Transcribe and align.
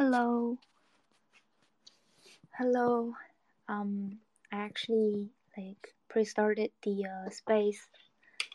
Hello. 0.00 0.56
Hello. 2.56 3.12
Um, 3.68 4.20
I 4.50 4.56
actually 4.56 5.28
like 5.54 5.94
pre-started 6.08 6.70
the 6.82 7.04
uh, 7.04 7.28
space, 7.28 7.86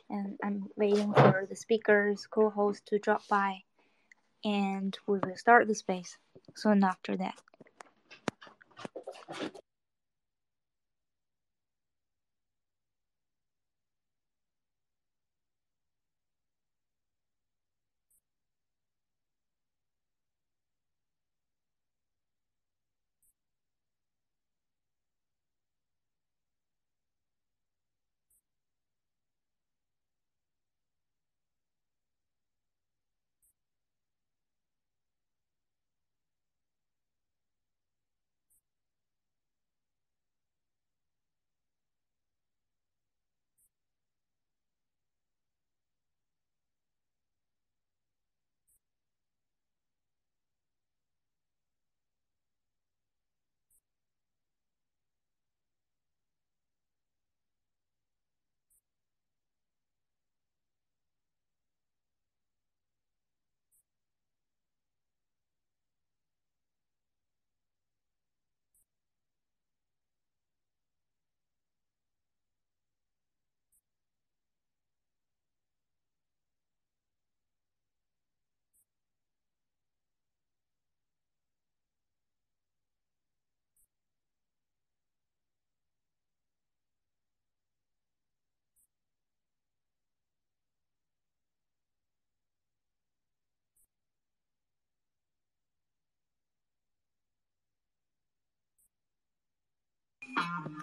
and 0.09 0.39
I'm 0.43 0.69
waiting 0.75 1.13
for 1.13 1.45
the 1.47 1.55
speakers 1.55 2.25
co-host 2.25 2.87
to 2.87 2.97
drop 2.97 3.27
by, 3.27 3.61
and 4.43 4.97
we 5.05 5.19
will 5.19 5.37
start 5.37 5.67
the 5.67 5.75
space 5.75 6.17
soon 6.55 6.83
after 6.83 7.15
that. 7.15 7.35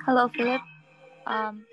Hello, 0.07 0.29
Philip. 0.37 0.63
Um, 1.27 1.67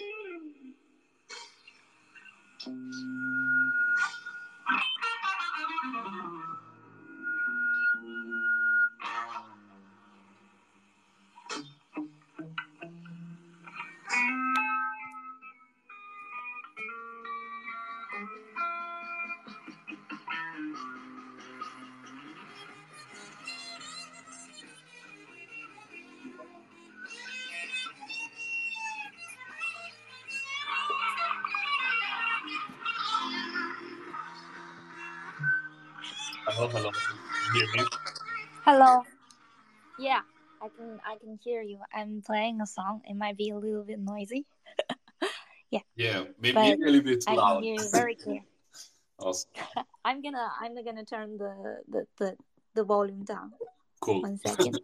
hello. 38.69 39.03
Yeah, 39.97 40.21
I 40.61 40.69
can 40.69 40.99
I 41.01 41.17
can 41.17 41.39
hear 41.43 41.61
you. 41.61 41.79
I'm 41.91 42.21
playing 42.21 42.61
a 42.61 42.67
song. 42.67 43.01
It 43.09 43.15
might 43.15 43.35
be 43.35 43.49
a 43.49 43.57
little 43.57 43.83
bit 43.83 43.99
noisy. 43.99 44.45
Yeah, 45.71 45.85
Yeah, 45.95 46.23
maybe 46.41 46.53
But 46.53 46.81
a 46.81 46.89
little 46.89 47.01
bit 47.01 47.23
I 47.27 47.35
loud. 47.35 47.61
can 47.61 47.63
hear 47.63 47.75
you 47.75 47.89
very 47.91 48.15
clear. 48.15 48.41
Awesome. 49.19 49.49
I'm 50.05 50.21
gonna 50.21 50.49
I'm 50.61 50.73
gonna 50.83 51.05
turn 51.05 51.37
the 51.37 51.53
the 51.87 52.01
the, 52.17 52.29
the 52.73 52.83
volume 52.83 53.23
down. 53.23 53.53
Cool. 54.01 54.21
One 54.21 54.37
second. 54.37 54.79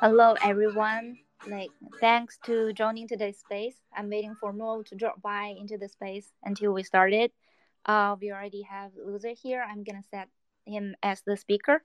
Hello, 0.00 0.34
everyone. 0.42 1.18
Like, 1.46 1.68
thanks 2.00 2.38
to 2.46 2.72
joining 2.72 3.06
today's 3.06 3.36
space. 3.36 3.76
I'm 3.94 4.08
waiting 4.08 4.34
for 4.40 4.50
Mo 4.50 4.82
to 4.84 4.94
drop 4.94 5.20
by 5.20 5.54
into 5.60 5.76
the 5.76 5.90
space 5.90 6.32
until 6.42 6.72
we 6.72 6.84
started. 6.84 7.32
Uh, 7.84 8.16
we 8.18 8.32
already 8.32 8.62
have 8.62 8.92
Loozr 8.92 9.36
here. 9.38 9.62
I'm 9.62 9.84
gonna 9.84 10.02
set 10.10 10.28
him 10.64 10.96
as 11.02 11.20
the 11.26 11.36
speaker. 11.36 11.82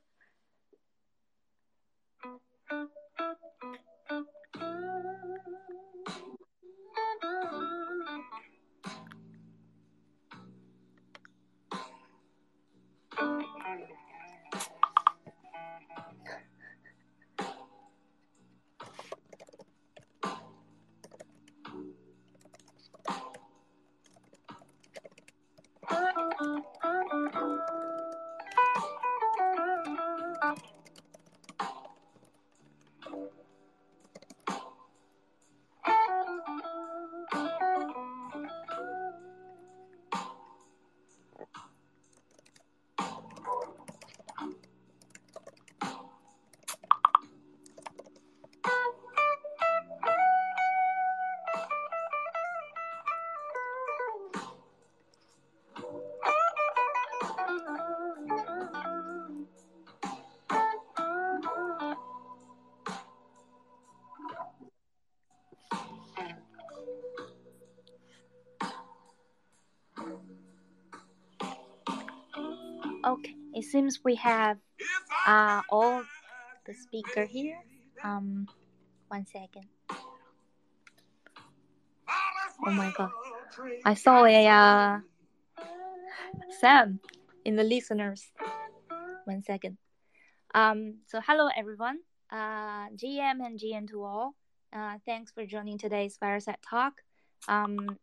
Okay, 73.06 73.36
it 73.54 73.64
seems 73.64 74.00
we 74.04 74.16
have 74.16 74.58
uh, 75.28 75.62
all 75.70 76.02
the 76.66 76.74
speaker 76.74 77.26
here. 77.26 77.60
Um, 78.04 78.48
one 79.10 79.28
second. 79.28 79.70
Oh 82.66 82.72
my 82.72 82.92
god, 82.98 83.12
I 83.86 83.94
saw 83.94 84.26
a 84.26 84.48
uh, 84.48 85.00
Sam 86.60 87.00
in 87.46 87.56
the 87.56 87.64
listeners. 87.64 88.32
One 89.26 89.44
second. 89.44 89.78
Um, 90.56 90.96
so 91.06 91.22
hello 91.22 91.50
everyone, 91.56 92.00
uh, 92.32 92.90
GM 92.98 93.46
and 93.46 93.60
GN 93.60 93.88
to 93.92 94.04
all. 94.04 94.34
Uh, 94.74 94.98
thanks 95.06 95.32
for 95.32 95.46
joining 95.46 95.78
today's 95.78 96.18
Fireside 96.18 96.58
Talk. 96.68 97.04
Um, 97.48 98.00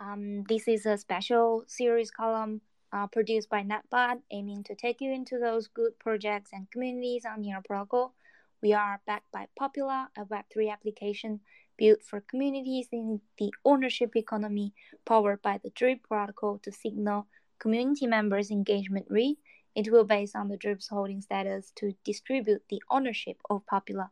um, 0.00 0.42
this 0.48 0.66
is 0.66 0.84
a 0.84 0.98
special 0.98 1.62
series 1.68 2.10
column 2.10 2.60
uh, 2.94 3.08
produced 3.08 3.50
by 3.50 3.62
Nepbot, 3.62 4.20
aiming 4.30 4.62
to 4.64 4.74
take 4.76 5.00
you 5.00 5.12
into 5.12 5.38
those 5.38 5.66
good 5.66 5.98
projects 5.98 6.50
and 6.52 6.70
communities 6.70 7.24
on 7.26 7.42
your 7.42 7.60
protocol. 7.60 8.14
We 8.62 8.72
are 8.72 9.00
backed 9.04 9.32
by 9.32 9.48
Popula, 9.60 10.06
a 10.16 10.24
Web3 10.24 10.72
application 10.72 11.40
built 11.76 12.04
for 12.04 12.20
communities 12.20 12.86
in 12.92 13.20
the 13.36 13.52
ownership 13.64 14.14
economy, 14.14 14.72
powered 15.04 15.42
by 15.42 15.58
the 15.62 15.70
Drip 15.70 16.06
protocol 16.06 16.60
to 16.62 16.70
signal 16.70 17.26
community 17.58 18.06
members' 18.06 18.52
engagement 18.52 19.06
rate. 19.10 19.38
It 19.74 19.90
will 19.90 20.04
base 20.04 20.36
on 20.36 20.48
the 20.48 20.56
Drip's 20.56 20.86
holding 20.86 21.20
status 21.20 21.72
to 21.76 21.96
distribute 22.04 22.62
the 22.68 22.80
ownership 22.88 23.38
of 23.50 23.66
Popula 23.66 24.10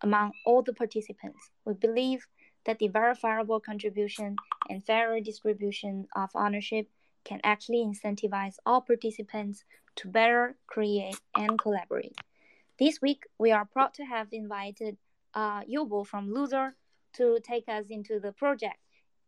among 0.00 0.32
all 0.46 0.62
the 0.62 0.72
participants. 0.72 1.50
We 1.66 1.74
believe 1.74 2.26
that 2.64 2.78
the 2.78 2.88
verifiable 2.88 3.60
contribution 3.60 4.36
and 4.70 4.84
fairer 4.84 5.20
distribution 5.20 6.08
of 6.16 6.30
ownership 6.34 6.88
can 7.24 7.40
actually 7.42 7.84
incentivize 7.84 8.56
all 8.66 8.80
participants 8.80 9.64
to 9.96 10.08
better 10.08 10.56
create 10.66 11.18
and 11.36 11.58
collaborate. 11.58 12.16
This 12.78 13.00
week, 13.00 13.24
we 13.38 13.52
are 13.52 13.64
proud 13.64 13.94
to 13.94 14.04
have 14.04 14.28
invited 14.32 14.96
uh, 15.34 15.62
Yubo 15.62 16.06
from 16.06 16.28
Loozr 16.28 16.72
to 17.14 17.38
take 17.42 17.68
us 17.68 17.86
into 17.90 18.18
the 18.18 18.32
project, 18.32 18.78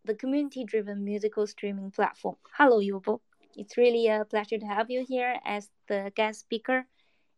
the 0.04 0.14
community 0.14 0.64
driven 0.64 1.04
musical 1.04 1.46
streaming 1.46 1.90
platform. 1.90 2.36
Hello, 2.52 2.80
Yubo. 2.80 3.20
It's 3.54 3.76
really 3.76 4.08
a 4.08 4.24
pleasure 4.24 4.58
to 4.58 4.66
have 4.66 4.90
you 4.90 5.04
here 5.08 5.36
as 5.44 5.70
the 5.88 6.12
guest 6.14 6.40
speaker, 6.40 6.86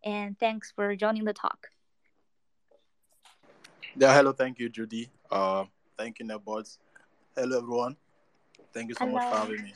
and 0.04 0.38
thanks 0.38 0.72
for 0.74 0.96
joining 0.96 1.24
the 1.24 1.32
talk. 1.32 1.68
Yeah, 3.96 4.14
hello. 4.14 4.32
Thank 4.32 4.58
you, 4.58 4.68
Judy. 4.68 5.10
Uh, 5.30 5.64
thank 5.96 6.18
you, 6.18 6.26
Nepbots. 6.26 6.78
Hello, 7.36 7.58
everyone. 7.58 7.96
Thank 8.72 8.88
you 8.88 8.94
so 8.94 9.04
hello. 9.04 9.18
much 9.18 9.30
for 9.30 9.36
having 9.36 9.62
me 9.62 9.74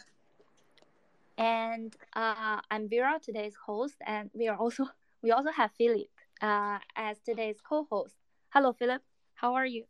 and 1.42 1.96
uh, 2.14 2.61
I'm 2.70 2.88
Vera, 2.88 3.18
today's 3.20 3.56
host, 3.66 3.96
and 4.06 4.30
we 4.32 4.46
are 4.46 4.56
also 4.56 4.87
we 5.22 5.32
also 5.32 5.50
have 5.50 5.72
Philip 5.76 6.08
uh, 6.40 6.78
as 6.94 7.18
today's 7.18 7.58
co-host. 7.68 8.14
Hello, 8.50 8.72
Philip. 8.72 9.02
How 9.34 9.54
are 9.54 9.66
you? 9.66 9.84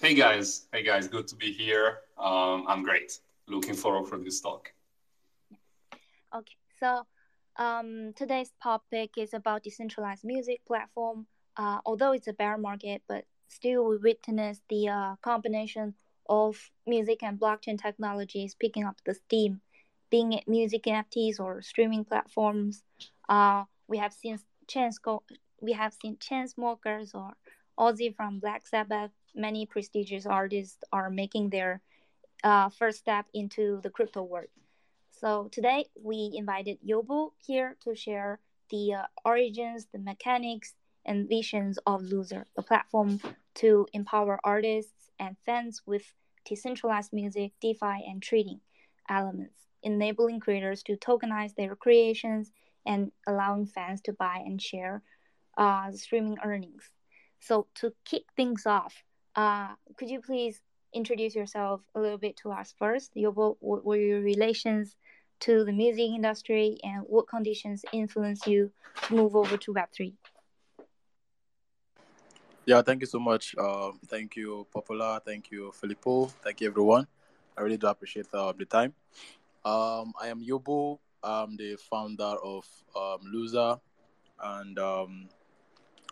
Hey 0.00 0.14
guys. 0.14 0.66
Hey 0.72 0.82
guys. 0.82 1.06
Good 1.06 1.28
to 1.28 1.36
be 1.36 1.52
here. 1.52 1.98
Um, 2.18 2.64
I'm 2.66 2.82
great. 2.82 3.20
Looking 3.46 3.74
forward 3.74 4.08
for 4.08 4.18
this 4.18 4.40
talk. 4.40 4.72
Okay, 6.34 6.56
so 6.80 7.06
um, 7.56 8.12
today's 8.16 8.50
topic 8.60 9.10
is 9.16 9.32
about 9.32 9.62
decentralized 9.62 10.24
music 10.24 10.60
platform. 10.66 11.26
Uh, 11.56 11.78
although 11.86 12.10
it's 12.10 12.26
a 12.26 12.32
bear 12.32 12.58
market, 12.58 13.02
but 13.06 13.24
still 13.46 13.84
we 13.84 13.96
witness 13.98 14.60
the 14.68 14.88
uh, 14.88 15.14
combination 15.22 15.94
of 16.28 16.72
music 16.84 17.22
and 17.22 17.38
blockchain 17.38 17.80
technologies 17.80 18.56
picking 18.58 18.84
up 18.84 18.96
the 19.06 19.14
steam 19.14 19.60
being 20.14 20.32
it 20.32 20.46
music 20.46 20.84
NFTs 20.84 21.40
or 21.40 21.60
streaming 21.60 22.04
platforms. 22.04 22.84
Uh, 23.28 23.64
we 23.88 23.98
have 23.98 24.12
seen 24.12 24.38
Chance 24.68 24.98
go. 24.98 25.24
We 25.60 25.72
have 25.72 25.92
seen 25.92 26.18
Chainsmokers 26.18 27.16
or 27.16 27.32
Ozzy 27.76 28.14
from 28.14 28.38
Black 28.38 28.64
Sabbath. 28.64 29.10
Many 29.34 29.66
prestigious 29.66 30.24
artists 30.24 30.78
are 30.92 31.10
making 31.10 31.50
their 31.50 31.80
uh, 32.44 32.68
first 32.68 32.98
step 33.00 33.26
into 33.34 33.80
the 33.82 33.90
crypto 33.90 34.22
world. 34.22 34.54
So 35.10 35.48
today 35.50 35.86
we 36.00 36.30
invited 36.32 36.78
Yobo 36.88 37.32
here 37.44 37.76
to 37.82 37.96
share 37.96 38.38
the 38.70 38.94
uh, 38.94 39.06
origins, 39.24 39.88
the 39.92 39.98
mechanics, 39.98 40.74
and 41.04 41.28
visions 41.28 41.76
of 41.88 42.02
Loozr, 42.02 42.44
the 42.54 42.62
platform 42.62 43.18
to 43.56 43.88
empower 43.92 44.38
artists 44.44 45.10
and 45.18 45.34
fans 45.44 45.82
with 45.84 46.04
decentralized 46.44 47.12
music, 47.12 47.50
DeFi, 47.60 47.96
and 48.06 48.22
trading 48.22 48.60
elements 49.08 49.64
enabling 49.84 50.40
creators 50.40 50.82
to 50.84 50.96
tokenize 50.96 51.54
their 51.54 51.76
creations 51.76 52.50
and 52.86 53.12
allowing 53.26 53.66
fans 53.66 54.00
to 54.02 54.12
buy 54.12 54.42
and 54.44 54.60
share 54.60 55.02
uh, 55.56 55.92
streaming 55.92 56.36
earnings. 56.44 56.90
So 57.40 57.66
to 57.76 57.92
kick 58.04 58.24
things 58.36 58.66
off, 58.66 59.04
uh, 59.36 59.74
could 59.96 60.10
you 60.10 60.20
please 60.20 60.60
introduce 60.92 61.34
yourself 61.34 61.82
a 61.94 62.00
little 62.00 62.18
bit 62.18 62.36
to 62.38 62.50
us 62.50 62.74
first? 62.78 63.10
Your, 63.14 63.32
what 63.32 63.84
were 63.84 63.96
your 63.96 64.20
relations 64.20 64.96
to 65.40 65.64
the 65.64 65.72
music 65.72 66.10
industry 66.14 66.78
and 66.82 67.02
what 67.06 67.28
conditions 67.28 67.84
influence 67.92 68.46
you 68.46 68.70
to 69.02 69.14
move 69.14 69.36
over 69.36 69.56
to 69.56 69.74
Web3? 69.74 70.14
Yeah, 72.66 72.80
thank 72.80 73.00
you 73.02 73.06
so 73.06 73.18
much. 73.18 73.54
Uh, 73.58 73.92
thank 74.06 74.36
you, 74.36 74.66
Popula. 74.74 75.20
Thank 75.22 75.50
you, 75.50 75.70
Filippo. 75.72 76.26
Thank 76.42 76.62
you, 76.62 76.68
everyone. 76.68 77.06
I 77.56 77.60
really 77.60 77.76
do 77.76 77.86
appreciate 77.88 78.26
uh, 78.32 78.52
the 78.56 78.64
time. 78.64 78.94
Um, 79.64 80.12
I 80.20 80.28
am 80.28 80.42
Yobo. 80.44 80.98
I'm 81.22 81.56
the 81.56 81.76
founder 81.76 82.36
of 82.44 82.66
um, 82.94 83.20
Loozr. 83.34 83.80
And 84.42 84.78
um, 84.78 85.28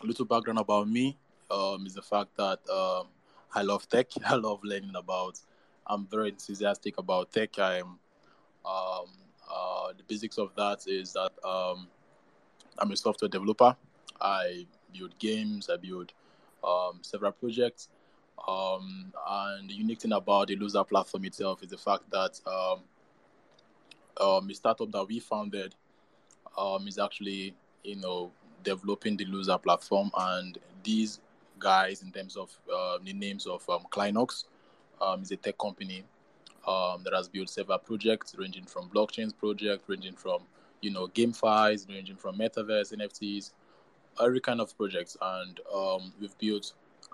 a 0.03 0.07
little 0.07 0.25
background 0.25 0.59
about 0.59 0.89
me 0.89 1.19
um, 1.51 1.85
is 1.87 1.95
the 1.95 2.03
fact 2.03 2.35
that 2.39 2.61
um, 2.71 3.09
I 3.55 3.61
love 3.61 3.87
tech. 3.91 4.07
I 4.25 4.37
love 4.37 4.61
learning 4.65 4.97
about. 4.97 5.39
I'm 5.87 6.07
very 6.07 6.31
enthusiastic 6.31 6.97
about 6.97 7.31
tech. 7.31 7.59
I'm 7.59 7.99
um, 8.65 9.11
uh, 9.53 9.93
the 9.99 10.03
basics 10.09 10.39
of 10.39 10.55
that 10.57 10.85
is 10.87 11.13
that 11.13 11.33
um, 11.45 11.89
I'm 12.79 12.91
a 12.91 12.97
software 12.97 13.29
developer. 13.29 13.77
I 14.19 14.67
build 14.97 15.19
games. 15.19 15.69
I 15.69 15.77
build 15.77 16.15
um, 16.65 17.01
several 17.03 17.33
projects. 17.33 17.89
Um, 18.49 19.13
and 19.29 19.69
the 19.69 19.75
unique 19.75 20.01
thing 20.01 20.13
about 20.13 20.49
the 20.49 20.57
Loozr 20.57 20.89
platform 20.89 21.27
itself 21.27 21.63
is 21.63 21.69
the 21.69 21.77
fact 21.77 22.11
that 22.13 22.41
um, 22.47 22.81
um, 24.21 24.49
a 24.51 24.55
startup 24.55 24.91
that 24.93 25.07
we 25.07 25.21
founded 25.21 25.75
um, 26.57 26.87
is 26.87 26.99
actually, 26.99 27.55
you 27.83 27.97
know, 27.97 28.31
developing 28.63 29.17
the 29.17 29.27
Loozr 29.27 29.63
platform, 29.63 30.11
and 30.17 30.59
these 30.83 31.21
guys 31.59 32.03
in 32.03 32.11
terms 32.11 32.37
of 32.37 32.51
uh, 32.73 32.99
the 33.05 33.13
names 33.13 33.47
of 33.47 33.69
um, 33.69 33.85
Clinox 33.91 34.45
um, 35.01 35.23
is 35.23 35.31
a 35.31 35.37
tech 35.37 35.57
company 35.59 36.05
um, 36.67 37.03
that 37.05 37.13
has 37.13 37.29
built 37.29 37.49
several 37.49 37.79
projects 37.79 38.35
ranging 38.39 38.65
from 38.65 38.89
blockchains 38.89 39.37
project, 39.37 39.85
ranging 39.89 40.15
from 40.15 40.43
you 40.81 40.91
know 40.91 41.09
GameFi's, 41.09 41.87
ranging 41.89 42.17
from 42.17 42.37
metaverse, 42.39 42.95
NFTs, 42.95 43.53
every 44.23 44.41
kind 44.41 44.61
of 44.61 44.77
projects, 44.77 45.17
and 45.21 45.61
um, 45.75 46.13
we've 46.21 46.37
built 46.39 46.73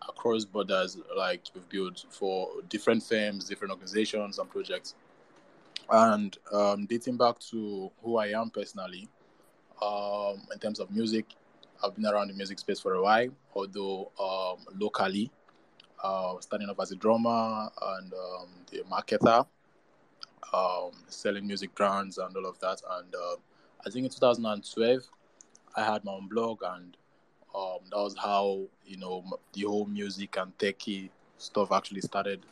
across 0.08 0.44
borders. 0.44 0.98
Like 1.16 1.42
we've 1.54 1.68
built 1.68 2.04
for 2.10 2.48
different 2.68 3.02
firms, 3.02 3.44
different 3.44 3.72
organizations, 3.72 4.38
and 4.38 4.50
projects. 4.50 4.94
And 5.90 6.36
um, 6.52 6.86
dating 6.86 7.16
back 7.16 7.38
to 7.50 7.90
who 8.02 8.16
I 8.18 8.28
am 8.28 8.50
personally, 8.50 9.08
um, 9.80 10.42
in 10.52 10.58
terms 10.58 10.80
of 10.80 10.90
music, 10.90 11.26
I've 11.82 11.94
been 11.94 12.06
around 12.06 12.28
the 12.28 12.34
music 12.34 12.58
space 12.58 12.80
for 12.80 12.94
a 12.94 13.02
while, 13.02 13.28
although 13.54 14.10
um, 14.20 14.66
locally, 14.78 15.30
uh, 16.02 16.34
starting 16.40 16.68
off 16.68 16.80
as 16.80 16.92
a 16.92 16.96
drummer 16.96 17.68
and 17.82 18.12
um, 18.12 18.48
the 18.70 18.82
marketer, 18.90 19.46
um, 20.52 20.90
selling 21.08 21.46
music 21.46 21.74
brands 21.74 22.18
and 22.18 22.36
all 22.36 22.46
of 22.46 22.58
that. 22.60 22.80
And 22.90 23.14
uh, 23.14 23.36
I 23.86 23.90
think 23.90 24.04
in 24.04 24.10
2012, 24.10 25.02
I 25.76 25.84
had 25.84 26.04
my 26.04 26.12
own 26.12 26.28
blog, 26.28 26.62
and 26.64 26.96
um, 27.54 27.78
that 27.90 27.96
was 27.96 28.16
how 28.16 28.66
you 28.84 28.96
know 28.96 29.24
the 29.52 29.62
whole 29.62 29.86
music 29.86 30.36
and 30.36 30.56
techie 30.58 31.10
stuff 31.38 31.72
actually 31.72 32.00
started. 32.00 32.44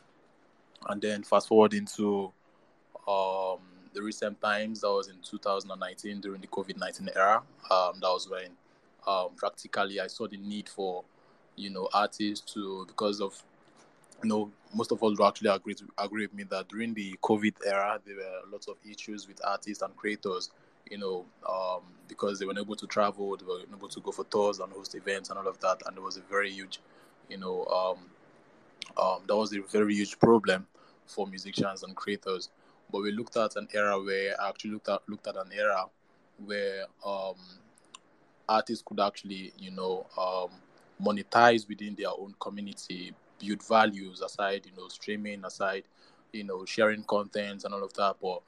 And 0.87 1.01
then 1.01 1.23
fast 1.23 1.49
forward 1.49 1.73
into 1.73 2.31
um, 3.07 3.59
the 3.93 4.01
recent 4.01 4.39
times, 4.41 4.81
that 4.81 4.89
was 4.89 5.07
in 5.07 5.15
2019 5.23 6.21
during 6.21 6.41
the 6.41 6.47
COVID 6.47 6.77
19 6.77 7.09
era. 7.15 7.41
Um, 7.71 7.93
that 8.01 8.07
was 8.07 8.29
when 8.29 8.49
um, 9.07 9.29
practically 9.35 9.99
I 9.99 10.07
saw 10.07 10.27
the 10.27 10.37
need 10.37 10.69
for 10.69 11.03
you 11.55 11.69
know 11.69 11.89
artists 11.93 12.53
to 12.53 12.85
because 12.85 13.19
of 13.19 13.41
you 14.21 14.29
know 14.29 14.51
most 14.73 14.91
of 14.91 15.01
us 15.03 15.17
will 15.17 15.25
actually 15.25 15.49
agree 15.49 15.73
to, 15.73 15.85
agree 15.97 16.25
with 16.25 16.33
me 16.33 16.43
that 16.43 16.67
during 16.67 16.93
the 16.93 17.17
COVID 17.23 17.55
era 17.65 17.99
there 18.05 18.17
were 18.17 18.41
lots 18.51 18.67
of 18.67 18.75
issues 18.89 19.27
with 19.27 19.39
artists 19.45 19.81
and 19.81 19.95
creators. 19.95 20.51
You 20.89 20.97
know, 20.99 21.25
um, 21.49 21.81
because 22.07 22.39
they 22.39 22.45
were 22.45 22.57
able 22.57 22.77
to 22.77 22.87
travel, 22.87 23.35
they 23.35 23.45
were 23.45 23.59
able 23.75 23.89
to 23.89 23.99
go 23.99 24.11
for 24.11 24.23
tours 24.25 24.59
and 24.59 24.71
host 24.71 24.95
events 24.95 25.29
and 25.29 25.37
all 25.37 25.47
of 25.47 25.59
that, 25.59 25.81
and 25.85 25.97
there 25.97 26.03
was 26.03 26.15
a 26.15 26.21
very 26.21 26.49
huge, 26.49 26.79
you 27.29 27.37
know, 27.37 27.65
um, 27.65 27.97
um, 28.97 29.21
that 29.27 29.35
was 29.35 29.53
a 29.53 29.59
very 29.63 29.93
huge 29.93 30.17
problem 30.17 30.65
for 31.05 31.27
musicians 31.27 31.83
and 31.83 31.93
creators. 31.93 32.49
But 32.91 33.01
we 33.01 33.11
looked 33.11 33.37
at 33.37 33.55
an 33.55 33.67
era 33.73 34.01
where 34.01 34.39
I 34.41 34.49
actually 34.49 34.71
looked 34.71 34.89
at 34.89 35.01
looked 35.07 35.27
at 35.27 35.35
an 35.35 35.51
era 35.53 35.85
where 36.45 36.85
um, 37.05 37.35
artists 38.47 38.83
could 38.85 38.99
actually, 38.99 39.53
you 39.59 39.71
know, 39.71 40.05
um, 40.17 40.51
monetize 41.03 41.67
within 41.67 41.95
their 41.95 42.09
own 42.09 42.33
community, 42.39 43.13
build 43.39 43.65
values 43.67 44.21
aside, 44.21 44.65
you 44.65 44.71
know, 44.77 44.87
streaming 44.87 45.43
aside, 45.45 45.83
you 46.31 46.43
know, 46.43 46.65
sharing 46.65 47.03
contents 47.03 47.65
and 47.65 47.73
all 47.73 47.83
of 47.83 47.93
that. 47.93 48.15
But 48.21 48.41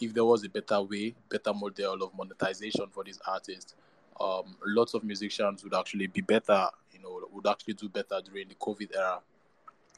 if 0.00 0.14
there 0.14 0.24
was 0.24 0.44
a 0.44 0.48
better 0.48 0.80
way, 0.82 1.14
better 1.28 1.52
model 1.54 2.02
of 2.02 2.16
monetization 2.16 2.86
for 2.90 3.04
these 3.04 3.18
artists, 3.26 3.74
um, 4.20 4.56
lots 4.66 4.94
of 4.94 5.04
musicians 5.04 5.62
would 5.64 5.74
actually 5.74 6.06
be 6.08 6.20
better, 6.20 6.68
you 6.92 7.00
know, 7.00 7.20
would 7.32 7.46
actually 7.46 7.74
do 7.74 7.88
better 7.88 8.20
during 8.24 8.48
the 8.48 8.54
COVID 8.56 8.96
era. 8.96 9.20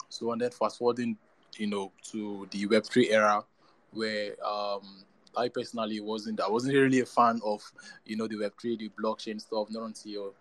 So, 0.09 0.33
and 0.33 0.41
then 0.41 0.51
fast 0.51 0.79
forwarding, 0.79 1.17
you 1.57 1.67
know, 1.67 1.93
to 2.11 2.47
the 2.51 2.67
Web3 2.67 3.11
era, 3.11 3.45
where 3.93 4.35
um, 4.45 5.05
I 5.37 5.49
personally 5.49 6.01
wasn't 6.01 6.41
I 6.41 6.49
wasn't 6.49 6.75
really 6.75 7.01
a 7.01 7.07
fan 7.07 7.41
of 7.45 7.63
you 8.05 8.17
know 8.17 8.27
the 8.27 8.37
Web 8.37 8.53
three, 8.61 8.77
the 8.77 8.91
blockchain 9.01 9.41
stuff. 9.41 9.69
Not 9.71 9.85
until 9.85 10.35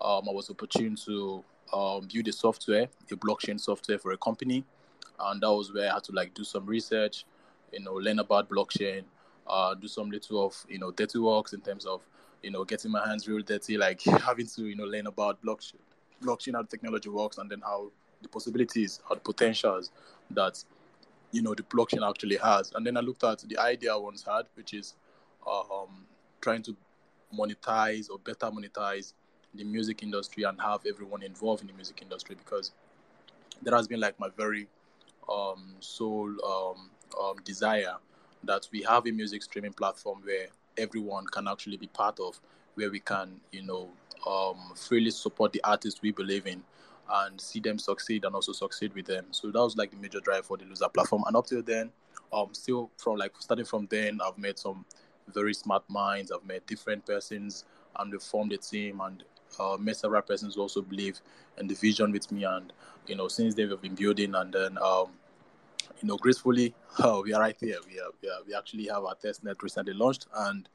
um, 0.00 0.28
I 0.28 0.32
was 0.32 0.50
opportune 0.50 0.96
to 1.06 1.44
um, 1.72 2.08
build 2.12 2.28
a 2.28 2.32
software, 2.32 2.88
a 3.10 3.16
blockchain 3.16 3.60
software 3.60 3.98
for 3.98 4.12
a 4.12 4.18
company, 4.18 4.64
and 5.18 5.40
that 5.40 5.52
was 5.52 5.72
where 5.72 5.90
I 5.90 5.94
had 5.94 6.04
to 6.04 6.12
like 6.12 6.34
do 6.34 6.44
some 6.44 6.66
research, 6.66 7.24
you 7.72 7.80
know, 7.80 7.94
learn 7.94 8.18
about 8.18 8.50
blockchain, 8.50 9.04
uh, 9.46 9.74
do 9.74 9.88
some 9.88 10.10
little 10.10 10.46
of 10.46 10.66
you 10.68 10.78
know 10.78 10.90
dirty 10.90 11.18
works 11.18 11.52
in 11.52 11.60
terms 11.60 11.86
of 11.86 12.02
you 12.42 12.50
know 12.50 12.64
getting 12.64 12.90
my 12.90 13.06
hands 13.06 13.28
real 13.28 13.42
dirty, 13.42 13.76
like 13.76 14.02
having 14.24 14.46
to 14.46 14.64
you 14.64 14.76
know 14.76 14.84
learn 14.84 15.06
about 15.06 15.42
blockchain, 15.42 15.76
blockchain 16.22 16.54
how 16.54 16.62
the 16.62 16.68
technology 16.68 17.08
works, 17.08 17.38
and 17.38 17.50
then 17.50 17.60
how 17.60 17.90
the 18.22 18.28
possibilities, 18.28 19.00
how 19.08 19.14
the 19.14 19.20
potentials 19.20 19.90
that 20.30 20.62
you 21.32 21.42
know 21.42 21.54
the 21.54 21.62
blockchain 21.64 22.08
actually 22.08 22.36
has. 22.36 22.72
And 22.74 22.86
then 22.86 22.96
I 22.96 23.00
looked 23.00 23.24
at 23.24 23.40
the 23.40 23.58
idea 23.58 23.92
I 23.92 23.96
once 23.96 24.22
had, 24.22 24.44
which 24.54 24.74
is 24.74 24.94
um, 25.46 26.06
trying 26.40 26.62
to 26.62 26.76
monetize 27.36 28.10
or 28.10 28.18
better 28.18 28.46
monetize 28.46 29.14
the 29.54 29.64
music 29.64 30.02
industry 30.02 30.44
and 30.44 30.60
have 30.60 30.80
everyone 30.86 31.22
involved 31.22 31.62
in 31.62 31.66
the 31.66 31.72
music 31.72 32.00
industry 32.02 32.36
because 32.36 32.72
that 33.62 33.74
has 33.74 33.88
been 33.88 34.00
like 34.00 34.18
my 34.18 34.28
very 34.36 34.68
um, 35.30 35.74
sole 35.80 36.30
um, 36.44 36.90
um, 37.20 37.36
desire 37.44 37.96
that 38.44 38.66
we 38.72 38.82
have 38.82 39.06
a 39.06 39.10
music 39.10 39.42
streaming 39.42 39.72
platform 39.72 40.20
where 40.24 40.46
everyone 40.78 41.26
can 41.26 41.46
actually 41.48 41.76
be 41.76 41.86
part 41.88 42.18
of, 42.18 42.40
where 42.74 42.90
we 42.90 43.00
can, 43.00 43.40
you 43.52 43.62
know, 43.62 43.88
um, 44.26 44.72
freely 44.74 45.10
support 45.10 45.52
the 45.52 45.60
artists 45.64 46.02
we 46.02 46.12
believe 46.12 46.46
in 46.46 46.62
and 47.12 47.40
see 47.40 47.60
them 47.60 47.78
succeed 47.78 48.24
and 48.24 48.34
also 48.34 48.52
succeed 48.52 48.94
with 48.94 49.06
them. 49.06 49.26
So 49.30 49.50
that 49.50 49.58
was 49.58 49.76
like 49.76 49.90
the 49.90 49.96
major 49.98 50.20
drive 50.20 50.46
for 50.46 50.56
the 50.56 50.64
Loozr 50.64 50.92
platform. 50.92 51.24
And 51.26 51.36
up 51.36 51.46
till 51.46 51.62
then, 51.62 51.90
um, 52.32 52.48
still 52.52 52.90
from 52.96 53.16
like 53.16 53.32
starting 53.38 53.66
from 53.66 53.86
then, 53.90 54.20
I've 54.24 54.38
met 54.38 54.58
some 54.58 54.84
very 55.32 55.54
smart 55.54 55.88
minds. 55.88 56.32
I've 56.32 56.44
met 56.44 56.66
different 56.66 57.04
persons, 57.04 57.64
and 57.96 58.10
we 58.10 58.18
formed 58.18 58.52
a 58.52 58.56
team 58.56 59.00
and 59.00 59.22
uh, 59.60 59.76
met 59.78 59.96
several 59.96 60.22
persons 60.22 60.54
who 60.54 60.62
also 60.62 60.80
believe 60.80 61.20
in 61.58 61.66
the 61.66 61.74
vision 61.74 62.12
with 62.12 62.32
me. 62.32 62.44
And 62.44 62.72
you 63.06 63.16
know, 63.16 63.28
since 63.28 63.54
then 63.54 63.68
we've 63.68 63.80
been 63.80 63.94
building, 63.94 64.34
and 64.34 64.52
then 64.52 64.78
um, 64.78 65.08
you 66.00 66.08
know, 66.08 66.16
gracefully, 66.16 66.74
oh, 67.00 67.22
we 67.22 67.34
are 67.34 67.40
right 67.40 67.56
here. 67.60 67.78
We 67.86 68.00
are, 68.00 68.10
we 68.22 68.28
are, 68.28 68.38
we 68.46 68.54
actually 68.54 68.86
have 68.86 69.04
our 69.04 69.14
test 69.14 69.44
net 69.44 69.62
recently 69.62 69.92
launched, 69.92 70.26
and 70.34 70.66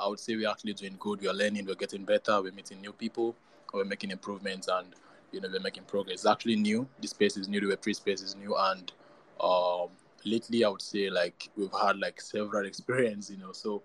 I 0.00 0.08
would 0.08 0.18
say 0.18 0.34
we're 0.34 0.50
actually 0.50 0.74
doing 0.74 0.96
good. 0.98 1.20
We 1.20 1.28
are 1.28 1.34
learning. 1.34 1.66
We're 1.66 1.74
getting 1.74 2.04
better. 2.04 2.42
We're 2.42 2.52
meeting 2.52 2.80
new 2.80 2.92
people. 2.92 3.36
We're 3.72 3.84
making 3.84 4.10
improvements, 4.10 4.66
and 4.66 4.94
you 5.32 5.40
know, 5.40 5.48
we're 5.52 5.60
making 5.60 5.84
progress. 5.84 6.16
It's 6.16 6.26
actually 6.26 6.56
new. 6.56 6.88
The 7.00 7.08
space 7.08 7.36
is 7.36 7.48
new. 7.48 7.60
The 7.60 7.76
Web3 7.76 7.96
space 7.96 8.22
is 8.22 8.34
new. 8.36 8.54
And 8.56 8.92
um, 9.40 9.88
lately, 10.24 10.64
I 10.64 10.68
would 10.68 10.82
say, 10.82 11.10
like, 11.10 11.50
we've 11.56 11.72
had, 11.80 11.98
like, 11.98 12.20
several 12.20 12.66
experience, 12.72 13.30
you 13.30 13.36
know. 13.38 13.52
So 13.52 13.82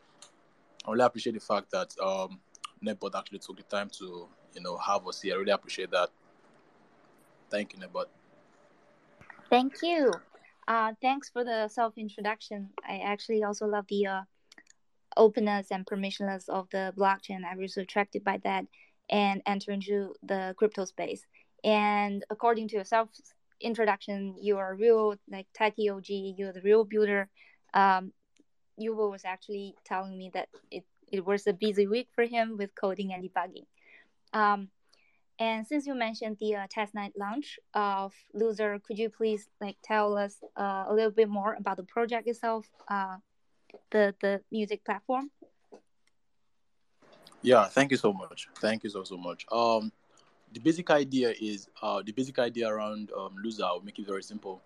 I 0.85 0.91
really 0.91 1.03
appreciate 1.03 1.33
the 1.33 1.39
fact 1.39 1.71
that 1.71 1.93
um, 2.01 2.39
Nepbot 2.83 3.17
actually 3.17 3.39
took 3.39 3.57
the 3.57 3.63
time 3.63 3.89
to, 4.00 4.27
you 4.53 4.62
know, 4.62 4.77
have 4.77 5.07
us 5.07 5.21
here. 5.21 5.35
I 5.35 5.38
really 5.38 5.51
appreciate 5.51 5.91
that. 5.91 6.09
Thank 7.50 7.73
you, 7.73 7.79
Nepbot. 7.79 8.05
Thank 9.50 9.81
you. 9.83 10.12
Uh, 10.67 10.93
thanks 11.01 11.29
for 11.29 11.43
the 11.43 11.67
self 11.67 11.97
introduction. 11.97 12.69
I 12.88 13.00
actually 13.00 13.43
also 13.43 13.67
love 13.67 13.85
the 13.89 14.07
uh, 14.07 14.21
openness 15.17 15.67
and 15.71 15.85
permissionless 15.85 16.50
of 16.50 16.67
the 16.71 16.93
blockchain. 16.97 17.43
I 17.43 17.55
was 17.55 17.77
attracted 17.77 18.23
by 18.23 18.39
that 18.43 18.65
and 19.09 19.41
enter 19.45 19.71
into 19.71 20.13
the 20.23 20.55
crypto 20.57 20.85
space. 20.85 21.25
And 21.63 22.24
according 22.29 22.67
to 22.70 22.75
your 22.75 22.86
self 22.86 23.10
introduction, 23.62 24.36
you 24.39 24.58
are 24.58 24.74
a 24.74 24.75
real 24.75 25.15
like 25.29 25.48
techie 25.58 25.91
OG. 25.91 26.36
You're 26.38 26.53
the 26.53 26.62
real 26.62 26.84
builder. 26.84 27.29
Um, 27.74 28.12
Yuval 28.79 29.12
was 29.12 29.25
actually 29.25 29.75
telling 29.86 30.17
me 30.17 30.32
that 30.34 30.50
it, 30.72 30.84
it 31.12 31.25
was 31.25 31.48
a 31.48 31.53
busy 31.53 31.88
week 31.88 32.10
for 32.13 32.25
him 32.25 32.58
with 32.58 32.72
coding 32.75 33.13
and 33.13 33.24
debugging. 33.24 33.65
Um, 34.34 34.70
and 35.39 35.65
since 35.65 35.86
you 35.86 35.96
mentioned 35.96 36.38
the 36.39 36.55
uh, 36.55 36.67
night 36.93 37.13
launch 37.17 37.60
of 37.74 38.13
Loozr, 38.36 38.82
could 38.84 38.98
you 39.00 39.10
please 39.10 39.48
like 39.60 39.77
tell 39.84 40.17
us 40.17 40.38
uh, 40.55 40.86
a 40.88 40.93
little 40.93 41.12
bit 41.12 41.29
more 41.29 41.55
about 41.55 41.77
the 41.77 41.84
project 41.84 42.27
itself, 42.27 42.67
uh, 42.88 43.17
the 43.91 44.13
the 44.22 44.41
music 44.51 44.86
platform? 44.86 45.32
Yeah, 47.41 47.65
thank 47.65 47.91
you 47.91 47.98
so 47.98 48.13
much. 48.13 48.48
Thank 48.60 48.84
you 48.84 48.89
so 48.89 49.03
so 49.03 49.17
much. 49.17 49.46
Um, 49.51 49.91
the 50.53 50.60
basic 50.60 50.89
idea 50.91 51.33
is 51.41 51.67
uh, 51.81 52.01
the 52.05 52.12
basic 52.12 52.38
idea 52.39 52.67
around 52.67 53.12
um, 53.17 53.36
Loozr. 53.43 53.63
I'll 53.63 53.81
make 53.81 54.00
it 54.00 54.05
very 54.05 54.24
simple. 54.24 54.62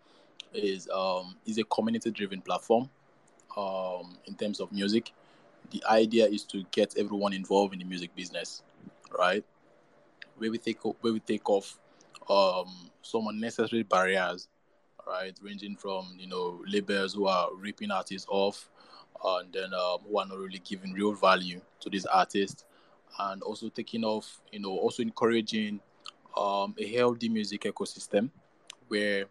Is 0.54 0.88
um, 0.94 1.36
is 1.46 1.58
a 1.58 1.64
community 1.64 2.12
driven 2.12 2.42
platform. 2.42 2.90
Um, 3.56 4.18
in 4.26 4.36
terms 4.36 4.60
of 4.60 4.72
music, 4.72 5.12
the 5.72 5.84
idea 5.90 6.26
is 6.26 6.44
to 6.46 6.64
get 6.72 6.94
everyone 6.98 7.34
involved 7.34 7.74
in 7.74 7.80
the 7.80 7.86
music 7.86 8.16
business, 8.16 8.62
right? 9.18 9.44
Where 10.38 10.52
we 10.52 10.58
take 10.58 10.84
where 10.84 11.14
we 11.14 11.20
take 11.20 11.50
off 11.50 11.78
um, 12.30 12.74
some 13.02 13.28
unnecessary 13.28 13.84
barriers, 13.84 14.48
right? 15.08 15.38
Ranging 15.42 15.76
from 15.76 16.16
you 16.18 16.28
know 16.28 16.62
labels 16.68 17.14
who 17.14 17.28
are 17.28 17.50
ripping 17.56 17.92
artists 17.92 18.28
off, 18.30 18.70
and 19.26 19.52
then 19.52 19.74
um, 19.74 20.00
who 20.08 20.18
are 20.20 20.28
not 20.28 20.38
really 20.38 20.62
giving 20.64 20.94
real 20.94 21.14
value 21.14 21.62
to 21.82 21.90
these 21.90 22.06
artists, 22.06 22.66
and 23.20 23.42
also 23.44 23.70
taking 23.70 24.04
off, 24.04 24.42
you 24.52 24.60
know, 24.60 24.72
also 24.72 25.02
encouraging 25.02 25.80
um, 26.36 26.76
a 26.78 26.88
healthy 26.94 27.30
music 27.30 27.62
ecosystem 27.62 28.30
where 28.88 29.26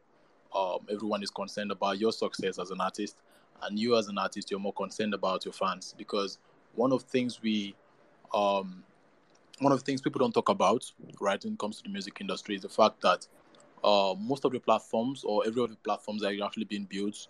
um, 0.54 0.78
everyone 0.90 1.22
is 1.22 1.30
concerned 1.30 1.70
about 1.70 1.98
your 1.98 2.12
success 2.12 2.58
as 2.58 2.70
an 2.70 2.80
artist, 2.80 3.16
and 3.62 3.78
you 3.78 3.96
as 3.96 4.08
an 4.08 4.18
artist, 4.18 4.50
you're 4.50 4.60
more 4.60 4.72
concerned 4.72 5.14
about 5.14 5.44
your 5.44 5.52
fans. 5.52 5.94
Because 5.96 6.38
one 6.74 6.92
of 6.92 7.02
things 7.02 7.40
we 7.42 7.74
um, 8.34 8.82
one 9.58 9.72
of 9.72 9.78
the 9.78 9.84
things 9.84 10.02
people 10.02 10.18
don't 10.18 10.34
talk 10.34 10.48
about, 10.48 10.90
right, 11.20 11.42
when 11.42 11.54
it 11.54 11.58
comes 11.58 11.78
to 11.78 11.82
the 11.84 11.88
music 11.88 12.18
industry, 12.20 12.54
is 12.54 12.62
the 12.62 12.68
fact 12.68 13.00
that 13.00 13.26
uh, 13.82 14.14
most 14.18 14.44
of 14.44 14.52
the 14.52 14.60
platforms 14.60 15.24
or 15.24 15.46
every 15.46 15.62
of 15.62 15.70
the 15.70 15.76
platforms 15.76 16.22
that 16.22 16.32
are 16.32 16.44
actually 16.44 16.64
being 16.64 16.84
built 16.84 17.28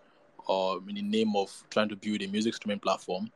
uh, 0.48 0.76
in 0.88 0.94
the 0.94 1.02
name 1.02 1.36
of 1.36 1.52
trying 1.70 1.88
to 1.88 1.96
build 1.96 2.22
a 2.22 2.26
music 2.28 2.54
streaming 2.54 2.80
platform 2.80 3.30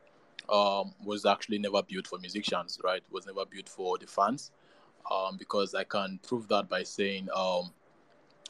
um, 0.49 0.93
was 1.03 1.25
actually 1.25 1.59
never 1.59 1.81
built 1.83 2.07
for 2.07 2.19
musicians, 2.19 2.79
right? 2.83 3.03
Was 3.11 3.25
never 3.25 3.45
built 3.45 3.69
for 3.69 3.97
the 3.97 4.07
fans. 4.07 4.51
Um, 5.09 5.35
because 5.37 5.73
I 5.73 5.83
can 5.83 6.19
prove 6.21 6.47
that 6.49 6.69
by 6.69 6.83
saying, 6.83 7.27
um, 7.35 7.71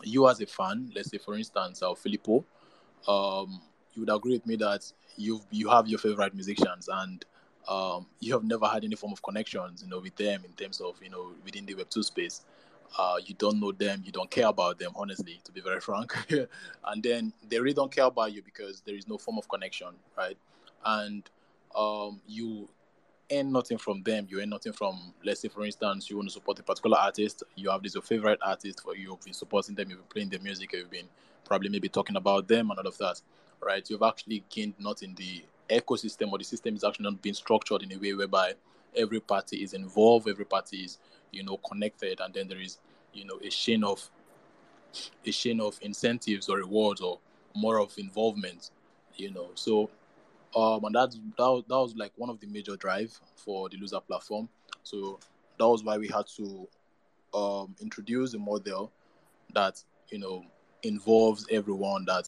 you 0.04 0.28
as 0.30 0.42
a 0.42 0.46
fan, 0.46 0.92
let's 0.96 1.10
say 1.10 1.18
for 1.18 1.36
instance, 1.36 1.82
uh, 1.82 1.94
Filippo, 1.94 2.44
um, 3.08 3.62
you 3.94 4.02
would 4.02 4.14
agree 4.14 4.34
with 4.34 4.46
me 4.46 4.56
that 4.58 4.92
you 5.18 5.42
you 5.52 5.70
have 5.70 5.88
your 5.88 6.00
favorite 6.00 6.34
musicians 6.34 6.90
and 6.92 7.26
um, 7.68 8.08
you 8.20 8.34
have 8.34 8.44
never 8.44 8.66
had 8.68 8.84
any 8.84 8.96
form 8.96 9.14
of 9.14 9.22
connections, 9.22 9.84
you 9.84 9.90
know, 9.90 10.00
with 10.00 10.16
them 10.16 10.44
in 10.46 10.52
terms 10.54 10.82
of 10.82 11.00
you 11.02 11.10
know 11.10 11.32
within 11.44 11.66
the 11.66 11.76
Web 11.76 11.90
two 11.90 12.04
space. 12.04 12.42
Uh, 12.98 13.16
you 13.26 13.34
don't 13.36 13.58
know 13.62 13.72
them, 13.72 14.02
you 14.04 14.12
don't 14.12 14.30
care 14.30 14.48
about 14.48 14.78
them, 14.78 14.92
honestly, 14.98 15.40
to 15.46 15.52
be 15.54 15.62
very 15.62 15.80
frank. 15.88 16.14
and 16.86 17.02
then 17.02 17.32
they 17.48 17.58
really 17.58 17.74
don't 17.74 17.94
care 17.94 18.04
about 18.04 18.34
you 18.34 18.42
because 18.42 18.82
there 18.82 18.96
is 18.96 19.08
no 19.08 19.18
form 19.18 19.38
of 19.38 19.48
connection, 19.48 19.88
right? 20.18 20.38
And 20.84 21.24
um, 21.76 22.22
you 22.28 22.70
earn 23.32 23.52
nothing 23.52 23.78
from 23.78 24.04
them. 24.04 24.28
You 24.30 24.42
earn 24.42 24.50
nothing 24.50 24.74
from, 24.74 25.14
let's 25.24 25.42
say, 25.42 25.48
for 25.48 25.66
instance, 25.66 26.10
you 26.10 26.18
want 26.18 26.30
to 26.30 26.34
support 26.34 26.60
a 26.60 26.64
particular 26.64 26.98
artist. 26.98 27.44
You 27.56 27.70
have 27.72 27.82
this 27.82 27.94
your 27.94 28.04
favorite 28.04 28.40
artist, 28.42 28.82
for 28.82 28.96
you've 28.96 29.22
been 29.22 29.34
supporting 29.34 29.76
them, 29.76 29.90
you've 29.90 30.00
been 30.00 30.08
playing 30.08 30.30
their 30.30 30.40
music, 30.40 30.74
you've 30.74 30.92
been 30.92 31.08
probably 31.46 31.70
maybe 31.70 31.90
talking 31.90 32.16
about 32.16 32.48
them 32.48 32.70
and 32.70 32.80
all 32.80 32.88
of 32.88 32.98
that, 32.98 33.22
right? 33.62 33.88
You've 33.90 34.04
actually 34.04 34.44
gained 34.50 34.76
nothing. 34.80 35.16
The 35.16 35.44
ecosystem 35.70 36.32
or 36.32 36.38
the 36.38 36.44
system 36.44 36.76
is 36.76 36.84
actually 36.84 37.06
not 37.06 37.22
being 37.22 37.36
structured 37.36 37.84
in 37.84 37.94
a 37.94 37.98
way 37.98 38.14
whereby 38.14 38.54
every 38.96 39.20
party 39.20 39.64
is 39.64 39.74
involved, 39.74 40.28
every 40.28 40.46
party 40.46 40.84
is, 40.84 40.98
you 41.32 41.44
know, 41.44 41.58
connected, 41.58 42.20
and 42.20 42.34
then 42.34 42.48
there 42.48 42.60
is, 42.60 42.78
you 43.14 43.26
know, 43.26 43.40
a 43.44 43.50
chain 43.50 43.84
of 43.84 44.10
a 45.26 45.32
chain 45.32 45.62
of 45.62 45.80
incentives 45.82 46.50
or 46.50 46.58
rewards 46.58 47.00
or 47.00 47.20
more 47.56 47.80
of 47.80 47.98
involvement, 47.98 48.72
you 49.16 49.32
know. 49.32 49.50
So 49.56 49.90
um, 50.56 50.84
and 50.86 50.96
that, 50.96 51.12
that 51.38 51.64
that 51.68 51.76
was 51.76 51.96
like 51.96 52.12
one 52.16 52.30
of 52.30 52.40
the 52.40 52.48
major 52.48 52.76
drive 52.76 53.18
for 53.36 53.70
the 53.70 53.78
Loozr 53.78 54.06
platform. 54.06 54.50
So 54.84 55.20
that 55.58 55.68
was 55.68 55.84
why 55.84 55.98
we 55.98 56.08
had 56.08 56.28
to 56.38 56.68
um, 57.34 57.76
introduce 57.82 58.34
a 58.34 58.40
model 58.40 58.92
that 59.54 59.84
you 60.10 60.20
know 60.20 60.46
involves 60.84 61.46
everyone 61.52 62.06
that 62.06 62.28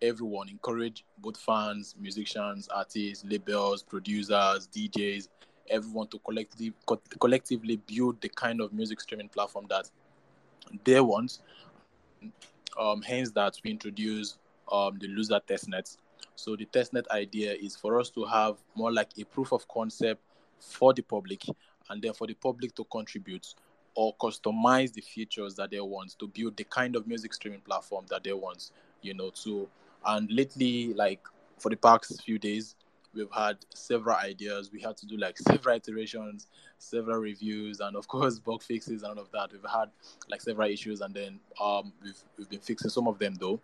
everyone 0.00 0.48
encourage 0.48 1.04
both 1.18 1.36
fans 1.36 1.94
musicians 1.98 2.68
artists 2.68 3.24
labels 3.24 3.82
producers 3.82 4.68
djs 4.68 5.28
everyone 5.68 6.06
to 6.06 6.18
collectively 6.20 6.72
co- 6.86 7.00
collectively 7.18 7.76
build 7.76 8.20
the 8.20 8.28
kind 8.28 8.60
of 8.60 8.72
music 8.72 9.00
streaming 9.00 9.28
platform 9.28 9.66
that 9.68 9.90
they 10.84 11.00
want 11.00 11.38
um, 12.78 13.02
hence 13.02 13.30
that 13.32 13.58
we 13.64 13.70
introduce 13.70 14.38
um, 14.72 14.98
the 14.98 15.08
Loozr 15.08 15.40
testnet. 15.46 15.96
So 16.34 16.56
the 16.56 16.66
testnet 16.66 17.08
idea 17.10 17.52
is 17.52 17.76
for 17.76 17.98
us 17.98 18.10
to 18.10 18.24
have 18.24 18.56
more 18.74 18.92
like 18.92 19.10
a 19.18 19.24
proof 19.24 19.52
of 19.52 19.66
concept 19.68 20.22
for 20.60 20.92
the 20.94 21.02
public, 21.02 21.44
and 21.90 22.02
then 22.02 22.12
for 22.12 22.26
the 22.26 22.34
public 22.34 22.74
to 22.76 22.84
contribute 22.84 23.54
or 23.94 24.14
customize 24.16 24.92
the 24.92 25.00
features 25.00 25.54
that 25.56 25.70
they 25.70 25.80
want 25.80 26.16
to 26.18 26.28
build 26.28 26.56
the 26.56 26.64
kind 26.64 26.94
of 26.94 27.06
music 27.06 27.34
streaming 27.34 27.60
platform 27.60 28.04
that 28.08 28.22
they 28.22 28.32
want. 28.32 28.70
You 29.02 29.14
know, 29.14 29.30
to 29.42 29.68
and 30.06 30.30
lately, 30.30 30.94
like 30.94 31.20
for 31.58 31.70
the 31.70 31.76
past 31.76 32.22
few 32.22 32.38
days, 32.38 32.76
we've 33.14 33.30
had 33.32 33.56
several 33.74 34.16
ideas. 34.16 34.70
We 34.72 34.80
had 34.80 34.96
to 34.98 35.06
do 35.06 35.16
like 35.16 35.38
several 35.38 35.76
iterations, 35.76 36.46
several 36.78 37.18
reviews, 37.18 37.80
and 37.80 37.96
of 37.96 38.06
course 38.06 38.38
bug 38.46 38.62
fixes 38.62 39.02
and 39.02 39.18
all 39.18 39.24
of 39.24 39.30
that. 39.32 39.52
We've 39.52 39.62
had 39.70 39.90
like 40.30 40.40
several 40.40 40.70
issues, 40.70 41.00
and 41.00 41.14
then 41.14 41.40
um, 41.60 41.92
we've 42.02 42.22
we've 42.36 42.48
been 42.48 42.60
fixing 42.60 42.90
some 42.90 43.08
of 43.08 43.18
them 43.18 43.34
though 43.34 43.60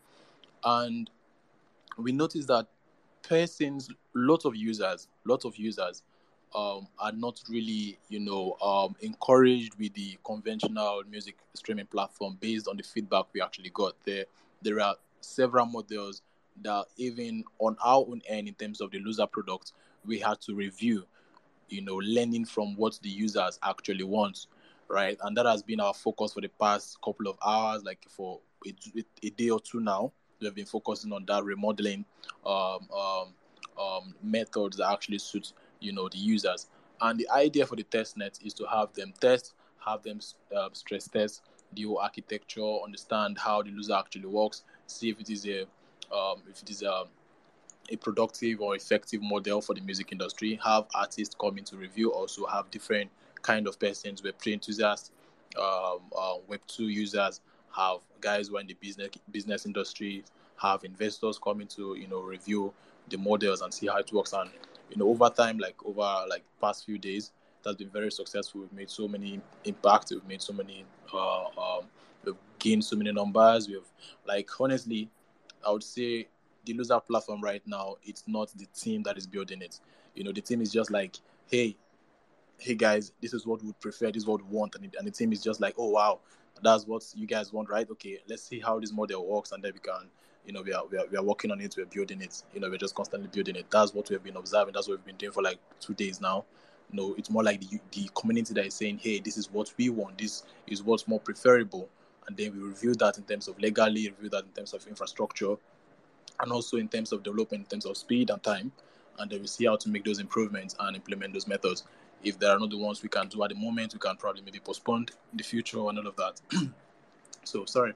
and 0.64 1.10
we 1.98 2.12
noticed 2.12 2.48
that 2.48 2.66
persons, 3.22 3.88
lots 4.14 4.44
of 4.44 4.56
users, 4.56 5.08
lots 5.24 5.44
of 5.44 5.56
users 5.56 6.02
um, 6.54 6.86
are 6.98 7.12
not 7.12 7.40
really, 7.48 7.98
you 8.08 8.20
know, 8.20 8.56
um, 8.62 8.94
encouraged 9.00 9.74
with 9.78 9.92
the 9.94 10.16
conventional 10.24 11.02
music 11.10 11.36
streaming 11.54 11.86
platform 11.86 12.36
based 12.40 12.68
on 12.68 12.76
the 12.76 12.82
feedback 12.82 13.24
we 13.32 13.42
actually 13.42 13.70
got. 13.70 13.94
There, 14.04 14.24
there 14.62 14.80
are 14.80 14.94
several 15.20 15.66
models 15.66 16.22
that 16.62 16.84
even 16.96 17.44
on 17.58 17.76
our 17.84 18.04
own 18.08 18.22
end, 18.28 18.46
in 18.46 18.54
terms 18.54 18.80
of 18.80 18.90
the 18.92 19.00
Loozr 19.00 19.30
product, 19.30 19.72
we 20.04 20.18
had 20.18 20.40
to 20.42 20.54
review, 20.54 21.04
you 21.68 21.82
know, 21.82 21.96
learning 21.96 22.44
from 22.44 22.76
what 22.76 22.98
the 23.02 23.08
users 23.08 23.58
actually 23.64 24.04
want, 24.04 24.46
right? 24.88 25.18
And 25.22 25.36
that 25.36 25.46
has 25.46 25.62
been 25.62 25.80
our 25.80 25.94
focus 25.94 26.34
for 26.34 26.40
the 26.40 26.50
past 26.60 26.98
couple 27.02 27.26
of 27.26 27.36
hours, 27.44 27.82
like 27.82 28.06
for 28.08 28.40
a, 28.64 28.74
a 29.24 29.30
day 29.30 29.50
or 29.50 29.60
two 29.60 29.80
now 29.80 30.12
we 30.44 30.48
have 30.48 30.54
been 30.54 30.66
focusing 30.66 31.12
on 31.12 31.24
that 31.26 31.44
remodeling 31.44 32.04
um, 32.44 32.88
um, 32.96 33.28
um, 33.80 34.14
methods 34.22 34.76
that 34.76 34.90
actually 34.90 35.18
suit 35.18 35.52
you 35.80 35.92
know 35.92 36.08
the 36.08 36.18
users. 36.18 36.68
And 37.00 37.18
the 37.18 37.28
idea 37.30 37.66
for 37.66 37.76
the 37.76 37.82
test 37.82 38.16
net 38.16 38.38
is 38.44 38.54
to 38.54 38.66
have 38.66 38.92
them 38.94 39.12
test, 39.20 39.54
have 39.84 40.02
them 40.02 40.20
uh, 40.56 40.68
stress 40.72 41.08
test 41.08 41.42
the 41.74 41.82
whole 41.82 41.98
architecture, 41.98 42.78
understand 42.84 43.38
how 43.38 43.62
the 43.62 43.70
user 43.70 43.94
actually 43.94 44.26
works, 44.26 44.62
see 44.86 45.10
if 45.10 45.20
it 45.20 45.30
is 45.30 45.46
a 45.46 45.62
um, 46.14 46.42
if 46.48 46.62
it 46.62 46.70
is 46.70 46.82
a 46.82 47.04
a 47.90 47.96
productive 47.96 48.60
or 48.60 48.74
effective 48.74 49.20
model 49.22 49.60
for 49.60 49.74
the 49.74 49.80
music 49.80 50.10
industry. 50.12 50.58
Have 50.64 50.86
artists 50.94 51.34
come 51.38 51.58
in 51.58 51.64
to 51.64 51.76
review. 51.76 52.12
Also 52.12 52.46
have 52.46 52.70
different 52.70 53.10
kind 53.42 53.66
of 53.66 53.78
persons, 53.78 54.22
Web3 54.22 54.54
enthusiasts, 54.54 55.10
um, 55.58 56.00
uh, 56.16 56.36
Web2 56.48 56.78
users, 56.78 57.40
have 57.76 57.98
guys 58.20 58.48
who 58.48 58.56
are 58.56 58.60
in 58.60 58.66
the 58.66 58.74
business 58.74 59.10
business 59.30 59.66
industry, 59.66 60.24
have 60.56 60.84
investors 60.84 61.38
coming 61.38 61.66
to 61.68 61.96
you 61.96 62.08
know 62.08 62.20
review 62.20 62.72
the 63.10 63.18
models 63.18 63.60
and 63.60 63.72
see 63.72 63.86
how 63.86 63.96
it 63.96 64.12
works. 64.12 64.32
And 64.32 64.50
you 64.90 64.96
know 64.96 65.08
over 65.08 65.28
time, 65.30 65.58
like 65.58 65.76
over 65.84 66.24
like 66.28 66.44
past 66.60 66.84
few 66.84 66.98
days, 66.98 67.32
that's 67.62 67.76
been 67.76 67.90
very 67.90 68.10
successful. 68.10 68.62
We've 68.62 68.72
made 68.72 68.90
so 68.90 69.08
many 69.08 69.40
impact. 69.64 70.10
We've 70.10 70.26
made 70.26 70.42
so 70.42 70.52
many. 70.52 70.84
Uh, 71.12 71.44
um, 71.46 71.84
we've 72.24 72.34
gained 72.58 72.84
so 72.84 72.96
many 72.96 73.12
numbers. 73.12 73.68
We've 73.68 73.90
like 74.26 74.48
honestly, 74.60 75.10
I 75.66 75.70
would 75.70 75.82
say 75.82 76.28
the 76.64 76.74
Loozr 76.74 77.04
platform 77.04 77.40
right 77.40 77.62
now. 77.66 77.96
It's 78.02 78.24
not 78.26 78.50
the 78.56 78.66
team 78.66 79.02
that 79.04 79.18
is 79.18 79.26
building 79.26 79.62
it. 79.62 79.80
You 80.14 80.24
know, 80.24 80.32
the 80.32 80.40
team 80.40 80.60
is 80.60 80.72
just 80.72 80.90
like, 80.90 81.16
hey, 81.50 81.76
hey 82.58 82.74
guys, 82.74 83.12
this 83.20 83.34
is 83.34 83.46
what 83.46 83.62
we 83.62 83.72
prefer. 83.74 84.06
This 84.12 84.22
is 84.22 84.26
what 84.26 84.40
we 84.42 84.56
want, 84.56 84.74
and, 84.76 84.84
it, 84.84 84.94
and 84.98 85.06
the 85.06 85.10
team 85.10 85.32
is 85.32 85.42
just 85.42 85.60
like, 85.60 85.74
oh 85.76 85.88
wow, 85.88 86.20
that's 86.62 86.86
what 86.86 87.04
you 87.14 87.26
guys 87.26 87.52
want, 87.52 87.68
right? 87.68 87.88
Okay, 87.90 88.20
let's 88.28 88.42
see 88.42 88.60
how 88.60 88.78
this 88.80 88.92
model 88.92 89.26
works, 89.26 89.52
and 89.52 89.62
then 89.62 89.72
we 89.74 89.80
can, 89.80 90.08
you 90.46 90.52
know, 90.52 90.62
we 90.62 90.72
are, 90.72 90.86
we 90.86 90.98
are, 90.98 91.06
we 91.10 91.16
are 91.16 91.22
working 91.22 91.50
on 91.50 91.60
it, 91.60 91.74
we're 91.76 91.86
building 91.86 92.20
it, 92.20 92.42
you 92.54 92.60
know, 92.60 92.70
we're 92.70 92.78
just 92.78 92.94
constantly 92.94 93.28
building 93.32 93.56
it. 93.56 93.66
That's 93.70 93.94
what 93.94 94.08
we 94.08 94.14
have 94.14 94.22
been 94.22 94.36
observing. 94.36 94.74
That's 94.74 94.88
what 94.88 94.98
we've 94.98 95.06
been 95.06 95.16
doing 95.16 95.32
for 95.32 95.42
like 95.42 95.58
two 95.80 95.94
days 95.94 96.20
now. 96.20 96.44
You 96.90 97.00
know, 97.00 97.14
it's 97.18 97.30
more 97.30 97.42
like 97.42 97.60
the, 97.60 97.80
the 97.92 98.10
community 98.14 98.54
that 98.54 98.66
is 98.66 98.74
saying, 98.74 98.98
hey, 98.98 99.20
this 99.20 99.36
is 99.36 99.50
what 99.50 99.72
we 99.76 99.88
want, 99.88 100.18
this 100.18 100.44
is 100.66 100.82
what's 100.82 101.08
more 101.08 101.20
preferable. 101.20 101.88
And 102.26 102.36
then 102.36 102.54
we 102.54 102.60
review 102.60 102.94
that 102.94 103.18
in 103.18 103.24
terms 103.24 103.48
of 103.48 103.58
legally, 103.58 104.08
review 104.08 104.30
that 104.30 104.44
in 104.44 104.50
terms 104.50 104.72
of 104.72 104.86
infrastructure, 104.86 105.56
and 106.40 106.52
also 106.52 106.78
in 106.78 106.88
terms 106.88 107.12
of 107.12 107.22
development, 107.22 107.64
in 107.64 107.68
terms 107.68 107.86
of 107.86 107.96
speed 107.96 108.30
and 108.30 108.42
time. 108.42 108.72
And 109.18 109.30
then 109.30 109.40
we 109.40 109.46
see 109.46 109.66
how 109.66 109.76
to 109.76 109.88
make 109.88 110.04
those 110.04 110.18
improvements 110.18 110.74
and 110.80 110.96
implement 110.96 111.32
those 111.34 111.46
methods 111.46 111.84
if 112.24 112.38
there 112.38 112.50
are 112.50 112.58
not 112.58 112.70
the 112.70 112.78
ones 112.78 113.02
we 113.02 113.08
can 113.08 113.28
do 113.28 113.42
at 113.44 113.50
the 113.50 113.54
moment, 113.54 113.92
we 113.92 114.00
can 114.00 114.16
probably 114.16 114.42
maybe 114.42 114.58
postpone 114.58 115.06
in 115.32 115.36
the 115.36 115.44
future 115.44 115.78
and 115.88 115.98
all 115.98 116.06
of 116.06 116.16
that. 116.16 116.40
so 117.44 117.64
sorry. 117.64 117.92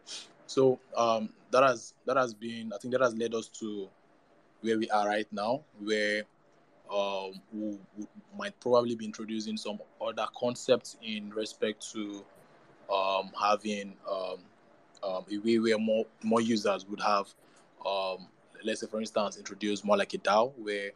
So 0.47 0.79
um, 0.97 1.31
that 1.51 1.63
has 1.63 1.95
that 2.07 2.17
has 2.17 2.35
been 2.35 2.73
I 2.73 2.79
think 2.79 2.93
that 2.93 3.01
has 3.01 3.15
led 3.15 3.35
us 3.35 3.49
to 3.61 3.89
where 4.61 4.79
we 4.79 4.91
are 4.91 5.07
right 5.07 5.27
now, 5.31 5.63
where 5.81 6.23
um, 6.93 7.41
we, 7.53 7.79
we, 7.97 8.07
might 8.37 8.59
probably 8.61 8.95
be 8.95 9.05
introducing 9.05 9.57
some 9.57 9.79
other 10.01 10.27
concepts 10.37 10.97
in 11.03 11.31
respect 11.31 11.87
to 11.93 12.25
um, 12.93 13.31
having 13.41 13.95
um, 14.11 14.39
um, 15.03 15.25
a 15.31 15.39
way 15.39 15.59
where 15.59 15.79
more 15.79 16.07
more 16.23 16.41
users 16.41 16.87
would 16.87 17.01
have, 17.01 17.27
um, 17.87 18.27
let's 18.65 18.81
say 18.81 18.87
for 18.87 19.01
instance, 19.01 19.37
introduce 19.37 19.85
more 19.85 19.97
like 19.97 20.15
a 20.15 20.19
DAO 20.19 20.53
where 20.59 20.91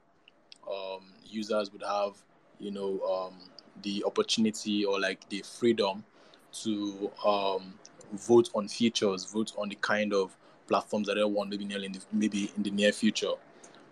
um, 0.71 1.03
users 1.27 1.73
would 1.73 1.83
have 1.83 2.15
you 2.63 2.71
know 2.71 3.01
um, 3.01 3.35
the 3.83 4.05
opportunity 4.07 4.85
or 4.85 5.01
like 5.01 5.29
the 5.29 5.43
freedom 5.59 6.05
to 6.53 7.11
um, 7.27 7.75
vote 8.13 8.51
on 8.55 8.69
features, 8.69 9.25
vote 9.25 9.53
on 9.59 9.69
the 9.69 9.75
kind 9.77 10.15
of 10.15 10.37
platforms 10.69 11.09
that 11.09 11.15
they 11.15 11.25
want 11.25 11.51
maybe 11.51 11.65
in 11.65 11.93
the, 11.93 12.01
maybe 12.13 12.53
in 12.57 12.63
the 12.63 12.71
near 12.71 12.93
future. 12.93 13.33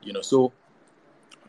You 0.03 0.13
know, 0.13 0.23
so 0.23 0.53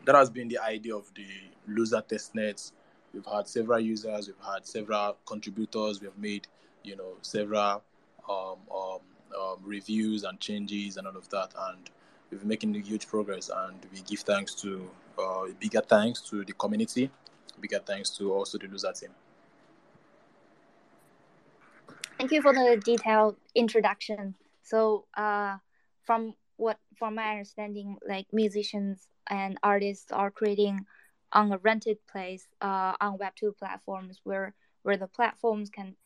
that 0.04 0.14
has 0.14 0.30
been 0.30 0.48
the 0.48 0.58
idea 0.58 0.96
of 0.96 1.10
the 1.14 1.26
Loozr 1.68 2.02
testnets. 2.06 2.72
We've 3.14 3.24
had 3.26 3.46
several 3.46 3.78
users, 3.78 4.26
we've 4.26 4.44
had 4.44 4.66
several 4.66 5.16
contributors, 5.26 6.00
we've 6.00 6.16
made 6.18 6.48
you 6.82 6.96
know 6.96 7.12
several 7.22 7.82
um, 8.28 8.56
um, 8.74 8.98
um, 9.38 9.58
reviews 9.62 10.24
and 10.24 10.40
changes 10.40 10.96
and 10.96 11.06
all 11.06 11.16
of 11.16 11.28
that, 11.28 11.52
and 11.68 11.90
we've 12.30 12.40
been 12.40 12.48
making 12.48 12.74
huge 12.74 13.06
progress. 13.06 13.50
And 13.54 13.76
we 13.92 14.00
give 14.00 14.20
thanks 14.20 14.54
to 14.56 14.90
uh, 15.18 15.46
bigger 15.58 15.80
thanks 15.80 16.20
to 16.22 16.44
the 16.44 16.52
community, 16.52 17.10
bigger 17.60 17.80
thanks 17.80 18.10
to 18.10 18.32
also 18.32 18.58
the 18.58 18.66
Loozr 18.66 18.98
team. 18.98 19.10
Thank 22.18 22.32
you 22.32 22.42
for 22.42 22.52
the 22.52 22.80
detailed 22.84 23.36
introduction. 23.54 24.34
So, 24.62 25.06
uh, 25.16 25.56
from 26.04 26.34
what 26.56 26.78
from 26.96 27.16
my 27.16 27.30
understanding, 27.32 27.96
like 28.06 28.26
musicians 28.32 29.08
and 29.28 29.58
artists 29.62 30.12
are 30.12 30.30
creating 30.30 30.86
on 31.32 31.52
a 31.52 31.58
rented 31.58 31.98
place 32.06 32.46
uh, 32.60 32.92
on 33.00 33.18
Web2 33.18 33.56
platforms 33.58 34.20
where 34.24 34.54
where 34.82 34.96
the 34.96 35.06
platforms 35.06 35.70
can 35.70 35.96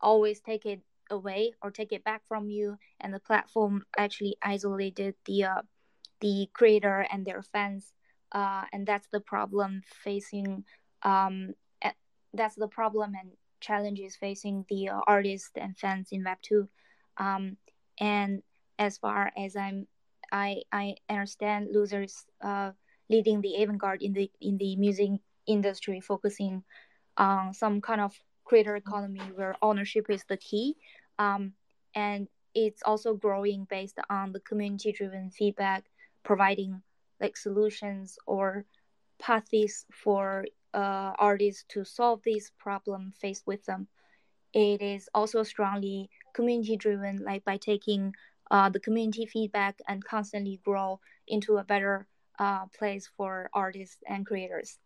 always 0.00 0.40
take 0.40 0.64
it 0.64 0.80
away 1.10 1.52
or 1.62 1.70
take 1.70 1.92
it 1.92 2.04
back 2.04 2.22
from 2.28 2.48
you, 2.48 2.78
and 3.00 3.12
the 3.12 3.20
platform 3.20 3.84
actually 3.96 4.36
isolated 4.42 5.14
the 5.26 5.44
uh, 5.44 5.62
the 6.20 6.48
creator 6.52 7.06
and 7.10 7.26
their 7.26 7.42
fans, 7.42 7.92
uh, 8.32 8.64
and 8.72 8.86
that's 8.86 9.08
the 9.12 9.20
problem 9.20 9.82
facing. 10.02 10.64
Um, 11.02 11.54
that's 12.34 12.56
the 12.56 12.68
problem 12.68 13.12
and 13.18 13.30
challenges 13.60 14.16
facing 14.16 14.64
the 14.68 14.88
uh, 14.88 15.00
artists 15.06 15.50
and 15.56 15.76
fans 15.76 16.08
in 16.12 16.24
Web2. 16.24 16.68
Um, 17.16 17.56
and 17.98 18.42
as 18.78 18.98
far 18.98 19.32
as 19.36 19.56
I'm, 19.56 19.86
I 20.30 20.62
I 20.72 20.96
understand 21.08 21.68
Loozr's 21.74 22.26
uh, 22.42 22.72
leading 23.08 23.40
the 23.40 23.62
avant-garde 23.62 24.02
in 24.02 24.12
the 24.12 24.30
in 24.40 24.58
the 24.58 24.76
music 24.76 25.10
industry, 25.46 26.00
focusing 26.00 26.62
on 27.16 27.54
some 27.54 27.80
kind 27.80 28.00
of 28.00 28.14
creator 28.44 28.76
economy 28.76 29.22
where 29.34 29.56
ownership 29.62 30.06
is 30.10 30.24
the 30.28 30.36
key, 30.36 30.76
um, 31.18 31.52
and 31.94 32.28
it's 32.54 32.82
also 32.84 33.14
growing 33.14 33.66
based 33.68 33.98
on 34.10 34.32
the 34.32 34.40
community-driven 34.40 35.30
feedback, 35.30 35.84
providing 36.22 36.82
like 37.20 37.36
solutions 37.36 38.18
or 38.26 38.64
paths 39.18 39.86
for 39.92 40.46
uh, 40.74 41.12
artists 41.18 41.64
to 41.68 41.84
solve 41.84 42.20
this 42.24 42.50
problem 42.58 43.12
faced 43.20 43.46
with 43.46 43.64
them. 43.64 43.88
It 44.52 44.80
is 44.80 45.08
also 45.14 45.42
strongly 45.42 46.10
community-driven, 46.34 47.24
like 47.24 47.44
by 47.44 47.56
taking 47.56 48.14
uh, 48.50 48.70
the 48.70 48.80
community 48.80 49.26
feedback 49.26 49.78
and 49.88 50.04
constantly 50.04 50.60
grow 50.64 51.00
into 51.26 51.58
a 51.58 51.64
better 51.64 52.06
uh, 52.38 52.66
place 52.78 53.08
for 53.16 53.50
artists 53.52 53.98
and 54.06 54.24
creators. 54.24 54.78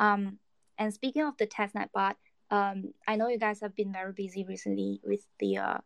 Um, 0.00 0.38
and 0.78 0.92
speaking 0.92 1.22
of 1.22 1.36
the 1.36 1.46
testnet 1.46 1.92
bot, 1.92 2.16
um, 2.50 2.92
I 3.06 3.16
know 3.16 3.28
you 3.28 3.38
guys 3.38 3.60
have 3.60 3.76
been 3.76 3.92
very 3.92 4.12
busy 4.12 4.44
recently 4.44 5.00
with 5.04 5.24
the 5.38 5.58
uh, 5.58 5.78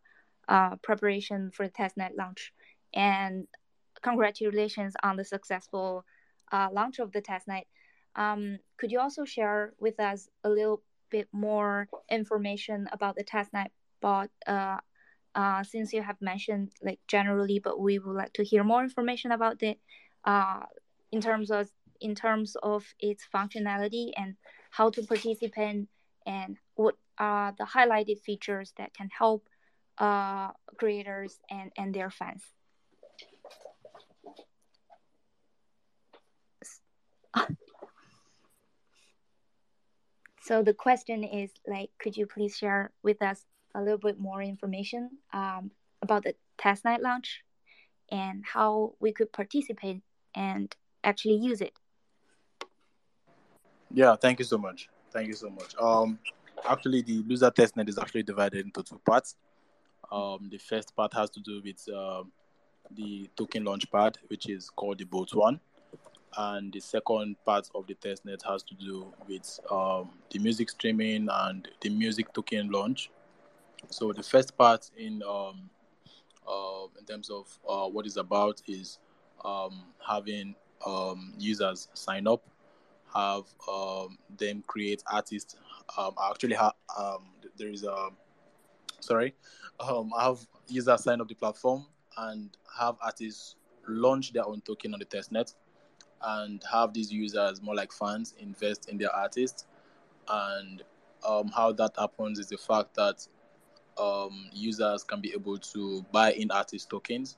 uh, 0.47 0.75
preparation 0.77 1.51
for 1.51 1.67
the 1.67 1.73
testnet 1.73 2.17
launch, 2.17 2.53
and 2.93 3.47
congratulations 4.01 4.95
on 5.03 5.17
the 5.17 5.23
successful 5.23 6.05
uh, 6.51 6.67
launch 6.71 6.99
of 6.99 7.11
the 7.11 7.21
testnet. 7.21 7.63
Um, 8.15 8.57
could 8.77 8.91
you 8.91 8.99
also 8.99 9.25
share 9.25 9.73
with 9.79 9.99
us 9.99 10.29
a 10.43 10.49
little 10.49 10.81
bit 11.09 11.27
more 11.31 11.87
information 12.09 12.87
about 12.91 13.15
the 13.15 13.23
testnet 13.23 13.67
bot? 14.01 14.29
Uh, 14.47 14.77
uh, 15.35 15.63
since 15.63 15.93
you 15.93 16.01
have 16.01 16.19
mentioned 16.21 16.71
like 16.81 16.99
generally, 17.07 17.59
but 17.59 17.79
we 17.79 17.99
would 17.99 18.15
like 18.15 18.33
to 18.33 18.43
hear 18.43 18.63
more 18.63 18.81
information 18.81 19.31
about 19.31 19.61
it 19.61 19.79
uh, 20.25 20.63
in 21.11 21.21
terms 21.21 21.51
of 21.51 21.69
in 22.01 22.15
terms 22.15 22.55
of 22.63 22.85
its 22.99 23.27
functionality 23.33 24.11
and 24.17 24.35
how 24.71 24.89
to 24.89 25.03
participate 25.03 25.87
and 26.25 26.57
what 26.75 26.95
are 27.17 27.53
the 27.57 27.65
highlighted 27.65 28.19
features 28.21 28.73
that 28.77 28.93
can 28.93 29.09
help 29.17 29.47
uh, 29.97 30.49
creators 30.77 31.39
and, 31.49 31.71
and 31.77 31.93
their 31.93 32.09
fans. 32.09 32.43
so 40.41 40.63
the 40.63 40.73
question 40.73 41.23
is 41.23 41.51
like, 41.67 41.89
could 41.99 42.17
you 42.17 42.25
please 42.25 42.57
share 42.57 42.91
with 43.03 43.21
us 43.21 43.45
a 43.75 43.81
little 43.81 43.97
bit 43.97 44.19
more 44.19 44.41
information 44.41 45.09
um, 45.33 45.71
about 46.01 46.23
the 46.23 46.33
testnet 46.57 47.01
launch 47.01 47.43
and 48.11 48.43
how 48.45 48.93
we 48.99 49.11
could 49.11 49.31
participate 49.31 50.01
and 50.35 50.75
actually 51.03 51.35
use 51.35 51.61
it. 51.61 51.73
Yeah, 53.91 54.15
thank 54.15 54.39
you 54.39 54.45
so 54.45 54.57
much. 54.57 54.89
Thank 55.11 55.27
you 55.27 55.33
so 55.33 55.49
much. 55.49 55.75
Um, 55.79 56.19
actually, 56.67 57.01
the 57.01 57.23
Loozr 57.23 57.53
testnet 57.53 57.89
is 57.89 57.97
actually 57.97 58.23
divided 58.23 58.65
into 58.65 58.83
two 58.83 58.99
parts. 59.05 59.35
Um, 60.11 60.49
the 60.51 60.57
first 60.57 60.95
part 60.95 61.13
has 61.13 61.29
to 61.31 61.39
do 61.39 61.61
with 61.63 61.83
uh, 61.93 62.23
the 62.91 63.29
token 63.35 63.63
launch 63.63 63.89
part, 63.91 64.17
which 64.27 64.49
is 64.49 64.69
called 64.69 64.99
the 64.99 65.05
boat 65.05 65.33
one, 65.33 65.59
and 66.37 66.71
the 66.71 66.79
second 66.79 67.35
part 67.45 67.69
of 67.73 67.87
the 67.87 67.95
testnet 67.95 68.43
has 68.47 68.63
to 68.63 68.75
do 68.75 69.13
with 69.27 69.59
um, 69.71 70.09
the 70.31 70.39
music 70.39 70.69
streaming 70.69 71.27
and 71.31 71.67
the 71.81 71.89
music 71.89 72.31
token 72.33 72.69
launch, 72.69 73.09
so 73.89 74.13
the 74.13 74.23
first 74.23 74.57
part 74.57 74.89
in 74.97 75.23
um, 75.23 75.69
uh, 76.47 76.85
in 76.97 77.05
terms 77.05 77.29
of 77.29 77.47
uh, 77.67 77.87
what 77.87 78.05
is 78.05 78.17
about 78.17 78.61
is 78.67 78.99
um, 79.45 79.83
having 80.05 80.55
um, 80.85 81.33
users 81.37 81.87
sign 81.93 82.27
up, 82.27 82.43
have 83.13 83.43
um, 83.71 84.17
them 84.37 84.63
create 84.67 85.03
artists. 85.11 85.55
Um, 85.97 86.13
actually, 86.29 86.55
there 87.57 87.69
is 87.69 87.83
a 87.83 88.09
sorry, 88.99 89.33
have 89.81 90.45
users 90.67 91.03
sign 91.03 91.21
up 91.21 91.27
the 91.27 91.35
platform 91.35 91.85
and 92.17 92.55
have 92.77 92.95
artists 93.01 93.55
launch 93.87 94.33
their 94.33 94.45
own 94.45 94.61
token 94.61 94.93
on 94.93 94.99
the 94.99 95.05
testnet 95.05 95.53
and 96.21 96.63
have 96.71 96.93
these 96.93 97.11
users 97.11 97.61
more 97.61 97.75
like 97.75 97.91
fans 97.91 98.33
invest 98.39 98.89
in 98.89 98.97
their 98.97 99.11
artists 99.15 99.65
and 100.29 100.83
um, 101.27 101.49
how 101.49 101.71
that 101.73 101.91
happens 101.97 102.39
is 102.39 102.47
the 102.47 102.57
fact 102.57 102.95
that 102.95 103.27
um, 103.97 104.49
users 104.53 105.03
can 105.03 105.19
be 105.21 105.33
able 105.33 105.57
to 105.57 106.05
buy 106.11 106.31
in 106.33 106.51
artist 106.51 106.89
tokens 106.89 107.37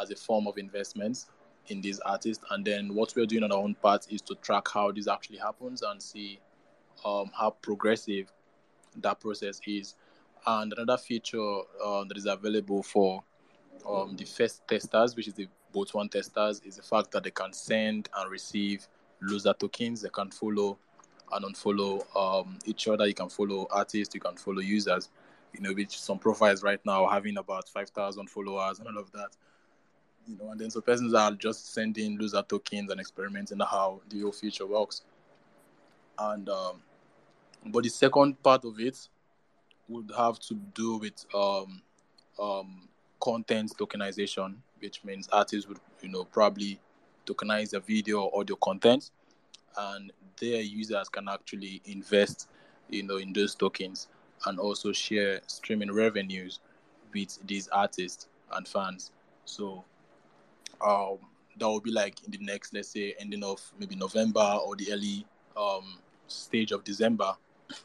as 0.00 0.10
a 0.10 0.16
form 0.16 0.46
of 0.46 0.58
investment 0.58 1.26
in 1.68 1.80
these 1.80 1.98
artists. 2.00 2.44
And 2.50 2.64
then 2.64 2.94
what 2.94 3.14
we're 3.16 3.26
doing 3.26 3.42
on 3.42 3.52
our 3.52 3.58
own 3.58 3.74
part 3.74 4.06
is 4.10 4.22
to 4.22 4.34
track 4.36 4.68
how 4.72 4.92
this 4.92 5.08
actually 5.08 5.38
happens 5.38 5.82
and 5.82 6.00
see 6.00 6.38
um, 7.04 7.30
how 7.36 7.50
progressive 7.62 8.30
that 8.96 9.20
process 9.20 9.60
is. 9.66 9.96
And 10.46 10.72
another 10.72 10.96
feature 10.96 11.60
uh, 11.84 12.04
that 12.04 12.16
is 12.16 12.26
available 12.26 12.82
for 12.82 13.22
um, 13.88 14.16
the 14.16 14.24
first 14.24 14.66
testers, 14.68 15.16
which 15.16 15.28
is 15.28 15.34
the 15.34 15.48
both 15.72 15.94
one 15.94 16.08
testers, 16.08 16.60
is 16.64 16.76
the 16.76 16.82
fact 16.82 17.10
that 17.12 17.24
they 17.24 17.30
can 17.30 17.52
send 17.52 18.08
and 18.16 18.30
receive 18.30 18.86
Loozr 19.22 19.58
tokens. 19.58 20.02
They 20.02 20.08
can 20.08 20.30
follow 20.30 20.78
and 21.32 21.44
unfollow 21.44 22.04
um, 22.16 22.58
each 22.64 22.88
other. 22.88 23.06
You 23.06 23.14
can 23.14 23.28
follow 23.28 23.66
artists, 23.70 24.14
you 24.14 24.20
can 24.20 24.36
follow 24.36 24.60
users 24.60 25.10
you 25.52 25.60
know, 25.60 25.72
which 25.72 25.98
some 25.98 26.18
profiles 26.18 26.62
right 26.62 26.80
now 26.84 27.06
having 27.06 27.36
about 27.36 27.68
5,000 27.68 28.28
followers 28.28 28.78
and 28.78 28.88
all 28.88 28.98
of 28.98 29.10
that. 29.12 29.30
You 30.26 30.36
know, 30.36 30.50
and 30.50 30.60
then 30.60 30.70
so 30.70 30.80
persons 30.80 31.14
are 31.14 31.32
just 31.32 31.72
sending 31.72 32.18
Loozr 32.18 32.46
tokens 32.46 32.90
and 32.90 33.00
experimenting 33.00 33.58
how 33.58 34.00
the 34.08 34.20
whole 34.20 34.32
feature 34.32 34.66
works. 34.66 35.02
And, 36.18 36.48
um, 36.48 36.82
but 37.66 37.84
the 37.84 37.88
second 37.88 38.40
part 38.42 38.64
of 38.64 38.78
it 38.78 39.08
would 39.88 40.12
have 40.16 40.38
to 40.40 40.54
do 40.74 40.98
with 40.98 41.24
um, 41.34 41.82
um, 42.38 42.88
content 43.20 43.72
tokenization, 43.78 44.56
which 44.80 45.04
means 45.04 45.28
artists 45.32 45.68
would, 45.68 45.78
you 46.02 46.08
know, 46.08 46.24
probably 46.24 46.80
tokenize 47.26 47.70
the 47.70 47.80
video 47.80 48.22
or 48.22 48.40
audio 48.40 48.56
content, 48.56 49.10
and 49.78 50.12
their 50.40 50.60
users 50.60 51.08
can 51.08 51.28
actually 51.28 51.82
invest, 51.84 52.48
you 52.88 53.02
know, 53.02 53.16
in 53.16 53.32
those 53.32 53.54
tokens 53.54 54.08
and 54.46 54.58
also 54.58 54.92
share 54.92 55.40
streaming 55.46 55.92
revenues 55.92 56.60
with 57.12 57.38
these 57.46 57.68
artists 57.68 58.28
and 58.52 58.66
fans. 58.66 59.12
So 59.44 59.84
um, 60.80 61.18
that 61.58 61.68
will 61.68 61.80
be 61.80 61.92
like 61.92 62.24
in 62.24 62.30
the 62.30 62.38
next, 62.38 62.72
let's 62.72 62.88
say, 62.88 63.14
ending 63.18 63.44
of 63.44 63.60
maybe 63.78 63.96
November 63.96 64.58
or 64.64 64.76
the 64.76 64.92
early 64.92 65.26
um, 65.56 65.98
stage 66.26 66.72
of 66.72 66.84
December. 66.84 67.34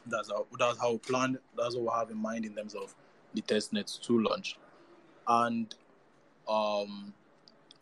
That's 0.06 0.30
how 0.30 0.46
that's 0.58 0.78
how 0.80 0.96
planned. 0.98 1.38
That's 1.56 1.76
what 1.76 1.84
we 1.84 1.90
have 1.98 2.10
in 2.10 2.16
mind 2.16 2.44
in 2.44 2.54
terms 2.54 2.74
of 2.74 2.94
the 3.34 3.42
testnets 3.42 4.00
to 4.02 4.20
launch, 4.20 4.56
and 5.28 5.74
um, 6.48 7.12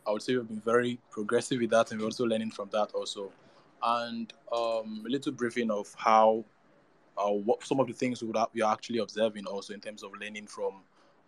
I 0.06 0.10
would 0.10 0.22
say 0.22 0.36
we've 0.36 0.48
been 0.48 0.60
very 0.60 0.98
progressive 1.10 1.60
with 1.60 1.70
that, 1.70 1.90
and 1.90 2.00
we're 2.00 2.06
also 2.06 2.24
learning 2.24 2.50
from 2.50 2.68
that 2.72 2.92
also. 2.92 3.30
And 3.82 4.32
um, 4.52 5.02
a 5.06 5.10
little 5.10 5.32
briefing 5.32 5.70
of 5.70 5.94
how 5.96 6.44
uh, 7.16 7.30
what 7.30 7.64
some 7.64 7.80
of 7.80 7.86
the 7.86 7.92
things 7.92 8.22
we, 8.22 8.32
we 8.54 8.62
are 8.62 8.72
actually 8.72 8.98
observing 8.98 9.46
also 9.46 9.74
in 9.74 9.80
terms 9.80 10.02
of 10.02 10.10
learning 10.20 10.46
from 10.46 10.82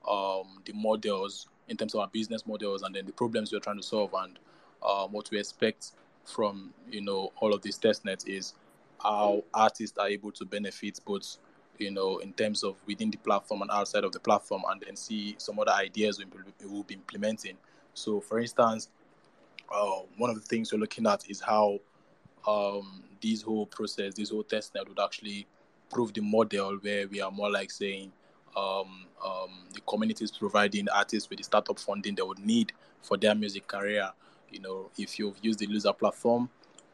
um, 0.09 0.63
the 0.65 0.73
models, 0.73 1.49
in 1.69 1.77
terms 1.77 1.95
of 1.95 2.01
our 2.01 2.09
business 2.09 2.47
models, 2.47 2.83
and 2.83 2.95
then 2.95 3.07
the 3.07 3.13
problems 3.13 3.53
we're 3.53 3.61
trying 3.61 3.77
to 3.77 3.83
solve, 3.83 4.15
and 4.15 4.39
um, 4.87 5.13
what 5.13 5.31
we 5.31 5.39
expect 5.39 5.93
from 6.25 6.73
you 6.91 7.01
know 7.01 7.33
all 7.41 7.55
of 7.55 7.63
these 7.63 7.79
test 7.79 8.05
nets 8.05 8.25
is 8.25 8.55
how 9.03 9.45
artists 9.55 9.97
are 9.99 10.09
able 10.09 10.33
to 10.33 10.45
benefit 10.45 10.99
both 11.07 11.37
you 11.81 11.91
know 11.91 12.19
in 12.19 12.33
terms 12.33 12.63
of 12.65 12.77
within 12.87 13.11
the 13.11 13.19
platform 13.19 13.63
and 13.63 13.71
outside 13.71 14.05
of 14.05 14.13
the 14.13 14.21
platform, 14.21 14.63
and 14.71 14.81
then 14.81 14.97
see 14.97 15.35
some 15.39 15.59
other 15.59 15.73
ideas 15.73 16.19
we 16.19 16.67
will 16.67 16.83
be 16.85 16.95
implementing. 16.95 17.57
So, 17.95 18.21
for 18.21 18.39
instance, 18.41 18.89
uh, 19.75 20.01
one 20.17 20.31
of 20.31 20.37
the 20.37 20.43
things 20.43 20.73
we're 20.73 20.79
looking 20.79 21.07
at 21.07 21.29
is 21.29 21.41
how 21.41 21.81
um, 22.47 23.03
this 23.23 23.43
whole 23.43 23.67
process, 23.67 24.15
this 24.15 24.31
whole 24.31 24.45
testnet 24.45 24.89
would 24.89 25.01
actually 25.01 25.47
prove 25.91 26.13
the 26.13 26.21
model 26.21 26.77
where 26.83 27.09
we 27.09 27.21
are 27.21 27.31
more 27.31 27.51
like 27.51 27.71
saying 27.71 28.13
um, 28.57 29.07
um, 29.25 29.51
the 29.75 29.81
community 29.87 30.25
is 30.25 30.31
providing 30.31 30.89
artists 30.89 31.29
with 31.29 31.39
the 31.39 31.45
startup 31.45 31.79
funding 31.79 32.15
they 32.15 32.23
would 32.23 32.39
need 32.39 32.73
for 33.03 33.17
their 33.17 33.35
music 33.35 33.67
career. 33.67 34.11
You 34.51 34.61
know, 34.61 34.91
if 34.97 35.19
you've 35.19 35.37
used 35.43 35.59
the 35.59 35.67
Loozr 35.67 35.97
platform, 35.97 36.49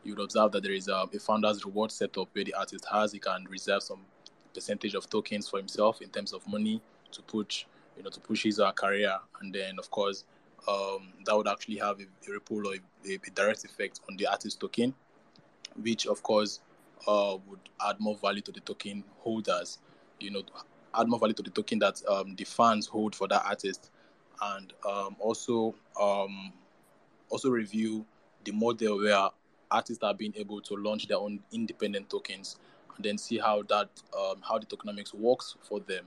you 0.04 0.14
would 0.14 0.24
observe 0.24 0.52
that 0.52 0.62
there 0.62 0.72
is 0.72 0.88
a, 0.88 1.06
a 1.12 1.18
founder's 1.18 1.64
reward 1.64 1.92
setup 1.92 2.28
where 2.32 2.44
the 2.44 2.54
artist 2.54 2.86
has 2.90 3.12
he 3.12 3.18
can 3.18 3.44
reserve 3.48 3.82
some 3.82 4.00
percentage 4.54 4.94
of 4.94 5.08
tokens 5.08 5.48
for 5.48 5.58
himself 5.58 6.00
in 6.00 6.08
terms 6.08 6.32
of 6.32 6.46
money 6.46 6.80
to 7.12 7.22
push, 7.22 7.64
you 7.96 8.02
know, 8.02 8.10
to 8.10 8.20
push 8.20 8.42
his 8.44 8.60
uh, 8.60 8.72
career, 8.72 9.16
and 9.40 9.54
then 9.54 9.78
of 9.78 9.90
course 9.90 10.24
um, 10.68 11.12
that 11.24 11.36
would 11.36 11.48
actually 11.48 11.76
have 11.78 11.98
a, 12.00 12.04
a 12.28 12.32
ripple 12.32 12.66
or 12.66 12.74
a, 12.74 13.14
a, 13.14 13.30
direct 13.34 13.64
effect 13.64 14.00
on 14.08 14.16
the 14.16 14.26
artist 14.26 14.60
token, 14.60 14.94
which 15.82 16.06
of 16.06 16.22
course 16.22 16.60
uh, 17.06 17.36
would 17.46 17.60
add 17.86 17.96
more 17.98 18.16
value 18.16 18.42
to 18.42 18.52
the 18.52 18.60
token 18.60 19.02
holders. 19.18 19.78
You 20.20 20.30
know, 20.30 20.42
add 20.94 21.08
more 21.08 21.18
value 21.18 21.34
to 21.34 21.42
the 21.42 21.50
token 21.50 21.78
that 21.80 22.00
um, 22.08 22.34
the 22.36 22.44
fans 22.44 22.86
hold 22.86 23.14
for 23.14 23.26
that 23.28 23.44
artist, 23.44 23.90
and 24.40 24.72
um, 24.88 25.16
also 25.18 25.74
um, 26.00 26.52
also 27.28 27.50
review 27.50 28.04
the 28.44 28.52
model 28.52 28.98
where 28.98 29.28
artists 29.70 30.02
are 30.04 30.14
being 30.14 30.34
able 30.36 30.60
to 30.60 30.74
launch 30.74 31.08
their 31.08 31.16
own 31.18 31.40
independent 31.50 32.10
tokens, 32.10 32.56
then 33.02 33.18
see 33.18 33.38
how 33.38 33.62
that 33.68 33.88
um, 34.16 34.36
how 34.42 34.58
the 34.58 34.66
tokenomics 34.66 35.14
works 35.14 35.56
for 35.62 35.80
them. 35.80 36.06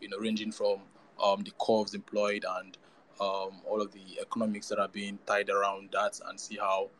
You 0.00 0.08
know, 0.08 0.18
ranging 0.18 0.52
from 0.52 0.80
um, 1.22 1.42
the 1.42 1.52
curves 1.60 1.94
employed 1.94 2.44
and 2.58 2.76
um, 3.20 3.62
all 3.64 3.80
of 3.80 3.92
the 3.92 4.20
economics 4.20 4.68
that 4.68 4.78
are 4.78 4.88
being 4.88 5.18
tied 5.26 5.48
around 5.48 5.90
that, 5.92 6.20
and 6.28 6.38
see 6.38 6.56
how 6.56 6.90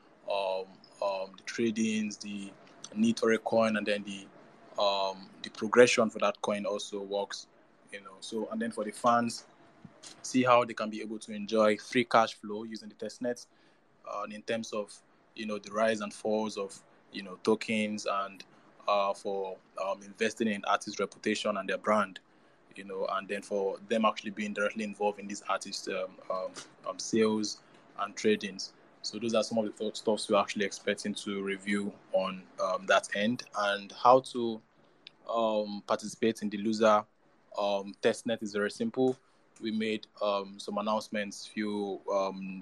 the 1.36 1.42
tradings, 1.44 2.18
the 2.20 2.50
need 2.94 3.18
for 3.18 3.32
a 3.32 3.38
coin, 3.38 3.76
and 3.76 3.86
then 3.86 4.04
the 4.04 4.26
um, 4.82 5.28
the 5.42 5.50
progression 5.50 6.10
for 6.10 6.18
that 6.18 6.40
coin 6.42 6.66
also 6.66 7.00
works, 7.00 7.46
you 7.92 8.00
know. 8.00 8.16
So 8.20 8.48
and 8.50 8.60
then 8.60 8.70
for 8.70 8.84
the 8.84 8.90
fans, 8.90 9.44
see 10.22 10.42
how 10.42 10.64
they 10.64 10.74
can 10.74 10.90
be 10.90 11.00
able 11.00 11.18
to 11.20 11.32
enjoy 11.32 11.76
free 11.78 12.04
cash 12.04 12.34
flow 12.34 12.64
using 12.64 12.88
the 12.88 12.94
testnet, 12.94 13.46
uh, 14.10 14.24
in 14.30 14.42
terms 14.42 14.72
of 14.72 14.92
you 15.34 15.46
know 15.46 15.58
the 15.58 15.70
rise 15.70 16.00
and 16.00 16.12
falls 16.12 16.56
of 16.56 16.78
you 17.12 17.22
know 17.22 17.38
tokens 17.42 18.06
and 18.10 18.44
uh, 18.88 19.12
for 19.12 19.56
um, 19.84 20.00
investing 20.02 20.48
in 20.48 20.64
artist 20.64 21.00
reputation 21.00 21.56
and 21.56 21.68
their 21.68 21.78
brand, 21.78 22.20
you 22.74 22.84
know, 22.84 23.06
and 23.12 23.28
then 23.28 23.42
for 23.42 23.76
them 23.88 24.04
actually 24.04 24.30
being 24.30 24.52
directly 24.52 24.84
involved 24.84 25.18
in 25.18 25.26
these 25.26 25.42
artist 25.48 25.88
um, 25.88 26.10
um, 26.30 26.50
um 26.88 26.98
sales 26.98 27.58
and 28.00 28.14
tradings. 28.16 28.70
So 29.02 29.18
those 29.18 29.34
are 29.34 29.44
some 29.44 29.58
of 29.58 29.64
the 29.76 29.90
stuffs 29.94 30.28
we're 30.28 30.38
actually 30.38 30.64
expecting 30.64 31.14
to 31.14 31.42
review 31.42 31.92
on 32.12 32.42
um, 32.62 32.86
that 32.86 33.08
end 33.14 33.44
and 33.56 33.92
how 34.02 34.20
to 34.32 34.60
um, 35.32 35.82
participate 35.86 36.42
in 36.42 36.50
the 36.50 36.58
Loozr 36.58 37.04
testnet 38.02 38.42
is 38.42 38.52
very 38.52 38.70
simple. 38.70 39.16
We 39.62 39.70
made 39.70 40.06
some 40.18 40.78
announcements 40.78 41.46
a 41.46 41.50
few 41.50 42.00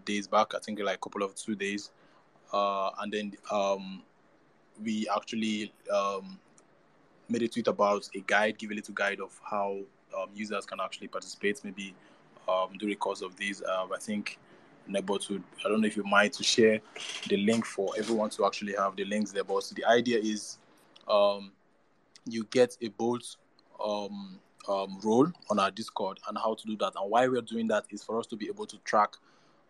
days 0.04 0.28
back, 0.28 0.54
I 0.54 0.58
think 0.58 0.78
like 0.80 0.96
a 0.96 0.98
couple 0.98 1.22
of 1.22 1.34
two 1.34 1.54
days, 1.54 1.90
uh, 2.52 2.90
and 3.00 3.12
then 3.12 3.32
we 4.82 5.06
actually 5.14 5.72
um, 5.92 6.38
made 7.28 7.42
a 7.42 7.48
tweet 7.48 7.66
about 7.68 8.08
a 8.14 8.20
guide, 8.20 8.58
give 8.58 8.70
a 8.70 8.74
little 8.74 8.94
guide 8.94 9.20
of 9.20 9.38
how 9.48 9.78
um, 10.16 10.28
users 10.34 10.66
can 10.66 10.80
actually 10.80 11.08
participate. 11.08 11.60
Maybe 11.64 11.94
um, 12.48 12.70
during 12.78 12.90
the 12.90 12.96
course 12.96 13.22
of 13.22 13.36
these, 13.36 13.62
uh, 13.62 13.86
I 13.94 13.98
think 13.98 14.38
Nepbot 14.88 15.28
would. 15.30 15.42
I 15.64 15.68
don't 15.68 15.80
know 15.80 15.86
if 15.86 15.96
you 15.96 16.04
mind 16.04 16.32
to 16.34 16.42
share 16.44 16.80
the 17.28 17.36
link 17.36 17.64
for 17.64 17.92
everyone 17.98 18.30
to 18.30 18.46
actually 18.46 18.74
have 18.74 18.96
the 18.96 19.04
links 19.04 19.32
there. 19.32 19.44
But 19.44 19.70
the 19.74 19.84
idea 19.84 20.18
is 20.18 20.58
um, 21.08 21.52
you 22.26 22.44
get 22.50 22.76
a 22.82 22.88
bolt 22.88 23.36
um, 23.84 24.38
um, 24.68 24.98
role 25.02 25.30
on 25.50 25.58
our 25.58 25.70
Discord 25.70 26.18
and 26.28 26.36
how 26.38 26.54
to 26.54 26.66
do 26.66 26.76
that. 26.78 26.92
And 26.96 27.10
why 27.10 27.28
we're 27.28 27.42
doing 27.42 27.68
that 27.68 27.84
is 27.90 28.02
for 28.02 28.18
us 28.18 28.26
to 28.28 28.36
be 28.36 28.46
able 28.46 28.66
to 28.66 28.78
track 28.78 29.14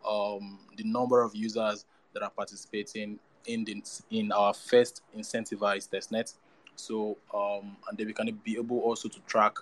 um, 0.09 0.59
the 0.77 0.85
number 0.85 1.23
of 1.23 1.35
users 1.35 1.85
that 2.13 2.23
are 2.23 2.31
participating 2.31 3.19
in 3.47 3.65
the, 3.65 3.83
in 4.11 4.33
our 4.33 4.55
first 4.55 5.03
incentivized 5.17 5.91
testnet. 5.91 6.35
So 6.77 7.17
um, 7.33 7.77
and 7.89 7.97
then 7.97 8.07
we 8.07 8.13
can 8.13 8.31
be 8.45 8.57
able 8.57 8.81
also 8.81 9.09
to 9.09 9.21
track 9.21 9.57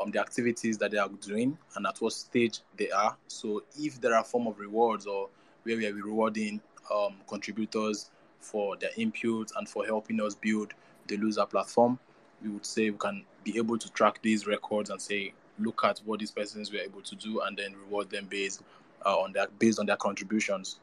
um, 0.00 0.10
the 0.10 0.20
activities 0.20 0.78
that 0.78 0.90
they 0.90 0.98
are 0.98 1.08
doing 1.08 1.56
and 1.76 1.86
at 1.86 1.98
what 1.98 2.12
stage 2.12 2.60
they 2.76 2.90
are. 2.90 3.16
So 3.28 3.64
if 3.78 4.00
there 4.00 4.14
are 4.14 4.24
form 4.24 4.46
of 4.46 4.58
rewards 4.58 5.06
or 5.06 5.28
where 5.64 5.76
we 5.76 5.86
are 5.86 5.92
rewarding 5.92 6.60
um, 6.94 7.14
contributors 7.28 8.10
for 8.40 8.76
their 8.76 8.90
input 8.96 9.50
and 9.56 9.68
for 9.68 9.84
helping 9.84 10.20
us 10.20 10.34
build 10.34 10.74
the 11.06 11.16
Loozr 11.16 11.48
platform, 11.48 11.98
we 12.42 12.50
would 12.50 12.66
say 12.66 12.90
we 12.90 12.98
can 12.98 13.24
be 13.42 13.56
able 13.56 13.78
to 13.78 13.90
track 13.92 14.20
these 14.22 14.46
records 14.46 14.90
and 14.90 15.00
say, 15.00 15.32
look 15.58 15.84
at 15.84 16.00
what 16.04 16.20
these 16.20 16.30
persons 16.30 16.72
were 16.72 16.78
able 16.78 17.00
to 17.00 17.14
do, 17.14 17.40
and 17.40 17.56
then 17.56 17.74
reward 17.74 18.10
them 18.10 18.26
based 18.28 18.62
uh, 19.06 19.18
on 19.18 19.32
their 19.32 19.46
based 19.58 19.78
on 19.78 19.86
their 19.86 19.96
contributions. 19.96 20.80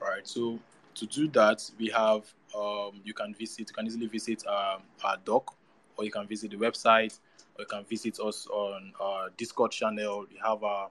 All 0.00 0.08
right. 0.08 0.26
So 0.26 0.58
to 0.94 1.06
do 1.06 1.28
that, 1.28 1.70
we 1.78 1.88
have 1.88 2.24
um, 2.56 3.00
you 3.04 3.14
can 3.14 3.34
visit 3.34 3.70
you 3.70 3.74
can 3.74 3.86
easily 3.86 4.06
visit 4.06 4.46
um, 4.46 4.82
our 5.02 5.16
doc, 5.24 5.54
or 5.96 6.04
you 6.04 6.10
can 6.10 6.26
visit 6.26 6.50
the 6.50 6.56
website, 6.56 7.18
or 7.56 7.62
you 7.62 7.66
can 7.66 7.84
visit 7.84 8.18
us 8.20 8.46
on 8.46 8.92
our 9.00 9.30
Discord 9.36 9.72
channel. 9.72 10.26
We 10.30 10.38
have 10.42 10.62
our 10.62 10.90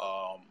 um, 0.00 0.42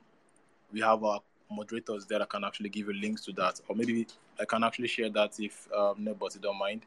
we 0.71 0.81
have 0.81 1.03
our 1.03 1.21
moderators 1.51 2.05
there 2.05 2.19
that 2.19 2.29
can 2.29 2.43
actually 2.43 2.69
give 2.69 2.87
you 2.87 2.93
links 2.93 3.23
to 3.25 3.31
that, 3.33 3.59
or 3.67 3.75
maybe 3.75 4.07
I 4.39 4.45
can 4.45 4.63
actually 4.63 4.87
share 4.87 5.09
that 5.11 5.39
if 5.39 5.67
um, 5.73 5.95
nobody 5.99 6.39
don't 6.39 6.57
mind. 6.57 6.81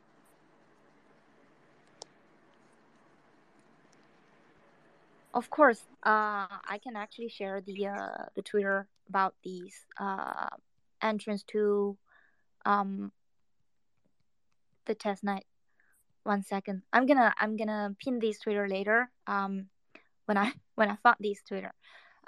Of 5.34 5.50
course, 5.50 5.82
uh, 6.02 6.46
I 6.48 6.80
can 6.82 6.96
actually 6.96 7.28
share 7.28 7.60
the 7.60 7.86
uh, 7.86 8.26
the 8.34 8.42
Twitter 8.42 8.88
about 9.08 9.34
these 9.44 9.86
uh, 9.98 10.48
entrance 11.02 11.42
to 11.44 11.96
um, 12.64 13.12
the 14.86 14.94
testnet. 14.94 15.42
One 16.24 16.42
second, 16.42 16.82
I'm 16.92 17.06
gonna 17.06 17.32
I'm 17.38 17.56
gonna 17.56 17.96
pin 18.02 18.18
these 18.18 18.38
Twitter 18.40 18.68
later. 18.68 19.10
Um, 19.26 19.68
when 20.26 20.36
I 20.36 20.52
when 20.74 20.90
I 20.90 20.96
found 21.02 21.16
these 21.20 21.42
Twitter. 21.46 21.72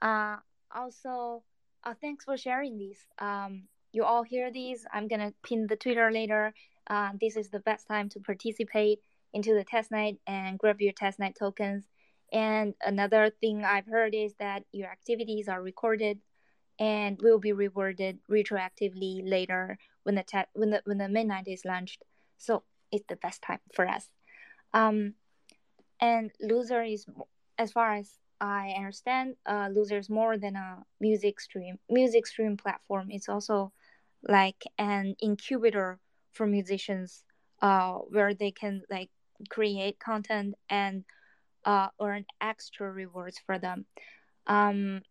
Uh, 0.01 0.37
also, 0.75 1.43
uh, 1.85 1.95
thanks 2.01 2.25
for 2.25 2.37
sharing 2.37 2.79
these. 2.79 2.99
Um, 3.19 3.65
you 3.93 4.05
all 4.05 4.23
hear 4.23 4.51
these. 4.51 4.87
I'm 4.93 5.09
gonna 5.09 5.35
pin 5.43 5.67
the 5.67 5.77
Twitter 5.77 6.11
later. 6.11 6.55
Uh, 6.87 7.11
this 7.21 7.37
is 7.37 7.51
the 7.51 7.61
best 7.61 7.87
time 7.87 8.09
to 8.11 8.21
participate 8.21 9.01
into 9.33 9.55
the 9.55 9.65
testnet 9.65 10.19
and 10.27 10.59
grab 10.59 10.81
your 10.81 10.93
testnet 10.93 11.35
tokens 11.39 11.85
and 12.33 12.75
another 12.85 13.31
thing 13.41 13.65
I've 13.65 13.87
heard 13.87 14.15
is 14.15 14.35
that 14.39 14.65
your 14.73 14.89
activities 14.89 15.49
are 15.49 15.63
recorded 15.63 16.19
and 16.81 17.21
will 17.23 17.39
be 17.39 17.53
rewarded 17.53 18.21
retroactively 18.31 19.23
later 19.25 19.79
when 20.05 20.17
the 20.17 20.25
te- 20.25 20.51
when 20.55 20.71
the 20.71 20.83
when 20.87 20.99
the 20.99 21.07
mainnet 21.07 21.47
is 21.49 21.65
launched. 21.67 22.05
So 22.39 22.65
it's 22.91 23.07
the 23.09 23.17
best 23.17 23.43
time 23.43 23.61
for 23.75 23.87
us. 23.89 24.09
Um, 24.75 25.15
and 26.01 26.33
Loozr 26.43 26.93
is 26.93 27.07
as 27.59 27.73
far 27.73 27.95
as 27.97 28.19
I 28.41 28.71
understand, 28.77 29.37
uh, 29.47 29.69
Loozr 29.69 29.99
is 29.99 30.09
more 30.11 30.39
than 30.39 30.57
a 30.57 30.85
music 31.01 31.41
stream 31.41 31.79
music 31.91 32.27
stream 32.27 32.57
platform. 32.57 33.09
It's 33.11 33.29
also 33.29 33.73
like 34.29 34.65
an 34.79 35.17
incubator 35.23 36.01
for 36.33 36.47
musicians, 36.47 37.25
uh, 37.63 37.95
where 38.11 38.35
they 38.35 38.53
can 38.53 38.83
like 38.91 39.11
create 39.51 39.99
content 40.01 40.55
and 40.71 41.05
uh, 41.65 41.89
earn 42.01 42.25
extra 42.41 42.91
rewards 42.91 43.39
for 43.45 43.59
them. 43.59 43.87
Um, 44.47 45.03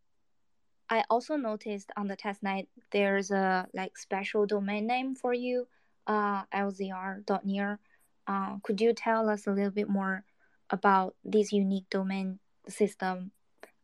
I 0.89 1.03
also 1.09 1.35
noticed 1.35 1.91
on 1.95 2.07
the 2.07 2.17
testnet 2.17 2.67
there's 2.91 3.29
a 3.31 3.67
like 3.73 3.97
special 3.97 4.45
domain 4.47 4.87
name 4.87 5.15
for 5.15 5.33
you, 5.33 5.67
uh, 6.07 6.43
lzr.near. 6.45 7.79
Uh, 8.27 8.57
could 8.63 8.81
you 8.81 8.93
tell 8.93 9.29
us 9.29 9.45
a 9.47 9.51
little 9.51 9.71
bit 9.71 9.89
more 9.89 10.23
about 10.69 11.15
this 11.23 11.51
unique 11.51 11.89
domain 11.89 12.39
system 12.67 13.31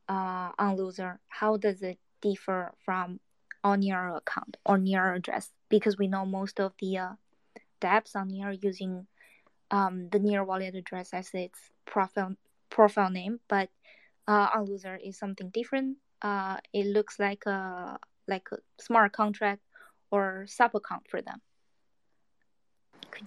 uh, 0.10 0.52
on 0.58 0.78
Loozr? 0.78 1.20
How 1.28 1.58
does 1.58 1.82
it 1.82 2.00
differ 2.22 2.74
from 2.84 3.20
on 3.64 3.82
your 3.82 4.18
account 4.18 4.58
or 4.66 4.78
near 4.78 5.14
address? 5.14 5.52
Because 5.70 5.98
we 5.98 6.08
know 6.08 6.26
most 6.26 6.60
of 6.60 6.74
the 6.80 6.98
uh, 6.98 7.10
dApps 7.82 8.16
on 8.16 8.30
near 8.30 8.52
using 8.52 9.06
um, 9.70 10.10
the 10.10 10.20
near 10.20 10.44
wallet 10.44 10.76
address 10.76 11.14
as 11.14 11.30
its 11.34 11.60
profile 11.86 12.36
profile 12.70 13.10
name, 13.10 13.40
but 13.48 13.70
uh, 14.28 14.48
on 14.56 14.68
Loozr 14.68 14.98
is 15.04 15.18
something 15.18 15.50
different. 15.50 15.98
Uh, 16.22 16.58
it 16.74 16.88
looks 16.88 17.20
like 17.20 17.46
a 17.46 18.00
like 18.28 18.48
a 18.52 18.58
smart 18.82 19.12
contract 19.14 19.62
or 20.12 20.46
sub 20.48 20.76
account 20.76 21.04
for 21.10 21.22
them. 21.22 21.42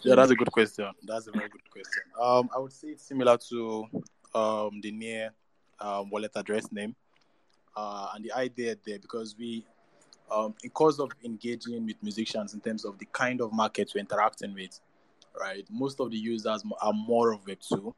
yeah, 0.02 0.14
that's 0.14 0.30
a 0.30 0.34
good 0.34 0.50
question. 0.50 0.90
That's 1.02 1.26
a 1.26 1.32
very 1.32 1.48
good 1.48 1.70
question. 1.70 2.02
Um, 2.20 2.50
I 2.54 2.58
would 2.58 2.72
say 2.72 2.88
it's 2.88 3.04
similar 3.04 3.38
to 3.50 3.86
um, 4.34 4.80
the 4.82 4.90
near 4.90 5.32
um, 5.80 6.10
wallet 6.10 6.32
address 6.34 6.70
name, 6.72 6.94
uh, 7.76 8.08
and 8.14 8.24
the 8.24 8.32
idea 8.32 8.76
there 8.84 8.98
because 8.98 9.36
we 9.38 9.64
um, 10.30 10.54
in 10.62 10.70
cause 10.70 11.00
of 11.00 11.10
engaging 11.24 11.86
with 11.86 11.96
musicians 12.02 12.54
in 12.54 12.60
terms 12.60 12.84
of 12.84 12.98
the 12.98 13.06
kind 13.12 13.40
of 13.40 13.52
markets 13.52 13.94
we're 13.94 14.00
interacting 14.00 14.54
with, 14.54 14.78
right? 15.38 15.64
Most 15.70 16.00
of 16.00 16.10
the 16.10 16.18
users 16.18 16.62
are 16.80 16.92
more 16.92 17.32
of 17.32 17.46
Web 17.46 17.58
two, 17.60 17.94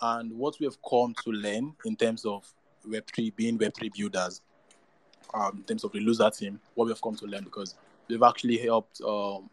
and 0.00 0.32
what 0.32 0.58
we 0.58 0.66
have 0.66 0.76
come 0.82 1.14
to 1.24 1.30
learn 1.30 1.74
in 1.84 1.96
terms 1.96 2.24
of 2.24 2.52
Web 2.88 3.04
three 3.06 3.30
being 3.30 3.58
Web 3.58 3.74
three 3.74 3.90
builders, 3.96 4.40
um, 5.34 5.58
in 5.58 5.64
terms 5.64 5.84
of 5.84 5.92
the 5.92 6.00
Loozr 6.00 6.36
team, 6.36 6.60
what 6.74 6.86
we 6.86 6.92
have 6.92 7.02
come 7.02 7.16
to 7.16 7.26
learn 7.26 7.44
because 7.44 7.74
we've 8.08 8.22
actually 8.22 8.58
helped. 8.58 9.00
Um, 9.00 9.48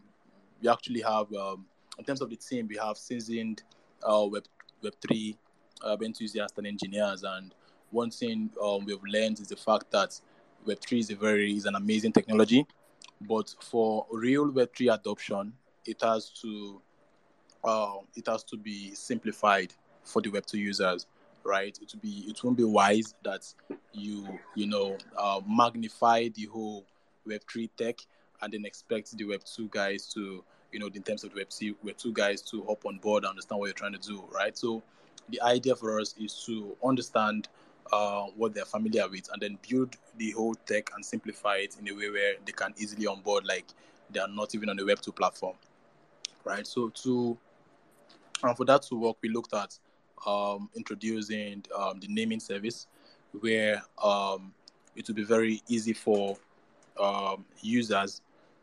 we 0.62 0.68
actually 0.68 1.00
have, 1.00 1.32
um, 1.32 1.64
in 1.98 2.04
terms 2.04 2.20
of 2.20 2.28
the 2.28 2.36
team, 2.36 2.68
we 2.68 2.76
have 2.76 2.98
seasoned 2.98 3.62
uh, 4.02 4.26
Web 4.30 4.44
Web 4.82 4.94
three 5.00 5.36
uh, 5.82 5.96
enthusiasts 6.02 6.58
and 6.58 6.66
engineers, 6.66 7.24
and 7.24 7.54
one 7.90 8.10
thing 8.10 8.50
um, 8.62 8.84
we've 8.84 9.02
learned 9.04 9.40
is 9.40 9.48
the 9.48 9.56
fact 9.56 9.90
that 9.90 10.18
Web3 10.66 10.98
is 10.98 11.10
a 11.10 11.16
very 11.16 11.56
is 11.56 11.66
an 11.66 11.74
amazing 11.74 12.12
technology, 12.12 12.66
but 13.22 13.54
for 13.60 14.06
real 14.10 14.50
Web3 14.50 14.94
adoption, 14.94 15.52
it 15.86 16.00
has 16.02 16.30
to 16.42 16.80
uh, 17.64 17.94
it 18.14 18.26
has 18.26 18.44
to 18.44 18.56
be 18.56 18.94
simplified 18.94 19.72
for 20.04 20.22
the 20.22 20.30
Web2 20.30 20.54
users, 20.54 21.06
right? 21.44 21.78
It 21.80 21.92
will 21.92 22.00
be 22.00 22.24
it 22.28 22.42
won't 22.42 22.56
be 22.56 22.64
wise 22.64 23.14
that 23.24 23.52
you 23.92 24.26
you 24.54 24.66
know 24.66 24.96
uh, 25.16 25.40
magnify 25.46 26.28
the 26.28 26.46
whole 26.46 26.84
Web3 27.28 27.68
tech 27.76 27.96
and 28.42 28.52
then 28.52 28.64
expect 28.64 29.16
the 29.16 29.24
Web2 29.24 29.70
guys 29.70 30.06
to 30.14 30.44
you 30.72 30.78
know 30.78 30.88
in 30.94 31.02
terms 31.02 31.24
of 31.24 31.34
Web2 31.34 31.76
Web2 31.84 32.12
guys 32.12 32.42
to 32.42 32.64
hop 32.64 32.84
on 32.86 32.98
board 32.98 33.24
and 33.24 33.30
understand 33.30 33.60
what 33.60 33.66
you're 33.66 33.74
trying 33.74 33.92
to 33.92 33.98
do, 33.98 34.24
right? 34.32 34.56
So 34.56 34.82
the 35.28 35.40
idea 35.42 35.76
for 35.76 36.00
us 36.00 36.14
is 36.18 36.42
to 36.46 36.76
understand 36.84 37.48
uh, 37.92 38.24
what 38.36 38.54
they're 38.54 38.64
familiar 38.64 39.08
with 39.08 39.28
and 39.32 39.42
then 39.42 39.58
build 39.68 39.96
the 40.16 40.30
whole 40.32 40.54
tech 40.66 40.90
and 40.94 41.04
simplify 41.04 41.56
it 41.56 41.76
in 41.80 41.88
a 41.88 41.92
way 41.92 42.10
where 42.10 42.34
they 42.44 42.52
can 42.52 42.72
easily 42.78 43.06
onboard 43.06 43.44
like 43.46 43.66
they 44.10 44.20
are 44.20 44.28
not 44.28 44.54
even 44.54 44.68
on 44.68 44.76
the 44.76 44.82
web2 44.82 45.14
platform 45.14 45.56
right 46.44 46.66
so 46.66 46.88
to 46.90 47.36
and 48.42 48.56
for 48.56 48.64
that 48.64 48.82
to 48.82 48.94
work 48.94 49.16
we 49.22 49.28
looked 49.28 49.54
at 49.54 49.76
um, 50.26 50.68
introducing 50.74 51.64
um, 51.76 52.00
the 52.00 52.08
naming 52.08 52.40
service 52.40 52.86
where 53.40 53.82
um, 54.02 54.52
it 54.96 55.06
will 55.06 55.14
be 55.14 55.24
very 55.24 55.62
easy 55.68 55.92
for 55.92 56.36
um, 56.98 57.44
users 57.60 58.20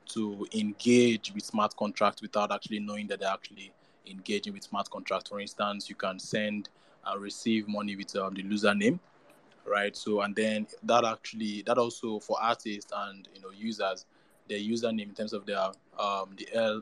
to 0.07 0.47
engage 0.53 1.33
with 1.33 1.43
smart 1.43 1.75
contracts 1.75 2.21
without 2.21 2.51
actually 2.51 2.79
knowing 2.79 3.07
that 3.07 3.19
they're 3.19 3.29
actually 3.29 3.71
engaging 4.05 4.53
with 4.53 4.63
smart 4.63 4.89
contracts. 4.89 5.29
For 5.29 5.39
instance, 5.39 5.89
you 5.89 5.95
can 5.95 6.19
send 6.19 6.69
and 7.05 7.21
receive 7.21 7.67
money 7.67 7.95
with 7.95 8.15
um, 8.15 8.33
the 8.33 8.43
Loozr 8.43 8.77
name, 8.77 8.99
right? 9.65 9.95
So, 9.95 10.21
and 10.21 10.35
then 10.35 10.67
that 10.83 11.05
actually, 11.05 11.63
that 11.63 11.77
also 11.77 12.19
for 12.19 12.37
artists 12.41 12.91
and, 12.95 13.27
you 13.33 13.41
know, 13.41 13.51
users, 13.51 14.05
their 14.49 14.59
username 14.59 15.09
in 15.09 15.13
terms 15.13 15.33
of 15.33 15.45
their, 15.45 15.59
um, 15.99 16.35
the 16.37 16.47
L, 16.53 16.81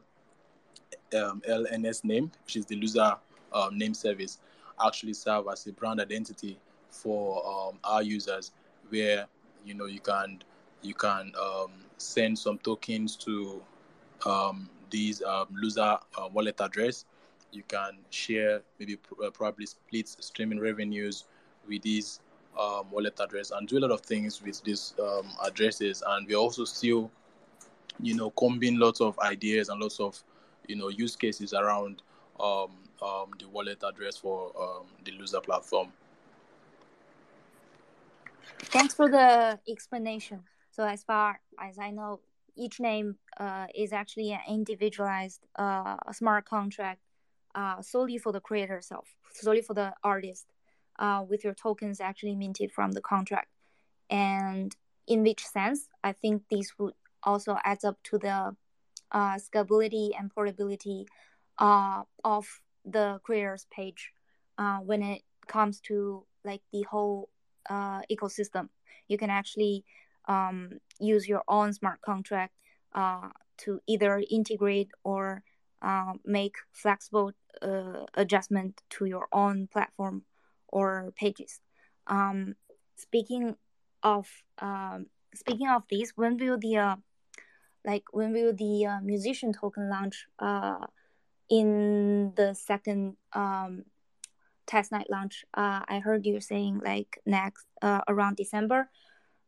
LNS 1.13 2.03
name, 2.03 2.31
which 2.45 2.57
is 2.57 2.65
the 2.65 2.79
Loozr 2.79 3.17
um, 3.53 3.77
name 3.77 3.93
service, 3.93 4.39
actually 4.83 5.13
serve 5.13 5.45
as 5.51 5.65
a 5.67 5.73
brand 5.73 5.99
identity 5.99 6.57
for 6.89 7.45
um, 7.45 7.79
our 7.83 8.01
users 8.01 8.51
where, 8.89 9.25
you 9.65 9.73
know, 9.73 9.85
you 9.85 9.99
can, 9.99 10.39
you 10.81 10.93
can 10.93 11.31
um, 11.39 11.71
send 11.97 12.37
some 12.37 12.57
tokens 12.59 13.15
to 13.17 13.61
um, 14.25 14.69
these 14.89 15.21
um, 15.23 15.47
Loozr 15.61 15.99
uh, 16.17 16.27
wallet 16.31 16.59
address. 16.61 17.05
You 17.51 17.63
can 17.67 17.97
share 18.09 18.61
maybe 18.79 18.97
uh, 19.23 19.29
probably 19.29 19.65
split 19.65 20.07
streaming 20.07 20.59
revenues 20.59 21.25
with 21.67 21.81
these 21.81 22.19
um, 22.59 22.89
wallet 22.91 23.19
address 23.19 23.51
and 23.51 23.67
do 23.67 23.77
a 23.77 23.81
lot 23.81 23.91
of 23.91 24.01
things 24.01 24.41
with 24.41 24.63
these 24.63 24.93
um, 25.01 25.27
addresses. 25.45 26.03
And 26.05 26.27
we're 26.27 26.37
also 26.37 26.65
still 26.65 27.11
you 28.01 28.15
know 28.15 28.29
combing 28.31 28.77
lots 28.77 29.01
of 29.01 29.17
ideas 29.19 29.69
and 29.69 29.79
lots 29.81 29.99
of 29.99 30.21
you 30.67 30.75
know 30.75 30.89
use 30.89 31.15
cases 31.15 31.53
around 31.53 32.01
um, 32.39 32.71
um 33.01 33.31
the 33.39 33.47
wallet 33.47 33.81
address 33.83 34.17
for 34.17 34.51
um, 34.59 34.85
the 35.03 35.11
Loozr 35.11 35.43
platform 35.43 35.91
thanks 38.65 38.93
for 38.93 39.09
the 39.09 39.59
explanation 39.67 40.43
so 40.71 40.83
as 40.85 41.03
far 41.03 41.39
as 41.59 41.77
i 41.79 41.91
know 41.91 42.19
each 42.55 42.79
name 42.79 43.17
uh, 43.37 43.67
is 43.75 43.91
actually 43.91 44.31
an 44.31 44.39
individualized 44.47 45.41
uh, 45.57 45.97
smart 46.11 46.45
contract 46.45 47.01
uh, 47.55 47.81
solely 47.81 48.17
for 48.17 48.31
the 48.31 48.41
creator 48.41 48.75
itself, 48.75 49.15
solely 49.33 49.61
for 49.61 49.73
the 49.73 49.93
artist, 50.03 50.45
uh, 50.99 51.23
with 51.27 51.43
your 51.43 51.53
tokens 51.53 51.99
actually 51.99 52.35
minted 52.35 52.71
from 52.71 52.91
the 52.91 53.01
contract. 53.01 53.47
And 54.09 54.75
in 55.07 55.23
which 55.23 55.45
sense, 55.45 55.87
I 56.03 56.11
think 56.11 56.43
this 56.51 56.77
would 56.77 56.93
also 57.23 57.57
adds 57.63 57.83
up 57.83 57.97
to 58.03 58.17
the 58.17 58.55
uh, 59.11 59.35
scalability 59.35 60.11
and 60.17 60.33
portability 60.33 61.07
uh, 61.57 62.03
of 62.23 62.61
the 62.85 63.19
creator's 63.23 63.65
page 63.71 64.11
uh, 64.57 64.77
when 64.77 65.01
it 65.01 65.21
comes 65.47 65.79
to 65.81 66.25
like 66.43 66.61
the 66.71 66.83
whole 66.83 67.29
uh, 67.69 68.01
ecosystem. 68.11 68.69
You 69.07 69.17
can 69.17 69.29
actually 69.29 69.83
um, 70.27 70.79
use 70.99 71.27
your 71.27 71.43
own 71.47 71.73
smart 71.73 72.01
contract 72.01 72.53
uh, 72.93 73.29
to 73.57 73.81
either 73.87 74.23
integrate 74.29 74.89
or 75.03 75.43
uh, 75.81 76.13
make 76.23 76.55
flexible 76.71 77.31
uh, 77.61 78.05
adjustment 78.13 78.81
to 78.91 79.05
your 79.05 79.27
own 79.31 79.67
platform 79.67 80.23
or 80.67 81.13
pages. 81.15 81.59
Um, 82.07 82.55
speaking 82.95 83.55
of 84.03 84.27
um, 84.59 85.07
speaking 85.33 85.67
of 85.67 85.83
this, 85.89 86.13
when 86.15 86.37
will 86.37 86.57
the 86.57 86.77
uh, 86.77 86.95
like 87.85 88.03
when 88.11 88.33
will 88.33 88.53
the 88.53 88.99
musician 89.03 89.53
token 89.53 89.89
launch 89.89 90.27
in 91.49 92.33
the 92.35 92.53
second 92.53 93.17
um, 93.33 93.85
testnet 94.67 95.05
launch? 95.09 95.45
Uh, 95.53 95.81
I 95.87 95.99
heard 95.99 96.25
you 96.25 96.39
saying 96.39 96.81
like 96.83 97.19
next 97.25 97.65
uh, 97.81 98.01
around 98.07 98.37
December, 98.37 98.89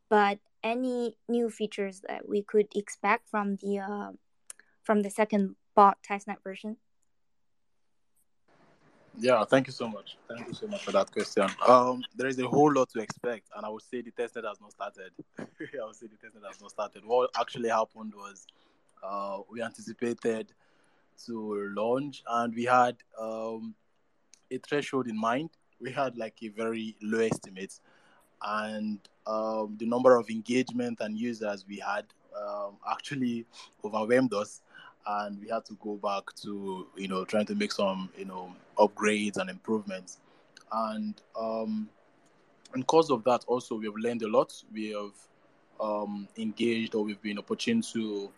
but 0.10 0.40
any 0.64 1.18
new 1.28 1.50
features 1.50 2.02
that 2.08 2.28
we 2.28 2.42
could 2.42 2.68
expect 2.76 3.30
from 3.30 3.58
the 3.58 3.80
uh, 3.80 4.12
from 4.84 5.02
the 5.02 5.10
second 5.10 5.56
bot 5.76 5.98
test 6.04 6.28
testnet 6.28 6.44
version? 6.44 6.78
Yeah, 9.20 9.44
thank 9.46 9.66
you 9.66 9.74
so 9.74 9.88
much. 9.88 10.18
Thank 10.28 10.48
you 10.48 10.54
so 10.54 10.68
much 10.68 10.84
for 10.84 10.92
that 10.92 11.12
question. 11.12 11.48
Um, 11.68 12.04
there 12.16 12.28
is 12.28 12.38
a 12.40 12.48
whole 12.48 12.72
lot 12.72 12.90
to 12.90 13.00
expect, 13.00 13.50
and 13.56 13.66
I 13.66 13.70
would 13.70 13.82
say 13.82 14.02
the 14.02 14.12
testnet 14.12 14.48
has 14.48 14.62
not 14.62 14.72
started. 14.72 15.12
I 15.40 15.86
would 15.86 15.96
say 15.96 16.06
the 16.08 16.18
testnet 16.24 16.46
has 16.46 16.62
not 16.62 16.70
started. 16.70 17.04
What 17.04 17.32
actually 17.40 17.70
happened 17.70 18.14
was 18.16 18.46
uh, 19.04 19.40
we 19.50 19.62
anticipated 19.64 20.54
to 21.26 21.72
launch, 21.76 22.24
and 22.28 22.54
we 22.54 22.66
had 22.66 22.98
um, 23.20 23.76
a 24.52 24.58
threshold 24.60 25.08
in 25.08 25.20
mind. 25.20 25.50
We 25.80 25.92
had 25.92 26.18
like 26.18 26.38
a 26.44 26.50
very 26.50 26.96
low 27.02 27.20
estimate, 27.20 27.80
and 28.44 29.00
um, 29.26 29.76
the 29.80 29.86
number 29.86 30.16
of 30.16 30.30
engagement 30.30 31.00
and 31.02 31.18
users 31.18 31.66
we 31.68 31.78
had 31.80 32.06
um, 32.36 32.78
actually 32.90 33.46
overwhelmed 33.84 34.34
us 34.34 34.62
and 35.08 35.40
we 35.42 35.48
had 35.50 35.66
to 35.66 35.78
go 35.82 35.96
back 35.96 36.24
to 36.36 36.88
you 36.96 37.08
know 37.08 37.24
trying 37.26 37.46
to 37.46 37.56
make 37.56 37.72
some 37.72 38.10
you 38.18 38.26
know 38.26 38.54
upgrades 38.78 39.38
and 39.38 39.50
improvements 39.50 40.20
and 40.72 41.22
um 41.40 41.90
and 42.74 42.84
because 42.84 43.10
of 43.10 43.24
that 43.24 43.44
also 43.48 43.76
we 43.76 43.86
have 43.86 43.96
learned 43.96 44.22
a 44.22 44.28
lot 44.28 44.54
we 44.74 44.92
have 44.92 45.14
um, 45.80 46.28
engaged 46.38 46.96
or 46.96 47.04
we've 47.04 47.22
been 47.22 47.38
opportune 47.38 47.82
to 47.82 48.30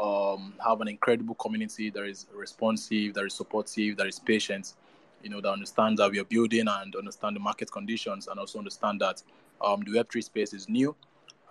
um, 0.00 0.54
have 0.64 0.80
an 0.80 0.88
incredible 0.88 1.34
community 1.34 1.90
that 1.90 2.04
is 2.04 2.26
responsive 2.34 3.14
that 3.14 3.24
is 3.24 3.34
supportive 3.34 3.96
that 3.96 4.06
is 4.06 4.18
patient 4.18 4.74
you 5.22 5.30
know 5.30 5.40
that 5.40 5.50
understands 5.50 6.00
that 6.00 6.10
we 6.10 6.18
are 6.20 6.24
building 6.24 6.66
and 6.68 6.94
understand 6.94 7.34
the 7.34 7.40
market 7.40 7.70
conditions 7.70 8.28
and 8.28 8.38
also 8.38 8.58
understand 8.58 9.00
that 9.00 9.22
um, 9.60 9.80
the 9.80 9.90
web3 9.90 10.22
space 10.22 10.54
is 10.54 10.68
new 10.68 10.94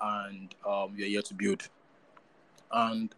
and 0.01 0.55
um, 0.65 0.95
we 0.95 1.03
are 1.03 1.07
here 1.07 1.21
to 1.21 1.33
build 1.33 1.67
and 2.71 3.13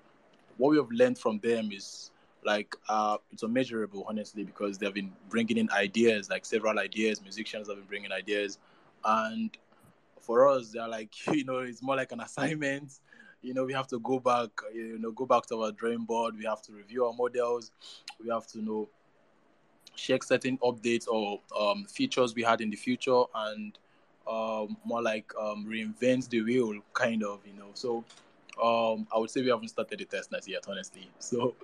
what 0.58 0.72
we 0.72 0.78
have 0.78 0.92
learned 0.92 1.18
from 1.18 1.40
them 1.40 1.72
is 1.72 2.12
like 2.44 2.76
uh, 2.88 3.18
it's 3.32 3.44
unmeasurable, 3.44 4.06
honestly, 4.08 4.44
because 4.44 4.78
they've 4.78 4.94
been 4.94 5.12
bringing 5.30 5.58
in 5.58 5.70
ideas, 5.72 6.30
like 6.30 6.46
several 6.46 6.80
ideas. 6.80 7.22
Musicians 7.22 7.68
have 7.68 7.78
been 7.78 7.86
bringing 7.86 8.12
ideas, 8.12 8.60
and 9.04 9.58
for 10.20 10.48
us, 10.48 10.70
they're 10.70 10.88
like 10.88 11.12
you 11.34 11.44
know, 11.46 11.60
it's 11.60 11.82
more 11.82 11.96
like 11.96 12.12
an 12.12 12.22
assignment. 12.22 13.00
You 13.42 13.54
know, 13.54 13.64
we 13.64 13.74
have 13.74 13.88
to 13.88 14.00
go 14.00 14.20
back, 14.20 14.50
you 14.74 15.00
know, 15.00 15.12
go 15.12 15.26
back 15.26 15.46
to 15.48 15.64
our 15.64 15.72
drawing 15.72 16.04
board. 16.04 16.36
We 16.38 16.46
have 16.46 16.62
to 16.64 16.74
review 16.74 17.06
our 17.06 17.14
models. 17.14 17.72
We 18.22 18.30
have 18.30 18.48
to 18.48 18.62
know 18.62 18.90
check 19.96 20.24
certain 20.24 20.58
updates 20.60 21.08
or 21.08 21.40
um, 21.60 21.86
features 21.86 22.34
we 22.34 22.44
had 22.44 22.62
in 22.62 22.70
the 22.70 22.76
future, 22.76 23.24
and 23.36 23.78
um, 24.28 24.78
more 24.86 25.02
like 25.02 25.32
um, 25.40 25.66
reinvent 25.68 26.30
the 26.30 26.42
wheel, 26.42 26.80
kind 26.94 27.24
of, 27.24 27.40
you 27.46 27.54
know. 27.54 27.70
So 27.74 28.04
um, 28.62 29.08
I 29.14 29.18
would 29.18 29.30
say 29.30 29.42
we 29.42 29.50
haven't 29.50 29.70
started 29.70 30.00
the 30.00 30.06
test 30.06 30.32
net 30.32 30.48
yet, 30.48 30.66
honestly. 30.68 31.10
So, 31.20 31.56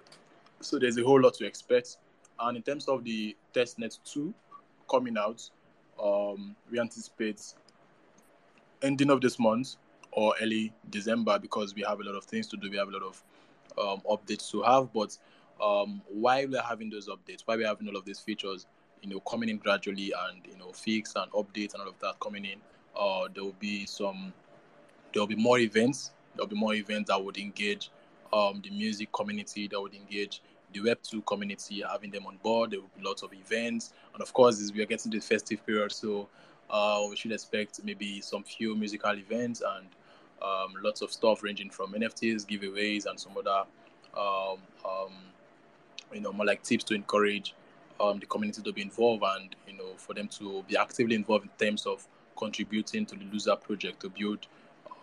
so 0.59 0.79
there's 0.79 0.97
a 0.97 1.03
whole 1.03 1.21
lot 1.21 1.35
to 1.35 1.45
expect. 1.45 1.97
And 2.39 2.57
in 2.57 2.63
terms 2.63 2.87
of 2.87 3.03
the 3.03 3.35
test 3.53 3.79
net 3.79 3.97
two 4.03 4.33
coming 4.89 5.17
out, 5.17 5.49
um, 6.01 6.55
we 6.69 6.79
anticipate 6.79 7.41
ending 8.81 9.09
of 9.09 9.21
this 9.21 9.39
month 9.39 9.77
or 10.15 10.33
early 10.41 10.73
December 10.89 11.37
because 11.37 11.75
we 11.75 11.83
have 11.83 11.99
a 11.99 12.03
lot 12.03 12.15
of 12.15 12.23
things 12.23 12.47
to 12.47 12.57
do. 12.57 12.71
We 12.71 12.77
have 12.77 12.87
a 12.87 12.91
lot 12.91 13.03
of 13.03 13.23
um, 13.77 14.01
updates 14.09 14.49
to 14.51 14.63
have. 14.63 14.91
But 14.93 15.17
um, 15.61 16.01
while 16.07 16.47
we're 16.47 16.61
having 16.61 16.89
those 16.89 17.09
updates, 17.09 17.41
why 17.45 17.57
we're 17.57 17.67
having 17.67 17.87
all 17.89 17.97
of 17.97 18.05
these 18.05 18.19
features, 18.19 18.65
you 19.01 19.09
know, 19.09 19.19
coming 19.19 19.49
in 19.49 19.57
gradually 19.57 20.13
and 20.29 20.41
you 20.49 20.57
know, 20.57 20.71
fix 20.71 21.13
and 21.17 21.29
updates 21.33 21.73
and 21.73 21.83
all 21.83 21.89
of 21.89 21.99
that 21.99 22.19
coming 22.21 22.45
in, 22.45 22.59
uh, 22.97 23.27
there 23.33 23.43
will 23.43 23.55
be 23.59 23.85
some, 23.85 24.33
there 25.13 25.21
will 25.21 25.27
be 25.27 25.35
more 25.35 25.59
events. 25.59 26.11
There 26.35 26.43
will 26.43 26.49
be 26.49 26.59
more 26.59 26.73
events 26.73 27.09
that 27.09 27.23
would 27.23 27.37
engage 27.37 27.91
um, 28.31 28.61
the 28.63 28.69
music 28.69 29.11
community, 29.11 29.67
that 29.67 29.79
would 29.79 29.93
engage 29.93 30.41
the 30.73 30.79
Web2 30.79 31.25
community, 31.25 31.83
having 31.89 32.09
them 32.09 32.25
on 32.25 32.37
board. 32.41 32.71
There 32.71 32.79
will 32.79 32.89
be 32.97 33.03
lots 33.03 33.21
of 33.21 33.33
events, 33.33 33.93
and 34.13 34.21
of 34.21 34.33
course, 34.33 34.71
we 34.73 34.81
are 34.81 34.85
getting 34.85 35.11
to 35.11 35.17
the 35.17 35.25
festive 35.25 35.65
period, 35.65 35.91
so 35.91 36.27
uh, 36.69 37.05
we 37.09 37.15
should 37.15 37.31
expect 37.31 37.81
maybe 37.83 38.21
some 38.21 38.43
few 38.43 38.75
musical 38.75 39.11
events 39.11 39.61
and 39.77 39.87
um, 40.41 40.73
lots 40.83 41.01
of 41.01 41.11
stuff 41.11 41.43
ranging 41.43 41.69
from 41.69 41.93
NFTs, 41.93 42.45
giveaways, 42.45 43.05
and 43.05 43.19
some 43.19 43.33
other, 43.37 43.63
um, 44.17 44.59
um, 44.85 45.13
you 46.13 46.21
know, 46.21 46.31
more 46.31 46.45
like 46.45 46.63
tips 46.63 46.83
to 46.85 46.93
encourage 46.95 47.53
um, 47.99 48.19
the 48.19 48.25
community 48.25 48.61
to 48.61 48.73
be 48.73 48.81
involved 48.81 49.23
and 49.37 49.55
you 49.67 49.77
know 49.77 49.93
for 49.97 50.13
them 50.13 50.27
to 50.27 50.63
be 50.67 50.77
actively 50.77 51.15
involved 51.15 51.45
in 51.45 51.65
terms 51.65 51.85
of 51.85 52.05
contributing 52.37 53.05
to 53.05 53.15
the 53.15 53.25
Loozr 53.25 53.61
project 53.61 54.01
to 54.01 54.09
build 54.09 54.47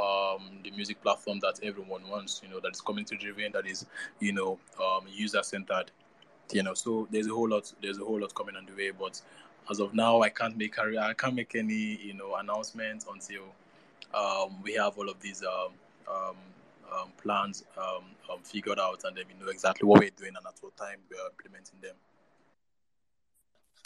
um, 0.00 0.42
the 0.64 0.70
music 0.72 1.00
platform 1.02 1.38
that 1.40 1.60
everyone 1.62 2.08
wants. 2.08 2.40
You 2.42 2.50
know, 2.50 2.60
that 2.60 2.72
is 2.72 2.80
community 2.80 3.16
driven, 3.16 3.52
that 3.52 3.66
is 3.66 3.86
you 4.20 4.32
know 4.32 4.58
um, 4.80 5.04
user 5.10 5.42
centered. 5.42 5.90
You 6.52 6.62
know, 6.62 6.74
so 6.74 7.08
there's 7.10 7.26
a 7.26 7.30
whole 7.30 7.48
lot. 7.48 7.72
There's 7.82 7.98
a 7.98 8.04
whole 8.04 8.20
lot 8.20 8.34
coming 8.34 8.56
on 8.56 8.66
the 8.66 8.72
way, 8.72 8.90
but 8.90 9.20
as 9.70 9.80
of 9.80 9.94
now, 9.94 10.22
I 10.22 10.28
can't 10.28 10.56
make 10.56 10.78
I 10.78 11.14
can't 11.14 11.34
make 11.34 11.54
any 11.54 11.98
you 12.02 12.14
know 12.14 12.34
announcements 12.34 13.06
until 13.10 13.42
um, 14.14 14.62
we 14.62 14.74
have 14.74 14.96
all 14.98 15.08
of 15.08 15.20
these 15.20 15.42
um, 15.42 15.72
um, 16.08 16.36
um 16.92 17.08
plans 17.22 17.64
um, 17.76 18.04
figured 18.42 18.78
out, 18.78 19.02
and 19.04 19.16
then 19.16 19.24
we 19.28 19.44
know 19.44 19.50
exactly 19.50 19.86
what 19.86 20.00
we're 20.00 20.10
doing 20.10 20.32
and 20.36 20.46
at 20.46 20.54
what 20.60 20.76
time 20.76 20.98
we 21.10 21.16
are 21.16 21.30
implementing 21.30 21.78
them. 21.80 21.94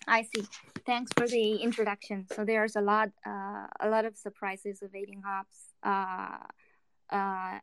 I 0.09 0.23
see. 0.23 0.47
Thanks 0.85 1.11
for 1.17 1.27
the 1.27 1.57
introduction. 1.57 2.27
So 2.33 2.45
there's 2.45 2.77
a 2.77 2.81
lot, 2.81 3.11
uh, 3.27 3.67
a 3.81 3.89
lot 3.89 4.05
of 4.05 4.17
surprises 4.17 4.83
awaiting 4.83 5.23
us 5.27 5.47
uh, 5.83 6.39
uh, 7.11 7.59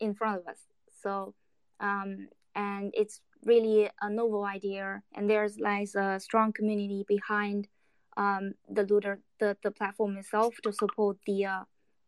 in 0.00 0.14
front 0.14 0.40
of 0.40 0.48
us. 0.48 0.58
So, 1.02 1.34
um, 1.78 2.28
and 2.56 2.92
it's 2.94 3.20
really 3.44 3.88
a 4.02 4.10
novel 4.10 4.44
idea, 4.44 5.02
and 5.14 5.30
there's 5.30 5.58
like 5.58 5.88
a 5.94 6.18
strong 6.18 6.52
community 6.52 7.04
behind 7.06 7.68
um, 8.16 8.54
the 8.68 8.84
Loozr, 8.84 9.18
the 9.38 9.56
the 9.62 9.70
platform 9.70 10.16
itself 10.16 10.56
to 10.64 10.72
support 10.72 11.18
the 11.26 11.44
uh, 11.44 11.62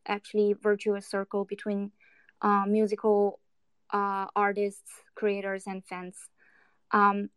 actually 0.07 0.55
virtuous 0.55 1.07
circle 1.07 1.45
between 1.45 1.93
uh, 2.43 2.65
musical 2.67 3.41
uh, 3.93 4.27
artists, 4.35 4.91
creators, 5.15 5.65
and 5.67 5.85
fans. 5.85 6.17
Um, 6.93 7.31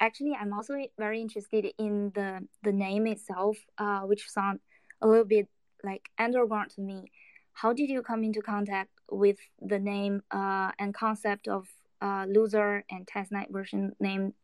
actually, 0.00 0.36
I'm 0.38 0.52
also 0.52 0.74
very 0.98 1.20
interested 1.20 1.66
in 1.78 2.12
the 2.14 2.46
the 2.62 2.72
name 2.72 3.06
itself, 3.06 3.56
uh, 3.78 4.00
which 4.00 4.28
sound 4.28 4.60
a 5.00 5.06
little 5.06 5.24
bit 5.24 5.48
like 5.84 6.08
underground 6.18 6.70
to 6.76 6.80
me. 6.80 7.10
How 7.52 7.72
did 7.72 7.88
you 7.90 8.02
come 8.02 8.22
into 8.24 8.40
contact 8.40 8.90
with 9.10 9.38
the 9.60 9.78
name 9.78 10.22
uh, 10.30 10.70
and 10.78 10.94
concept 10.94 11.48
of 11.48 11.66
uh, 12.00 12.24
Loozr 12.26 12.82
and 12.90 13.06
testnet 13.06 13.50
version 13.50 13.92
named 13.98 14.34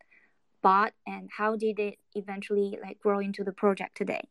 bot, 0.61 0.93
and 1.05 1.29
how 1.37 1.55
did 1.55 1.79
it 1.79 1.97
eventually 2.15 2.77
like 2.81 2.99
grow 2.99 3.19
into 3.19 3.43
the 3.43 3.53
project 3.53 3.95
today? 3.95 4.27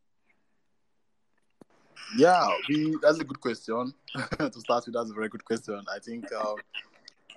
Yeah, 2.16 2.48
we, 2.68 2.96
that's 3.02 3.18
a 3.18 3.24
good 3.24 3.40
question. 3.40 3.92
to 4.38 4.60
start 4.60 4.84
with, 4.86 4.94
that's 4.94 5.10
a 5.10 5.14
very 5.14 5.28
good 5.28 5.44
question. 5.44 5.82
I 5.92 5.98
think, 5.98 6.26
um, 6.32 6.56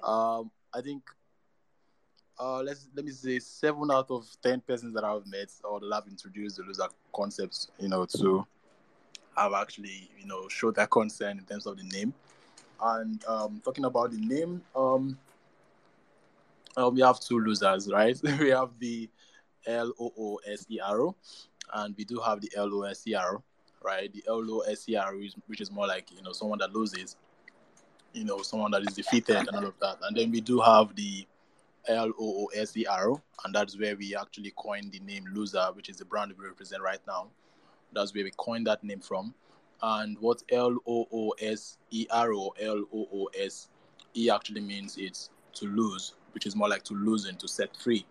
um, 0.10 0.52
I 0.74 0.82
think, 0.82 1.04
uh, 2.40 2.62
let's 2.62 2.88
let 2.96 3.04
me 3.04 3.12
say 3.12 3.40
seven 3.40 3.90
out 3.92 4.12
of 4.12 4.28
ten 4.44 4.62
persons 4.62 4.94
that 4.94 5.04
I've 5.04 5.26
met 5.26 5.50
or 5.64 5.80
that 5.80 5.92
have 5.92 6.08
introduced 6.08 6.58
the 6.58 6.64
Loozr 6.64 6.90
concepts, 7.14 7.70
you 7.80 7.88
know, 7.88 8.06
to 8.18 8.46
have 9.36 9.54
actually, 9.54 10.10
you 10.20 10.28
know, 10.28 10.48
showed 10.48 10.76
their 10.76 10.86
concern 10.86 11.40
in 11.40 11.46
terms 11.46 11.66
of 11.66 11.78
the 11.78 11.84
name. 11.84 12.14
And 12.80 13.24
um, 13.26 13.62
talking 13.66 13.86
about 13.86 14.12
the 14.12 14.20
name, 14.20 14.62
um, 14.76 15.18
uh, 16.78 16.92
we 16.92 17.02
have 17.02 17.20
two 17.20 17.40
losers, 17.40 17.92
right? 17.92 18.20
we 18.40 18.50
have 18.50 18.70
the 18.78 19.10
L 19.66 19.92
O 20.00 20.14
O 20.18 20.40
S 20.48 20.68
E 20.70 20.80
R 20.80 21.02
O, 21.02 21.16
and 21.74 21.96
we 21.98 22.06
do 22.06 22.20
have 22.20 22.40
the 22.42 22.52
L 22.56 22.72
O 22.72 22.84
S 22.84 23.08
E 23.08 23.16
R 23.16 23.38
O 23.38 23.44
right? 23.84 24.12
The 24.14 24.24
LOSER, 24.28 25.16
which 25.48 25.62
is 25.62 25.72
more 25.72 25.88
like 25.88 26.12
you 26.12 26.22
know 26.22 26.32
someone 26.32 26.60
that 26.60 26.74
loses, 26.74 27.16
you 28.14 28.26
know, 28.26 28.42
someone 28.42 28.72
that 28.72 28.84
is 28.84 28.96
defeated 28.96 29.36
and 29.36 29.50
all 29.50 29.66
of 29.66 29.80
that. 29.80 29.98
And 30.04 30.16
then 30.16 30.32
we 30.32 30.42
do 30.42 30.60
have 30.60 30.96
the 30.96 31.28
LOOSER, 31.90 33.22
and 33.46 33.56
that's 33.56 33.78
where 33.80 33.96
we 33.96 34.16
actually 34.16 34.54
coined 34.58 34.92
the 34.92 35.00
name 35.00 35.26
Loozr, 35.34 35.76
which 35.76 35.90
is 35.90 35.98
the 35.98 36.06
brand 36.06 36.34
we 36.38 36.46
represent 36.46 36.82
right 36.82 37.02
now. 37.08 37.28
That's 37.94 38.14
where 38.14 38.24
we 38.24 38.32
coined 38.38 38.68
that 38.68 38.84
name 38.84 39.00
from. 39.00 39.34
And 39.82 40.18
what 40.20 40.44
L 40.52 40.78
O 40.88 41.08
O 41.12 41.34
S 41.40 41.78
E 41.92 42.08
R 42.10 42.34
O 42.34 42.54
L 42.60 42.84
O 42.94 43.08
O 43.14 43.30
S 43.38 43.70
E 44.16 44.30
actually 44.30 44.62
means 44.62 44.98
it's 44.98 45.30
to 45.54 45.66
lose, 45.68 46.16
which 46.34 46.46
is 46.46 46.56
more 46.56 46.68
like 46.68 46.84
to 46.84 46.94
lose 46.94 47.26
and 47.26 47.40
to 47.40 47.48
set 47.48 47.76
free, 47.78 48.06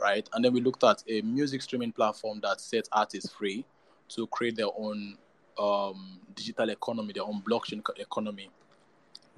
right? 0.00 0.28
And 0.32 0.44
then 0.44 0.52
we 0.52 0.60
looked 0.60 0.82
at 0.82 1.04
a 1.08 1.20
music 1.22 1.62
streaming 1.62 1.92
platform 1.92 2.40
that 2.42 2.60
sets 2.60 2.88
artists 2.92 3.32
free 3.32 3.64
to 4.10 4.26
create 4.28 4.56
their 4.56 4.68
own 4.76 5.16
um, 5.58 6.20
digital 6.34 6.70
economy, 6.70 7.12
their 7.12 7.24
own 7.24 7.42
blockchain 7.42 7.82
economy 7.98 8.50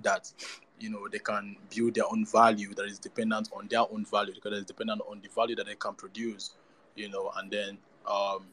that 0.03 0.33
you 0.81 0.91
know 0.91 1.07
they 1.11 1.19
can 1.19 1.57
build 1.75 1.95
their 1.95 2.07
own 2.11 2.27
value 2.27 2.75
that 2.75 2.87
is 2.87 2.99
dependent 2.99 3.49
on 3.55 3.69
their 3.69 3.81
own 3.81 4.05
value 4.05 4.35
because 4.35 4.59
it's 4.59 4.67
dependent 4.67 5.01
on 5.09 5.21
the 5.23 5.29
value 5.29 5.55
that 5.55 5.67
they 5.67 5.75
can 5.75 5.95
produce, 5.95 6.55
you 6.97 7.09
know, 7.09 7.31
and 7.37 7.51
then 7.51 7.79
um, 8.07 8.45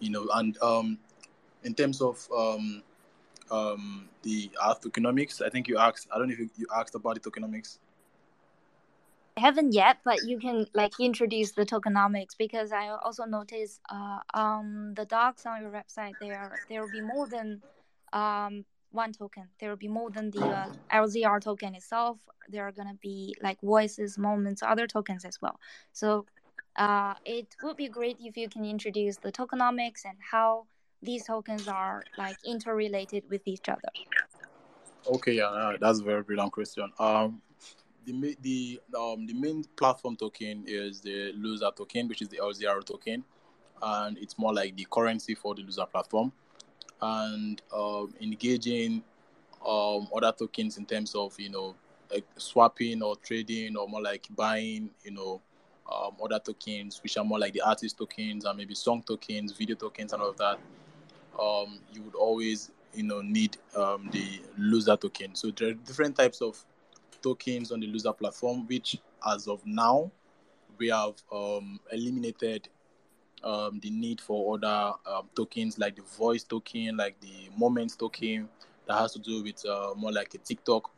you 0.00 0.10
know, 0.10 0.28
and 0.34 0.60
um, 0.62 0.98
in 1.64 1.74
terms 1.74 2.00
of 2.00 2.26
um, 2.36 2.82
um, 3.50 4.08
the 4.22 4.50
art 4.60 4.82
tokenomics, 4.82 5.44
I 5.44 5.48
think 5.48 5.68
you 5.68 5.78
asked. 5.78 6.08
I 6.12 6.18
don't 6.18 6.28
know 6.28 6.34
if 6.34 6.40
you, 6.40 6.50
you 6.56 6.66
asked 6.74 6.94
about 6.94 7.22
the 7.22 7.30
tokenomics. 7.30 7.78
I 9.38 9.40
haven't 9.40 9.72
yet, 9.72 9.98
but 10.04 10.24
you 10.24 10.36
can 10.40 10.66
like 10.74 10.98
introduce 10.98 11.52
the 11.52 11.64
tokenomics 11.64 12.36
because 12.36 12.72
I 12.72 12.88
also 12.88 13.24
noticed 13.24 13.80
uh, 13.88 14.18
on 14.34 14.94
the 14.96 15.04
docs 15.04 15.46
on 15.46 15.62
your 15.62 15.70
website 15.70 16.14
there 16.18 16.50
there 16.68 16.82
will 16.82 16.90
be 16.90 17.00
more 17.00 17.28
than 17.28 17.62
um, 18.12 18.64
one 18.90 19.12
token. 19.12 19.44
There 19.60 19.70
will 19.70 19.76
be 19.76 19.86
more 19.86 20.10
than 20.10 20.32
the 20.32 20.40
uh, 20.40 20.70
LZR 20.92 21.40
token 21.40 21.76
itself. 21.76 22.18
There 22.48 22.66
are 22.66 22.72
gonna 22.72 22.98
be 23.00 23.36
like 23.40 23.60
voices, 23.60 24.18
moments, 24.18 24.60
other 24.60 24.88
tokens 24.88 25.24
as 25.24 25.40
well. 25.40 25.60
So 25.92 26.26
uh, 26.74 27.14
it 27.24 27.54
would 27.62 27.76
be 27.76 27.88
great 27.88 28.16
if 28.18 28.36
you 28.36 28.48
can 28.48 28.64
introduce 28.64 29.18
the 29.18 29.30
tokenomics 29.30 30.04
and 30.04 30.18
how 30.32 30.66
these 31.00 31.26
tokens 31.26 31.68
are 31.68 32.02
like 32.16 32.38
interrelated 32.44 33.22
with 33.30 33.42
each 33.46 33.68
other. 33.68 33.92
Okay, 35.06 35.34
yeah, 35.34 35.76
that's 35.80 36.00
a 36.00 36.02
very 36.02 36.24
brilliant 36.24 36.50
question. 36.50 36.90
Um, 36.98 37.40
the 38.04 38.36
the 38.42 38.80
um 38.96 39.26
the 39.26 39.34
main 39.34 39.64
platform 39.76 40.16
token 40.16 40.64
is 40.66 41.00
the 41.00 41.32
Loozr 41.32 41.74
token, 41.74 42.08
which 42.08 42.22
is 42.22 42.28
the 42.28 42.38
LZR 42.38 42.84
token, 42.84 43.24
and 43.82 44.18
it's 44.18 44.38
more 44.38 44.52
like 44.54 44.76
the 44.76 44.86
currency 44.90 45.34
for 45.34 45.54
the 45.54 45.62
Loozr 45.62 45.90
platform, 45.90 46.32
and 47.00 47.62
um, 47.72 48.14
engaging 48.20 49.02
um 49.66 50.08
other 50.14 50.32
tokens 50.32 50.78
in 50.78 50.86
terms 50.86 51.14
of 51.14 51.38
you 51.40 51.50
know 51.50 51.74
like 52.12 52.24
swapping 52.36 53.02
or 53.02 53.16
trading 53.16 53.76
or 53.76 53.88
more 53.88 54.00
like 54.00 54.26
buying 54.36 54.88
you 55.04 55.10
know 55.10 55.40
um, 55.90 56.12
other 56.22 56.38
tokens 56.38 57.02
which 57.02 57.16
are 57.16 57.24
more 57.24 57.38
like 57.38 57.52
the 57.52 57.60
artist 57.62 57.98
tokens 57.98 58.44
and 58.44 58.56
maybe 58.58 58.74
song 58.74 59.02
tokens, 59.02 59.52
video 59.52 59.74
tokens, 59.74 60.12
and 60.12 60.22
all 60.22 60.30
of 60.30 60.36
that. 60.36 60.58
Um, 61.40 61.78
you 61.92 62.02
would 62.02 62.14
always 62.14 62.70
you 62.94 63.04
know 63.04 63.20
need 63.20 63.56
um, 63.76 64.08
the 64.12 64.40
Loozr 64.58 65.00
token. 65.00 65.34
So 65.34 65.50
there 65.50 65.70
are 65.70 65.74
different 65.74 66.16
types 66.16 66.40
of 66.40 66.62
tokens 67.22 67.72
on 67.72 67.80
the 67.80 67.86
Loozr 67.86 68.16
platform, 68.16 68.66
which 68.66 68.98
as 69.26 69.48
of 69.48 69.64
now 69.66 70.10
we 70.78 70.88
have 70.88 71.14
um, 71.32 71.80
eliminated 71.92 72.68
um, 73.44 73.78
the 73.80 73.90
need 73.90 74.20
for 74.20 74.54
other 74.54 74.92
um, 75.06 75.28
tokens 75.34 75.78
like 75.78 75.96
the 75.96 76.02
voice 76.16 76.42
token, 76.42 76.96
like 76.96 77.18
the 77.20 77.50
moments 77.56 77.96
token 77.96 78.48
that 78.86 78.98
has 78.98 79.12
to 79.12 79.18
do 79.18 79.42
with 79.42 79.64
uh, 79.66 79.92
more 79.96 80.12
like 80.12 80.34
a 80.34 80.38
TikTok 80.38 80.90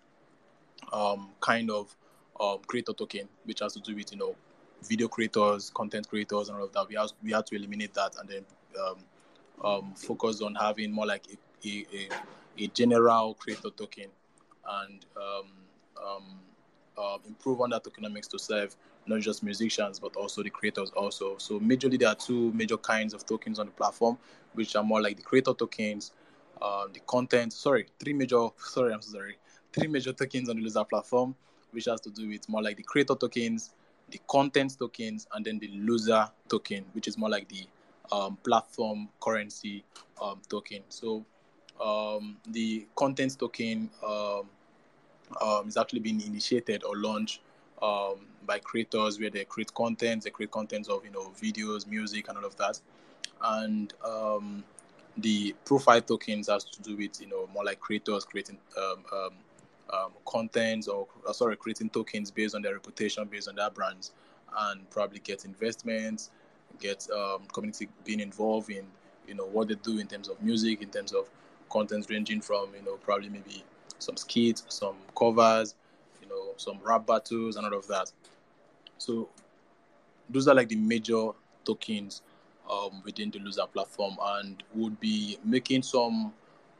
um, 0.92 1.30
kind 1.40 1.70
of 1.70 1.94
um, 2.40 2.58
creator 2.66 2.92
token, 2.92 3.28
which 3.44 3.60
has 3.60 3.72
to 3.74 3.80
do 3.80 3.94
with 3.94 4.12
you 4.12 4.18
know 4.18 4.34
video 4.88 5.08
creators, 5.08 5.70
content 5.74 6.08
creators, 6.08 6.48
and 6.48 6.58
all 6.58 6.64
of 6.64 6.72
that. 6.72 6.88
We 6.88 6.94
have 6.94 7.10
we 7.22 7.32
had 7.32 7.46
to 7.46 7.56
eliminate 7.56 7.94
that 7.94 8.16
and 8.18 8.28
then 8.28 8.44
um, 8.80 8.96
um, 9.64 9.94
focus 9.94 10.40
on 10.40 10.54
having 10.54 10.92
more 10.92 11.06
like 11.06 11.26
a, 11.26 11.68
a, 11.68 11.86
a, 11.92 12.64
a 12.64 12.66
general 12.68 13.34
creator 13.34 13.70
token 13.70 14.06
and 14.66 15.04
um, 16.04 16.10
um, 16.16 16.24
uh, 16.98 17.18
improve 17.26 17.60
on 17.60 17.70
that 17.70 17.84
tokenomics 17.84 18.28
to 18.28 18.38
serve 18.38 18.76
not 19.06 19.20
just 19.20 19.42
musicians 19.42 19.98
but 19.98 20.14
also 20.16 20.42
the 20.42 20.50
creators 20.50 20.90
also. 20.90 21.36
So 21.38 21.58
majorly 21.58 21.98
there 21.98 22.08
are 22.08 22.14
two 22.14 22.52
major 22.52 22.76
kinds 22.76 23.14
of 23.14 23.24
tokens 23.24 23.58
on 23.58 23.66
the 23.66 23.72
platform, 23.72 24.18
which 24.54 24.76
are 24.76 24.82
more 24.82 25.00
like 25.00 25.16
the 25.16 25.22
creator 25.22 25.54
tokens 25.54 26.12
uh, 26.60 26.86
the 26.92 27.00
content. 27.00 27.52
Sorry, 27.52 27.86
three 27.98 28.12
major. 28.12 28.48
Sorry, 28.58 28.92
I'm 28.92 29.02
sorry. 29.02 29.36
Three 29.72 29.88
major 29.88 30.12
tokens 30.12 30.48
on 30.48 30.56
the 30.56 30.62
Loozr 30.62 30.88
platform, 30.88 31.34
which 31.70 31.86
has 31.86 32.00
to 32.02 32.10
do 32.10 32.28
with 32.28 32.48
more 32.48 32.62
like 32.62 32.76
the 32.76 32.82
creator 32.82 33.14
tokens, 33.14 33.70
the 34.10 34.20
content 34.28 34.76
tokens, 34.78 35.26
and 35.34 35.44
then 35.44 35.58
the 35.58 35.68
Loozr 35.68 36.30
token, 36.48 36.84
which 36.92 37.08
is 37.08 37.16
more 37.16 37.30
like 37.30 37.48
the 37.48 37.66
um, 38.12 38.36
platform 38.44 39.08
currency 39.20 39.84
um, 40.20 40.40
token. 40.48 40.82
So 40.88 41.24
um, 41.80 42.36
the 42.48 42.86
content 42.96 43.38
token 43.38 43.90
um, 45.40 45.68
is 45.68 45.76
actually 45.76 46.00
being 46.00 46.20
initiated 46.20 46.84
or 46.84 46.96
launched 46.96 47.40
um, 47.82 48.26
by 48.46 48.58
creators 48.58 49.18
where 49.18 49.30
they 49.30 49.44
create 49.44 49.72
content, 49.74 50.24
they 50.24 50.30
create 50.30 50.50
contents 50.50 50.88
of 50.88 51.04
you 51.04 51.10
know 51.10 51.32
videos, 51.40 51.86
music, 51.86 52.28
and 52.28 52.38
all 52.38 52.44
of 52.44 52.56
that. 52.56 52.80
And 53.42 53.92
um, 54.04 54.64
the 55.16 55.54
profile 55.64 56.00
tokens 56.00 56.48
has 56.48 56.64
to 56.64 56.82
do 56.82 56.96
with 56.96 57.20
you 57.20 57.28
know 57.28 57.48
more 57.52 57.64
like 57.64 57.80
creators 57.80 58.24
creating 58.24 58.58
um, 58.76 59.04
um, 59.12 59.30
um, 59.92 60.12
content 60.26 60.88
or 60.88 61.06
uh, 61.28 61.32
sorry 61.32 61.56
creating 61.56 61.90
tokens 61.90 62.30
based 62.30 62.54
on 62.54 62.62
their 62.62 62.74
reputation, 62.74 63.24
based 63.26 63.48
on 63.48 63.56
their 63.56 63.70
brands, 63.70 64.12
and 64.58 64.88
probably 64.90 65.20
get 65.20 65.44
investments, 65.44 66.30
get 66.80 67.06
um, 67.10 67.42
community 67.52 67.88
being 68.04 68.20
involved 68.20 68.70
in 68.70 68.84
you 69.26 69.34
know 69.34 69.46
what 69.46 69.68
they 69.68 69.74
do 69.76 69.98
in 69.98 70.06
terms 70.06 70.28
of 70.28 70.40
music, 70.42 70.82
in 70.82 70.90
terms 70.90 71.12
of 71.12 71.28
contents 71.70 72.10
ranging 72.10 72.40
from 72.40 72.68
you 72.74 72.82
know 72.84 72.96
probably 72.96 73.28
maybe 73.28 73.64
some 74.00 74.16
skits, 74.16 74.64
some 74.68 74.96
covers, 75.16 75.74
you 76.22 76.28
know 76.28 76.54
some 76.56 76.78
rap 76.82 77.06
battles 77.06 77.56
and 77.56 77.66
all 77.66 77.78
of 77.78 77.86
that. 77.88 78.12
So 78.98 79.28
those 80.28 80.48
are 80.48 80.54
like 80.54 80.68
the 80.68 80.76
major 80.76 81.30
tokens 81.64 82.22
um, 82.70 83.02
within 83.04 83.30
the 83.30 83.38
Loozr 83.38 83.70
platform, 83.72 84.16
and 84.20 84.62
would 84.74 84.98
be 85.00 85.38
making 85.44 85.82
some 85.82 86.32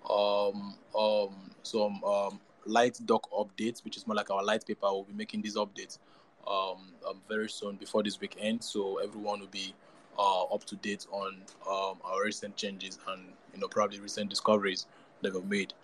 um, 0.08 0.74
um, 0.98 1.34
some 1.62 2.02
um, 2.04 2.40
light 2.66 2.98
doc 3.06 3.30
updates, 3.32 3.84
which 3.84 3.96
is 3.96 4.06
more 4.06 4.16
like 4.16 4.30
our 4.30 4.42
light 4.42 4.66
paper. 4.66 4.86
We'll 4.90 5.04
be 5.04 5.14
making 5.14 5.42
these 5.42 5.56
updates 5.56 5.98
um, 6.46 6.92
um, 7.08 7.20
very 7.28 7.48
soon 7.48 7.76
before 7.76 8.02
this 8.02 8.20
weekend, 8.20 8.62
so 8.62 8.98
everyone 8.98 9.40
will 9.40 9.46
be 9.48 9.74
uh, 10.18 10.44
up 10.44 10.64
to 10.64 10.76
date 10.76 11.06
on 11.10 11.36
um, 11.68 11.98
our 12.04 12.24
recent 12.24 12.56
changes 12.56 12.98
and 13.08 13.22
you 13.54 13.60
know 13.60 13.68
probably 13.68 14.00
recent 14.00 14.30
discoveries 14.30 14.86
that 15.22 15.34
we've 15.34 15.44
made. 15.44 15.74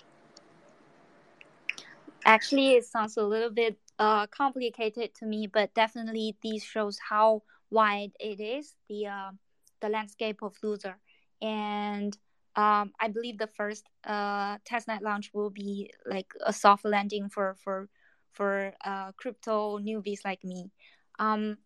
Actually, 2.26 2.74
it 2.74 2.86
sounds 2.86 3.16
a 3.18 3.24
little 3.24 3.50
bit 3.50 3.78
uh, 3.98 4.26
complicated 4.28 5.14
to 5.16 5.26
me, 5.26 5.48
but 5.48 5.74
definitely 5.74 6.36
this 6.44 6.64
shows 6.64 6.98
how 7.10 7.42
wide 7.70 8.12
it 8.20 8.40
is 8.40 8.76
the 8.88 9.06
uh, 9.08 9.32
the 9.80 9.88
landscape 9.90 10.42
of 10.42 10.56
Loozr 10.62 10.96
and 11.42 12.16
um, 12.56 12.92
I 13.00 13.08
believe 13.08 13.38
the 13.38 13.48
first 13.48 13.86
uh, 14.04 14.58
testnet 14.58 15.02
launch 15.02 15.30
will 15.34 15.50
be 15.50 15.92
like 16.06 16.32
a 16.44 16.52
soft 16.52 16.84
landing 16.84 17.28
for 17.30 17.56
for 17.64 17.88
for 18.32 18.74
uh, 18.84 19.12
crypto 19.12 19.78
newbies 19.78 20.24
like 20.24 20.44
me. 20.44 20.72
Um, 21.18 21.58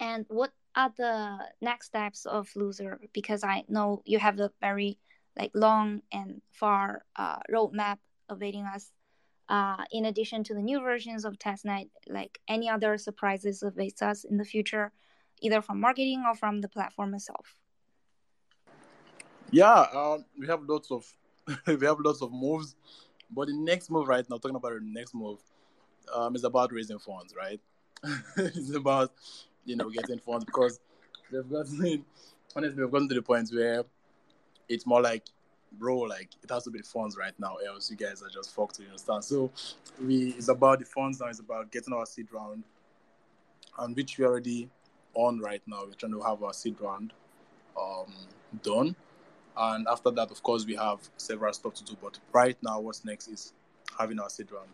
and 0.00 0.26
what 0.28 0.52
are 0.76 0.92
the 0.96 1.38
next 1.62 1.86
steps 1.88 2.26
of 2.26 2.50
Loozr? 2.56 2.98
Because 3.12 3.44
I 3.44 3.64
know 3.68 4.02
you 4.06 4.18
have 4.18 4.38
a 4.40 4.52
very 4.60 4.98
like 5.36 5.52
long 5.54 6.02
and 6.12 6.42
far 6.52 7.04
uh, 7.16 7.38
roadmap 7.52 7.98
awaiting 8.28 8.64
us. 8.66 8.92
Uh, 9.50 9.84
in 9.90 10.04
addition 10.04 10.44
to 10.44 10.54
the 10.54 10.62
new 10.62 10.80
versions 10.80 11.24
of 11.24 11.36
testnet, 11.36 11.88
like 12.08 12.38
any 12.46 12.70
other 12.70 12.96
surprises 12.96 13.64
awaits 13.64 14.00
us 14.00 14.22
in 14.22 14.36
the 14.36 14.44
future, 14.44 14.92
either 15.40 15.60
from 15.60 15.80
marketing 15.80 16.22
or 16.24 16.36
from 16.36 16.60
the 16.60 16.68
platform 16.68 17.12
itself. 17.14 17.56
Yeah, 19.50 19.86
um, 19.92 20.24
we 20.38 20.46
have 20.46 20.62
lots 20.62 20.92
of 20.92 21.04
we 21.66 21.84
have 21.84 21.98
lots 21.98 22.22
of 22.22 22.30
moves, 22.32 22.76
but 23.28 23.48
the 23.48 23.54
next 23.54 23.90
move 23.90 24.06
right 24.06 24.24
now, 24.30 24.36
talking 24.36 24.54
about 24.54 24.72
the 24.72 24.80
next 24.82 25.16
move, 25.16 25.40
um, 26.14 26.36
is 26.36 26.44
about 26.44 26.72
raising 26.72 27.00
funds, 27.00 27.34
right? 27.36 27.60
it's 28.36 28.72
about 28.74 29.10
you 29.64 29.74
know 29.74 29.90
getting 29.90 30.20
funds 30.20 30.44
because 30.44 30.78
we've 31.32 31.50
gotten 31.50 32.04
honestly 32.56 32.82
we've 32.84 32.92
gotten 32.92 33.08
to 33.08 33.16
the 33.16 33.22
point 33.22 33.50
where 33.52 33.82
it's 34.68 34.86
more 34.86 35.02
like 35.02 35.24
bro 35.72 35.98
like 35.98 36.30
it 36.42 36.50
has 36.50 36.64
to 36.64 36.70
be 36.70 36.78
the 36.78 36.84
funds 36.84 37.16
right 37.16 37.34
now 37.38 37.56
else 37.66 37.90
you 37.90 37.96
guys 37.96 38.22
are 38.22 38.28
just 38.28 38.54
fucked 38.54 38.78
you 38.78 38.86
understand 38.86 39.22
so 39.22 39.50
we 40.04 40.30
it's 40.30 40.48
about 40.48 40.78
the 40.78 40.84
funds 40.84 41.20
now 41.20 41.26
it's 41.26 41.40
about 41.40 41.70
getting 41.70 41.94
our 41.94 42.06
seed 42.06 42.26
round 42.32 42.64
and 43.78 43.96
which 43.96 44.18
we're 44.18 44.26
already 44.26 44.68
on 45.14 45.38
right 45.40 45.62
now 45.66 45.84
we're 45.86 45.94
trying 45.94 46.12
to 46.12 46.20
have 46.20 46.42
our 46.42 46.52
seed 46.52 46.80
round 46.80 47.12
um 47.80 48.12
done 48.62 48.94
and 49.56 49.86
after 49.88 50.10
that, 50.12 50.30
of 50.30 50.42
course, 50.42 50.64
we 50.64 50.74
have 50.76 51.00
several 51.16 51.52
stuff 51.52 51.74
to 51.74 51.84
do. 51.84 51.96
But 52.00 52.18
right 52.32 52.56
now, 52.62 52.80
what's 52.80 53.04
next 53.04 53.28
is 53.28 53.52
having 53.98 54.18
our 54.18 54.30
seed 54.30 54.50
round. 54.50 54.70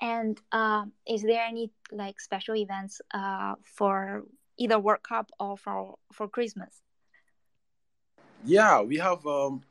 And 0.00 0.38
uh, 0.52 0.84
is 1.08 1.22
there 1.22 1.42
any 1.42 1.70
like 1.90 2.20
special 2.20 2.56
events 2.56 3.00
uh, 3.12 3.54
for 3.62 4.24
either 4.58 4.78
World 4.78 5.02
Cup 5.02 5.30
or 5.38 5.56
for 5.56 5.94
for 6.12 6.28
Christmas? 6.28 6.83
Yeah, 8.44 8.80
we 8.82 8.98
have. 8.98 9.26
Um, 9.26 9.62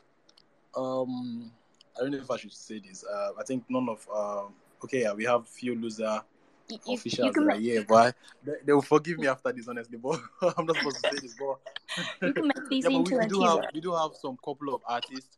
um, 0.75 1.51
I 1.95 2.01
don't 2.01 2.11
know 2.11 2.17
if 2.17 2.31
I 2.31 2.37
should 2.37 2.53
say 2.53 2.79
this. 2.79 3.03
Uh, 3.03 3.31
I 3.39 3.43
think 3.43 3.63
none 3.69 3.87
of. 3.89 4.07
Uh, 4.13 4.43
okay, 4.83 5.01
yeah, 5.01 5.13
we 5.13 5.25
have 5.25 5.47
few 5.47 5.75
loser 5.75 6.21
you, 6.69 6.93
officials 6.93 7.27
you 7.27 7.33
can 7.33 7.61
yeah, 7.61 7.81
but 7.87 8.15
they, 8.43 8.53
they, 8.65 8.73
will 8.73 8.81
forgive 8.81 9.19
me 9.19 9.27
after 9.27 9.51
this, 9.51 9.67
honestly. 9.67 9.97
But 9.97 10.19
I'm 10.57 10.65
not 10.65 10.77
supposed 10.77 11.03
to 11.03 11.09
say 11.09 11.19
this, 11.21 11.35
but 11.39 12.27
you 12.27 12.33
can 12.33 12.47
make 12.47 12.69
these 12.69 12.83
yeah, 12.89 12.97
we, 12.97 13.17
we 13.17 13.27
do 13.27 13.41
have 13.41 13.59
we 13.73 13.81
do 13.81 13.93
have 13.93 14.11
some 14.19 14.37
couple 14.43 14.73
of 14.73 14.81
artists 14.87 15.37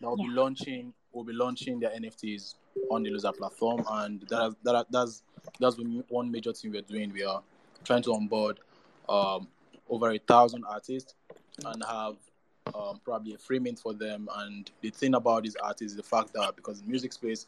that 0.00 0.08
will 0.08 0.18
yeah. 0.18 0.26
be 0.26 0.32
launching 0.32 0.92
will 1.12 1.24
be 1.24 1.32
launching 1.32 1.80
their 1.80 1.90
NFTs 1.90 2.54
on 2.90 3.02
the 3.02 3.10
Loozr 3.10 3.34
platform, 3.36 3.84
and 3.90 4.20
that 4.28 4.54
that 4.64 4.86
that's 4.90 5.22
that's 5.58 5.76
one 6.08 6.30
major 6.30 6.52
thing 6.52 6.72
we're 6.72 6.82
doing. 6.82 7.12
We 7.12 7.24
are 7.24 7.42
trying 7.84 8.02
to 8.02 8.12
onboard 8.12 8.58
um, 9.08 9.48
over 9.88 10.10
a 10.10 10.18
thousand 10.18 10.64
artists 10.68 11.14
and 11.64 11.82
have 11.88 12.16
um, 12.74 13.00
probably 13.04 13.34
a 13.34 13.38
free 13.38 13.58
mint 13.58 13.78
for 13.78 13.92
them. 13.92 14.28
And 14.36 14.70
the 14.80 14.90
thing 14.90 15.14
about 15.14 15.44
these 15.44 15.56
artists 15.56 15.92
is 15.92 15.96
the 15.96 16.02
fact 16.02 16.32
that 16.34 16.56
because 16.56 16.80
the 16.80 16.88
music 16.88 17.12
space 17.12 17.46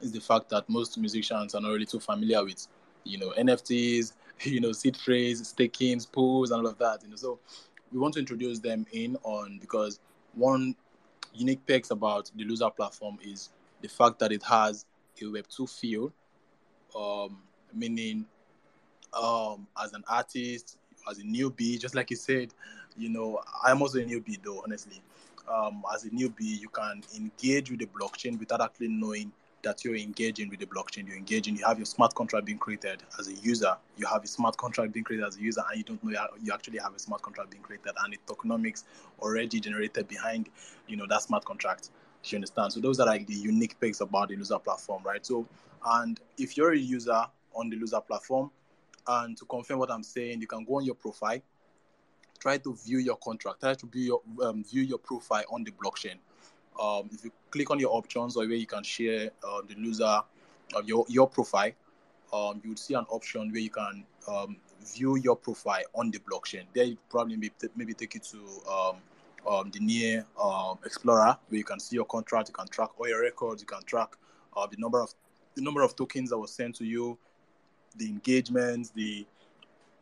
is 0.00 0.12
the 0.12 0.20
fact 0.20 0.48
that 0.50 0.68
most 0.68 0.98
musicians 0.98 1.54
are 1.54 1.60
not 1.60 1.70
really 1.70 1.86
too 1.86 2.00
familiar 2.00 2.44
with, 2.44 2.66
you 3.04 3.18
know, 3.18 3.32
NFTs, 3.38 4.12
you 4.42 4.60
know, 4.60 4.72
seed 4.72 4.96
phrase, 4.96 5.46
staking, 5.46 6.00
pools, 6.12 6.50
and 6.50 6.60
all 6.60 6.70
of 6.70 6.78
that. 6.78 7.02
You 7.02 7.10
know, 7.10 7.16
so 7.16 7.38
we 7.92 7.98
want 7.98 8.14
to 8.14 8.20
introduce 8.20 8.58
them 8.58 8.86
in 8.92 9.16
on 9.22 9.58
because 9.60 10.00
one 10.34 10.74
unique 11.34 11.66
perks 11.66 11.90
about 11.90 12.30
the 12.36 12.44
Loozr 12.44 12.74
platform 12.74 13.18
is 13.22 13.50
the 13.82 13.88
fact 13.88 14.18
that 14.18 14.32
it 14.32 14.42
has 14.42 14.86
a 15.20 15.24
Web2 15.24 15.68
feel, 15.80 16.12
um, 16.98 17.38
meaning 17.74 18.26
um, 19.12 19.66
as 19.82 19.92
an 19.92 20.04
artist, 20.08 20.78
as 21.10 21.18
a 21.18 21.22
newbie, 21.22 21.78
just 21.78 21.94
like 21.94 22.10
you 22.10 22.16
said, 22.16 22.52
you 22.98 23.08
know, 23.08 23.40
I'm 23.64 23.82
also 23.82 23.98
a 23.98 24.04
newbie 24.04 24.38
though, 24.42 24.62
honestly. 24.64 25.00
Um, 25.48 25.84
as 25.94 26.04
a 26.04 26.10
newbie, 26.10 26.60
you 26.60 26.68
can 26.68 27.02
engage 27.16 27.70
with 27.70 27.80
the 27.80 27.86
blockchain 27.86 28.38
without 28.38 28.60
actually 28.60 28.88
knowing 28.88 29.32
that 29.62 29.84
you're 29.84 29.96
engaging 29.96 30.48
with 30.48 30.60
the 30.60 30.66
blockchain, 30.66 31.06
you're 31.08 31.16
engaging, 31.16 31.56
you 31.56 31.64
have 31.64 31.78
your 31.78 31.86
smart 31.86 32.14
contract 32.14 32.46
being 32.46 32.58
created 32.58 33.02
as 33.18 33.28
a 33.28 33.34
user, 33.34 33.76
you 33.96 34.06
have 34.06 34.22
a 34.22 34.26
smart 34.26 34.56
contract 34.56 34.92
being 34.92 35.04
created 35.04 35.26
as 35.26 35.36
a 35.36 35.40
user, 35.40 35.62
and 35.68 35.78
you 35.78 35.84
don't 35.84 36.02
know 36.04 36.26
you 36.40 36.52
actually 36.52 36.78
have 36.78 36.94
a 36.94 36.98
smart 36.98 37.22
contract 37.22 37.50
being 37.50 37.62
created 37.62 37.92
and 38.04 38.12
the 38.12 38.32
tokenomics 38.32 38.84
already 39.20 39.58
generated 39.60 40.06
behind, 40.08 40.48
you 40.86 40.96
know, 40.96 41.06
that 41.08 41.22
smart 41.22 41.44
contract. 41.44 41.90
You 42.24 42.36
understand? 42.36 42.72
So 42.72 42.80
those 42.80 42.98
are 42.98 43.06
like 43.06 43.26
the 43.28 43.34
unique 43.34 43.78
perks 43.80 44.00
about 44.00 44.30
the 44.30 44.36
Loozr 44.36 44.62
platform, 44.62 45.02
right? 45.04 45.24
So, 45.24 45.46
and 45.84 46.18
if 46.38 46.56
you're 46.56 46.72
a 46.72 46.78
user 46.78 47.24
on 47.54 47.70
the 47.70 47.76
Loozr 47.76 48.04
platform, 48.04 48.50
and 49.06 49.36
to 49.36 49.44
confirm 49.44 49.78
what 49.78 49.92
I'm 49.92 50.02
saying, 50.02 50.40
you 50.40 50.48
can 50.48 50.64
go 50.64 50.76
on 50.76 50.84
your 50.84 50.96
profile, 50.96 51.38
try 52.36 52.58
to 52.58 52.74
view 52.74 52.98
your 52.98 53.16
contract, 53.16 53.60
try 53.60 53.74
to 53.74 53.86
view 53.86 54.02
your 54.02 54.46
um, 54.46 54.64
view 54.64 54.82
your 54.82 54.98
profile 54.98 55.44
on 55.50 55.64
the 55.64 55.72
blockchain 55.72 56.16
um, 56.80 57.08
if 57.12 57.24
you 57.24 57.32
click 57.50 57.70
on 57.70 57.78
your 57.78 57.94
options 57.94 58.36
or 58.36 58.46
where 58.46 58.56
you 58.56 58.66
can 58.66 58.82
share 58.82 59.30
uh, 59.46 59.62
the 59.66 59.74
loser 59.76 60.20
of 60.74 60.86
your, 60.86 61.04
your 61.08 61.28
profile, 61.28 61.70
um, 62.32 62.60
you 62.62 62.70
would 62.70 62.78
see 62.78 62.94
an 62.94 63.06
option 63.08 63.50
where 63.50 63.60
you 63.60 63.70
can 63.70 64.04
um, 64.28 64.56
view 64.94 65.16
your 65.16 65.36
profile 65.36 65.82
on 65.94 66.10
the 66.10 66.18
blockchain. 66.18 66.64
There, 66.74 66.84
you 66.84 66.98
probably 67.08 67.36
maybe, 67.36 67.52
maybe 67.76 67.94
take 67.94 68.14
you 68.14 68.20
to 68.20 68.70
um, 69.48 69.70
the 69.70 69.80
near 69.80 70.26
Explorer 70.84 71.36
where 71.48 71.58
you 71.58 71.64
can 71.64 71.78
see 71.78 71.96
your 71.96 72.04
contract, 72.06 72.48
you 72.48 72.54
can 72.54 72.66
track 72.68 72.90
all 72.98 73.08
your 73.08 73.22
records, 73.22 73.62
you 73.62 73.66
can 73.66 73.82
track 73.84 74.16
uh, 74.56 74.66
the 74.66 74.76
number 74.78 75.00
of 75.00 75.14
the 75.54 75.62
number 75.62 75.82
of 75.82 75.96
tokens 75.96 76.30
that 76.30 76.38
was 76.38 76.52
sent 76.52 76.74
to 76.74 76.84
you, 76.84 77.16
the 77.96 78.06
engagements, 78.06 78.90
the 78.90 79.24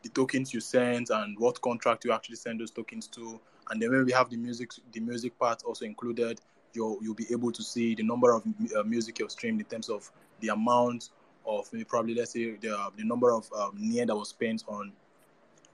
the 0.05 0.11
tokens 0.11 0.53
you 0.55 0.61
send 0.61 1.09
and 1.11 1.37
what 1.39 1.61
contract 1.63 2.05
you 2.05 2.13
actually 2.13 2.37
send 2.37 2.61
those 2.61 2.71
tokens 2.71 3.09
to. 3.09 3.41
And 3.71 3.81
then 3.81 3.91
when 3.91 4.05
we 4.05 4.13
have 4.13 4.29
the 4.29 4.37
music, 4.37 4.71
the 4.93 5.01
music 5.01 5.37
part 5.39 5.63
also 5.65 5.87
included, 5.87 6.41
you'll 6.75 6.99
you'll 7.03 7.15
be 7.15 7.27
able 7.33 7.51
to 7.51 7.63
see 7.63 7.95
the 7.95 8.03
number 8.03 8.33
of 8.33 8.45
uh, 8.77 8.83
music 8.83 9.19
you've 9.19 9.33
streamed 9.33 9.61
in 9.61 9.67
terms 9.67 9.89
of 9.89 10.11
the 10.41 10.49
amount 10.49 11.09
of 11.47 11.73
maybe 11.73 11.85
probably 11.85 12.15
let's 12.15 12.33
say 12.33 12.53
the 12.57 12.91
the 12.97 13.05
number 13.05 13.33
of 13.33 13.51
um, 13.59 13.73
near 13.79 14.05
that 14.05 14.15
was 14.15 14.29
spent 14.29 14.63
on 14.69 14.93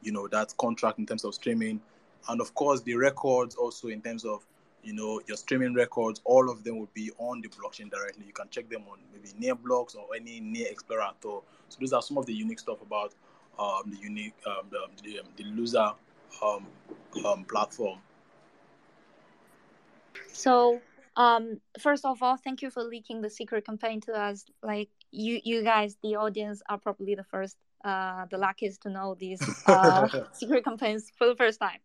you 0.03 0.13
know 0.13 0.29
that 0.29 0.57
contract 0.59 0.99
in 0.99 1.07
terms 1.07 1.25
of 1.25 1.35
streaming. 1.35 1.81
And 2.29 2.41
of 2.41 2.55
course 2.55 2.81
the 2.83 2.95
records 2.95 3.57
also 3.57 3.89
in 3.89 4.01
terms 4.01 4.25
of 4.25 4.47
you 4.85 4.93
know 4.93 5.21
your 5.27 5.37
streaming 5.37 5.75
records 5.75 6.21
all 6.25 6.49
of 6.49 6.63
them 6.63 6.79
will 6.79 6.91
be 6.95 7.11
on 7.19 7.41
the 7.41 7.49
blockchain 7.49 7.91
directly. 7.91 8.27
You 8.27 8.33
can 8.33 8.49
check 8.51 8.69
them 8.69 8.83
on 8.89 8.99
maybe 9.13 9.31
near 9.41 9.57
blocks 9.57 9.97
or 9.97 10.07
any 10.15 10.39
near 10.39 10.69
explorer 10.69 11.03
at 11.03 11.25
all. 11.25 11.43
So 11.69 11.79
those 11.81 11.93
are 11.93 12.03
some 12.03 12.17
of 12.17 12.27
the 12.27 12.35
unique 12.35 12.61
stuff 12.61 12.81
about 12.81 13.13
um, 13.61 13.83
the 13.87 13.97
unique 13.99 14.35
um, 14.47 14.67
the, 14.71 14.81
the, 15.03 15.21
um, 15.21 15.27
the 15.37 15.45
Loozr 15.45 15.95
um, 16.43 16.67
um, 17.25 17.45
platform. 17.45 17.99
So 20.33 20.81
um 21.17 21.61
first 21.81 22.05
of 22.05 22.23
all 22.23 22.37
thank 22.37 22.63
you 22.63 22.71
for 22.71 22.85
leaking 22.85 23.21
the 23.21 23.31
secret 23.31 23.67
campaign 23.67 24.01
to 24.03 24.13
us. 24.13 24.45
Like 24.63 24.89
you 25.11 25.41
you 25.45 25.63
guys 25.63 25.97
the 26.03 26.17
audience 26.17 26.63
are 26.69 26.79
probably 26.79 27.15
the 27.17 27.25
first 27.25 27.57
uh 27.85 28.27
the 28.31 28.39
luckiest 28.39 28.83
to 28.83 28.91
know 28.91 29.17
these 29.19 29.41
uh 29.67 30.07
secret 30.33 30.65
campaigns 30.65 31.11
for 31.19 31.27
the 31.27 31.35
first 31.35 31.59
time. 31.61 31.81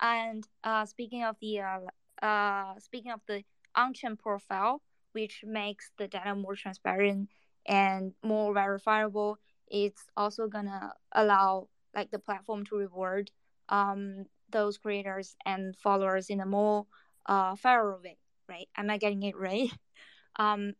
And 0.00 0.44
uh 0.64 0.84
speaking 0.84 1.24
of 1.24 1.36
the 1.40 1.60
uh 1.60 1.80
uh, 2.22 2.78
speaking 2.78 3.12
of 3.12 3.20
the 3.26 3.44
on-chain 3.74 4.16
profile, 4.16 4.82
which 5.12 5.42
makes 5.46 5.90
the 5.98 6.08
data 6.08 6.34
more 6.34 6.54
transparent 6.54 7.28
and 7.66 8.12
more 8.22 8.52
verifiable, 8.52 9.38
it's 9.70 10.04
also 10.16 10.48
gonna 10.48 10.92
allow 11.12 11.68
like 11.94 12.10
the 12.10 12.18
platform 12.18 12.64
to 12.66 12.76
reward 12.76 13.30
um, 13.68 14.26
those 14.50 14.78
creators 14.78 15.36
and 15.44 15.76
followers 15.76 16.30
in 16.30 16.40
a 16.40 16.46
more 16.46 16.86
uh, 17.26 17.54
fairer 17.56 17.98
way, 18.02 18.16
right? 18.48 18.68
Am 18.76 18.90
I 18.90 18.98
getting 18.98 19.22
it 19.22 19.36
right? 19.36 19.70
um, 20.36 20.74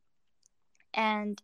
and 0.94 1.40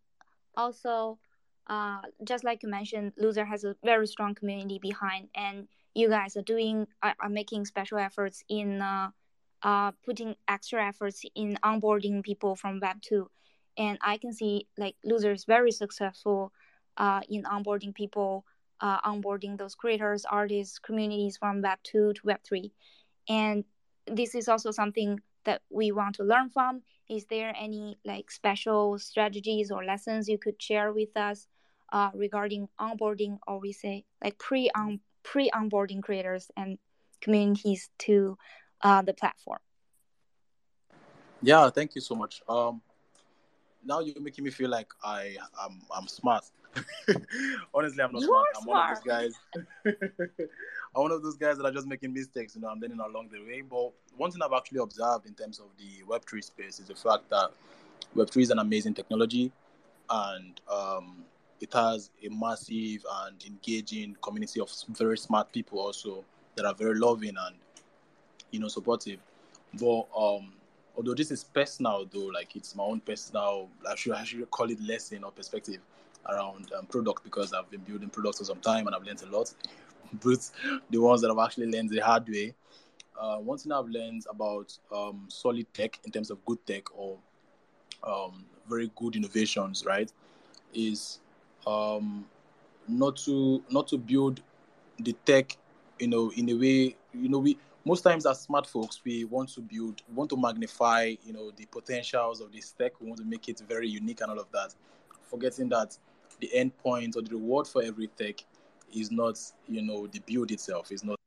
also, 0.56 1.18
uh, 1.66 2.00
just 2.24 2.44
like 2.44 2.62
you 2.62 2.68
mentioned, 2.68 3.12
Loozr 3.20 3.46
has 3.46 3.64
a 3.64 3.76
very 3.84 4.06
strong 4.06 4.34
community 4.34 4.78
behind, 4.80 5.28
and 5.34 5.68
you 5.94 6.08
guys 6.08 6.36
are 6.36 6.42
doing 6.42 6.86
are, 7.02 7.14
are 7.20 7.28
making 7.28 7.64
special 7.64 7.98
efforts 7.98 8.42
in 8.48 8.80
uh, 8.80 9.10
uh, 9.62 9.92
putting 10.04 10.34
extra 10.48 10.86
efforts 10.86 11.22
in 11.34 11.58
onboarding 11.64 12.22
people 12.22 12.56
from 12.56 12.80
Web 12.80 13.00
two, 13.02 13.30
and 13.76 13.98
I 14.02 14.18
can 14.18 14.32
see 14.32 14.66
like 14.78 14.96
Loozr 15.06 15.34
is 15.34 15.44
very 15.44 15.72
successful 15.72 16.52
uh, 16.96 17.20
in 17.28 17.42
onboarding 17.44 17.94
people, 17.94 18.44
uh, 18.80 19.00
onboarding 19.00 19.58
those 19.58 19.74
creators, 19.74 20.24
artists, 20.24 20.78
communities 20.78 21.36
from 21.36 21.62
Web 21.62 21.78
two 21.82 22.12
to 22.14 22.20
Web 22.24 22.40
three, 22.44 22.72
and 23.28 23.64
this 24.06 24.34
is 24.34 24.48
also 24.48 24.70
something 24.70 25.20
that 25.44 25.62
we 25.70 25.92
want 25.92 26.14
to 26.16 26.24
learn 26.24 26.50
from. 26.50 26.82
Is 27.08 27.26
there 27.26 27.54
any 27.58 27.98
like 28.04 28.30
special 28.30 28.98
strategies 28.98 29.70
or 29.70 29.84
lessons 29.84 30.28
you 30.28 30.38
could 30.38 30.60
share 30.60 30.92
with 30.92 31.14
us 31.16 31.46
uh, 31.92 32.10
regarding 32.14 32.68
onboarding, 32.80 33.38
or 33.46 33.60
we 33.60 33.72
say 33.72 34.04
like 34.22 34.38
pre 34.38 34.70
on 34.74 35.00
pre 35.22 35.50
onboarding 35.50 36.02
creators 36.02 36.50
and 36.56 36.78
communities 37.20 37.90
to 37.98 38.36
uh, 38.82 39.02
the 39.02 39.14
platform. 39.14 39.58
Yeah, 41.42 41.68
thank 41.70 41.94
you 41.94 42.00
so 42.00 42.14
much. 42.14 42.42
Um, 42.48 42.80
now 43.84 44.00
you're 44.00 44.20
making 44.20 44.44
me 44.44 44.50
feel 44.50 44.70
like 44.70 44.88
I 45.02 45.36
am 45.40 45.48
I'm, 45.60 45.82
I'm 45.96 46.08
smart. 46.08 46.44
Honestly, 47.74 48.02
I'm 48.02 48.12
not 48.12 48.22
smart. 48.22 48.46
I'm 48.56 48.62
smart. 48.62 48.66
one 48.66 48.90
of 48.90 48.96
those 48.96 49.04
guys. 49.04 49.32
I'm 50.96 51.02
one 51.02 51.12
of 51.12 51.22
those 51.22 51.36
guys 51.36 51.56
that 51.58 51.64
are 51.64 51.72
just 51.72 51.86
making 51.86 52.12
mistakes. 52.12 52.54
You 52.54 52.62
know, 52.62 52.68
I'm 52.68 52.80
learning 52.80 53.00
along 53.00 53.28
the 53.32 53.40
way. 53.40 53.62
But 53.62 53.92
one 54.16 54.30
thing 54.30 54.40
I've 54.42 54.52
actually 54.52 54.80
observed 54.80 55.26
in 55.26 55.34
terms 55.34 55.58
of 55.58 55.66
the 55.78 56.04
Web3 56.08 56.42
space 56.42 56.80
is 56.80 56.86
the 56.86 56.94
fact 56.94 57.28
that 57.30 57.50
Web3 58.16 58.42
is 58.42 58.50
an 58.50 58.58
amazing 58.58 58.94
technology, 58.94 59.52
and 60.10 60.60
um, 60.70 61.24
it 61.60 61.72
has 61.72 62.10
a 62.24 62.28
massive 62.28 63.04
and 63.24 63.44
engaging 63.46 64.16
community 64.22 64.60
of 64.60 64.70
very 64.90 65.18
smart 65.18 65.52
people 65.52 65.78
also 65.80 66.24
that 66.56 66.64
are 66.64 66.74
very 66.74 66.98
loving 66.98 67.34
and 67.46 67.56
you 68.50 68.60
know 68.60 68.68
supportive. 68.68 69.18
But 69.74 70.06
um, 70.16 70.52
although 70.96 71.14
this 71.14 71.30
is 71.30 71.44
personal 71.44 72.06
though, 72.10 72.26
like 72.26 72.54
it's 72.54 72.74
my 72.76 72.84
own 72.84 73.00
personal, 73.00 73.68
I 73.88 73.96
should 73.96 74.12
actually 74.14 74.44
call 74.46 74.70
it 74.70 74.80
lesson 74.80 75.24
or 75.24 75.32
perspective 75.32 75.80
around 76.28 76.72
um, 76.76 76.86
product 76.86 77.24
because 77.24 77.52
I've 77.52 77.70
been 77.70 77.80
building 77.80 78.08
products 78.08 78.38
for 78.38 78.44
some 78.44 78.60
time 78.60 78.86
and 78.86 78.94
I've 78.94 79.02
learned 79.02 79.22
a 79.22 79.36
lot. 79.36 79.52
but 80.22 80.50
the 80.90 80.98
ones 80.98 81.20
that 81.22 81.30
I've 81.30 81.44
actually 81.44 81.66
learned 81.70 81.90
the 81.90 82.00
hard 82.00 82.28
way. 82.28 82.54
Uh, 83.18 83.36
one 83.36 83.58
thing 83.58 83.72
I've 83.72 83.88
learned 83.88 84.24
about 84.28 84.76
um, 84.94 85.26
solid 85.28 85.72
tech 85.72 86.00
in 86.04 86.10
terms 86.10 86.30
of 86.30 86.44
good 86.44 86.64
tech 86.66 86.84
or 86.96 87.16
um, 88.02 88.44
very 88.68 88.90
good 88.96 89.16
innovations, 89.16 89.84
right, 89.86 90.10
is 90.74 91.20
um, 91.66 92.26
not 92.88 93.16
to 93.18 93.62
not 93.70 93.86
to 93.88 93.98
build 93.98 94.40
the 94.98 95.12
tech, 95.24 95.56
you 95.98 96.08
know, 96.08 96.32
in 96.36 96.50
a 96.50 96.54
way, 96.54 96.96
you 97.12 97.28
know, 97.28 97.38
we 97.38 97.56
most 97.84 98.02
times 98.02 98.26
as 98.26 98.40
smart 98.40 98.66
folks 98.66 99.00
we 99.04 99.24
want 99.24 99.48
to 99.50 99.60
build 99.60 100.02
want 100.14 100.30
to 100.30 100.36
magnify 100.36 101.14
you 101.24 101.32
know 101.32 101.50
the 101.56 101.66
potentials 101.66 102.40
of 102.40 102.50
this 102.52 102.72
tech 102.72 102.98
we 103.00 103.06
want 103.06 103.18
to 103.18 103.26
make 103.26 103.48
it 103.48 103.62
very 103.68 103.88
unique 103.88 104.20
and 104.22 104.30
all 104.30 104.38
of 104.38 104.50
that 104.52 104.74
forgetting 105.22 105.68
that 105.68 105.96
the 106.40 106.54
end 106.54 106.76
point 106.78 107.16
or 107.16 107.22
the 107.22 107.30
reward 107.30 107.66
for 107.66 107.82
every 107.82 108.08
tech 108.08 108.36
is 108.94 109.10
not 109.10 109.38
you 109.68 109.82
know 109.82 110.06
the 110.06 110.20
build 110.20 110.50
itself 110.50 110.92
is 110.92 111.04
not 111.04 111.18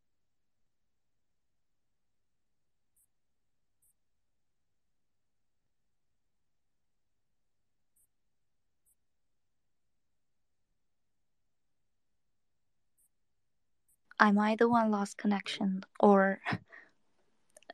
Am 14.19 14.39
I 14.39 14.55
the 14.55 14.67
one 14.67 14.89
lost 14.89 15.17
connection 15.17 15.83
or? 15.99 16.39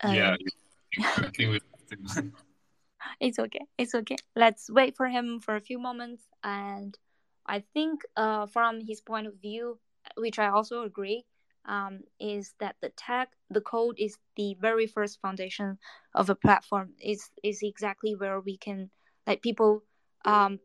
Uh, 0.04 0.12
yeah, 0.12 0.36
I 1.00 1.30
think 1.30 1.52
we. 1.52 1.60
it's 3.20 3.40
okay. 3.40 3.66
It's 3.78 3.96
okay. 3.96 4.18
Let's 4.36 4.70
wait 4.70 4.98
for 4.98 5.08
him 5.08 5.40
for 5.40 5.56
a 5.56 5.62
few 5.62 5.80
moments. 5.80 6.24
And 6.44 6.98
I 7.46 7.60
think, 7.60 8.04
uh, 8.16 8.46
from 8.48 8.82
his 8.82 9.02
point 9.02 9.28
of 9.28 9.36
view, 9.42 9.80
which 10.18 10.40
I 10.40 10.48
also 10.48 10.84
agree, 10.84 11.26
um, 11.66 12.02
is 12.20 12.54
that 12.60 12.76
the 12.82 12.90
tech, 12.90 13.32
the 13.50 13.62
code 13.62 13.96
is 14.00 14.18
the 14.36 14.56
very 14.60 14.88
first 14.88 15.20
foundation 15.22 15.78
of 16.14 16.30
a 16.30 16.36
platform. 16.36 16.94
Is 17.04 17.30
is 17.44 17.62
exactly 17.64 18.16
where 18.16 18.40
we 18.40 18.58
can 18.58 18.90
like 19.28 19.42
people, 19.42 19.84
um, 20.26 20.60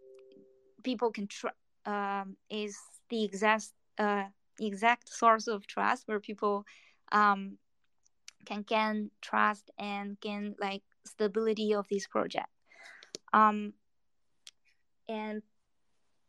people 0.83 1.11
can 1.11 1.27
tr- 1.29 1.59
um, 1.87 2.37
is 2.51 2.77
the 3.11 3.25
exact 3.25 3.73
uh 3.99 4.25
exact 4.61 5.09
source 5.09 5.47
of 5.49 5.67
trust 5.67 6.07
where 6.07 6.21
people 6.21 6.65
um 7.13 7.59
can 8.47 8.63
gain 8.63 9.11
trust 9.21 9.71
and 9.79 10.21
gain 10.21 10.55
like 10.61 10.83
stability 11.05 11.75
of 11.75 11.87
this 11.89 12.07
project 12.07 12.49
um 13.33 13.73
and 15.09 15.43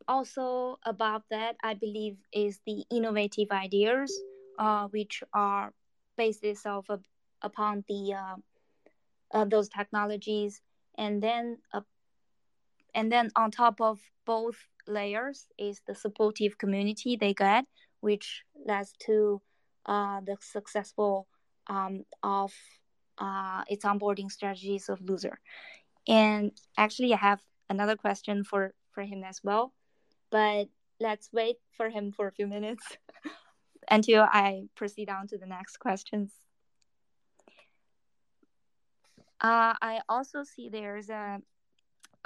also 0.09 0.77
above 0.85 1.21
that 1.29 1.55
i 1.63 1.73
believe 1.73 2.17
is 2.33 2.59
the 2.65 2.83
innovative 2.91 3.51
ideas 3.51 4.11
uh, 4.57 4.87
which 4.87 5.23
are 5.33 5.71
based 6.17 6.43
itself 6.43 6.89
up, 6.89 7.01
upon 7.41 7.83
the 7.87 8.13
uh, 8.13 8.35
uh, 9.31 9.45
those 9.45 9.69
technologies 9.69 10.61
and 10.97 11.23
then 11.23 11.57
uh, 11.73 11.81
and 12.93 13.11
then 13.11 13.29
on 13.35 13.51
top 13.51 13.79
of 13.79 13.99
both 14.25 14.57
layers 14.87 15.45
is 15.57 15.79
the 15.87 15.95
supportive 15.95 16.57
community 16.57 17.15
they 17.15 17.33
get 17.33 17.63
which 18.01 18.43
leads 18.65 18.93
to 18.99 19.41
uh, 19.85 20.19
the 20.25 20.35
successful 20.41 21.27
um, 21.67 22.03
of 22.23 22.53
uh, 23.17 23.63
its 23.67 23.85
onboarding 23.85 24.31
strategies 24.31 24.89
of 24.89 24.99
Loozr. 24.99 25.35
And 26.07 26.51
actually, 26.77 27.13
I 27.13 27.17
have 27.17 27.41
another 27.69 27.95
question 27.95 28.43
for 28.43 28.73
for 28.91 29.03
him 29.03 29.23
as 29.23 29.41
well, 29.43 29.73
but 30.31 30.67
let's 30.99 31.29
wait 31.31 31.57
for 31.71 31.89
him 31.89 32.11
for 32.11 32.27
a 32.27 32.31
few 32.31 32.47
minutes 32.47 32.83
until 33.89 34.23
I 34.23 34.63
proceed 34.75 35.09
on 35.09 35.27
to 35.27 35.37
the 35.37 35.45
next 35.45 35.77
questions. 35.77 36.31
Uh, 39.41 39.73
I 39.81 40.01
also 40.09 40.43
see 40.43 40.69
there's 40.69 41.09
a 41.09 41.39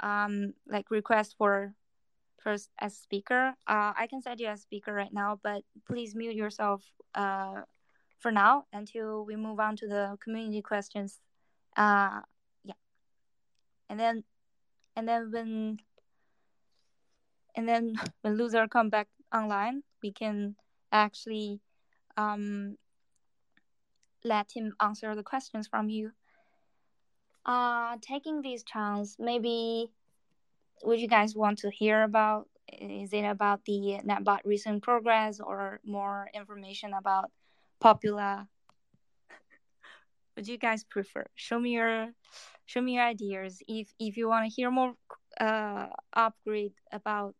um, 0.00 0.54
like 0.68 0.90
request 0.90 1.36
for 1.38 1.74
first 2.38 2.70
as 2.78 2.96
speaker. 2.96 3.54
Uh, 3.66 3.92
I 3.96 4.06
can 4.08 4.20
set 4.20 4.40
you 4.40 4.48
as 4.48 4.62
speaker 4.62 4.92
right 4.92 5.12
now, 5.12 5.38
but 5.42 5.62
please 5.86 6.14
mute 6.14 6.34
yourself 6.34 6.84
uh, 7.14 7.62
for 8.18 8.32
now 8.32 8.64
until 8.72 9.24
we 9.24 9.36
move 9.36 9.60
on 9.60 9.76
to 9.76 9.86
the 9.86 10.16
community 10.22 10.60
questions. 10.60 11.20
Uh, 11.76 12.20
yeah, 12.64 12.74
and 13.88 13.98
then 13.98 14.24
and 14.96 15.08
then 15.08 15.30
when 15.30 15.78
and 17.54 17.68
then 17.68 17.94
when 18.22 18.36
Loozr 18.36 18.68
come 18.68 18.90
back 18.90 19.08
online, 19.32 19.82
we 20.02 20.12
can 20.12 20.56
actually 20.92 21.60
um, 22.16 22.76
let 24.24 24.50
him 24.54 24.74
answer 24.80 25.14
the 25.14 25.22
questions 25.22 25.68
from 25.68 25.88
you. 25.88 26.12
Uh, 27.46 27.96
taking 28.00 28.40
this 28.42 28.62
chance, 28.62 29.16
maybe 29.18 29.90
would 30.82 31.00
you 31.00 31.08
guys 31.08 31.36
want 31.36 31.58
to 31.58 31.70
hear 31.70 32.02
about? 32.02 32.48
Is 32.72 33.12
it 33.12 33.24
about 33.24 33.64
the 33.66 34.00
Nepbot 34.04 34.40
recent 34.44 34.82
progress 34.82 35.38
or 35.38 35.80
more 35.84 36.30
information 36.34 36.94
about 36.94 37.30
Popula? 37.82 38.48
What 40.34 40.46
do 40.46 40.52
you 40.52 40.58
guys 40.58 40.82
prefer? 40.82 41.26
Show 41.34 41.60
me 41.60 41.70
your 41.70 42.08
show 42.66 42.80
me 42.80 42.94
your 42.94 43.04
ideas. 43.04 43.62
If 43.68 43.92
if 43.98 44.16
you 44.16 44.28
want 44.28 44.50
to 44.50 44.54
hear 44.54 44.70
more 44.70 44.94
uh 45.38 45.88
upgrade 46.12 46.72
about 46.90 47.34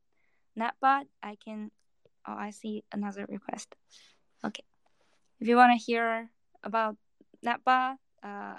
Nepbot, 0.59 1.07
I 1.23 1.37
can. 1.45 1.71
Oh, 2.27 2.37
I 2.37 2.51
see 2.51 2.85
another 2.93 3.27
request. 3.29 3.75
Okay, 4.45 4.65
if 5.41 5.49
you 5.49 5.57
want 5.57 5.79
to 5.79 5.85
hear 5.85 6.31
about 6.63 6.97
Nepbot, 7.45 7.97
uh, 8.23 8.55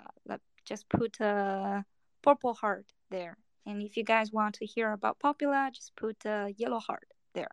just 0.66 0.90
put 0.90 1.20
a 1.20 1.86
purple 2.22 2.54
heart 2.54 2.86
there. 3.10 3.38
And 3.66 3.82
if 3.82 3.98
you 3.98 4.04
guys 4.04 4.32
want 4.32 4.56
to 4.56 4.66
hear 4.66 4.92
about 4.92 5.20
Popula, 5.20 5.72
just 5.72 5.96
put 5.96 6.18
a 6.26 6.54
yellow 6.58 6.80
heart 6.80 7.08
there. 7.34 7.52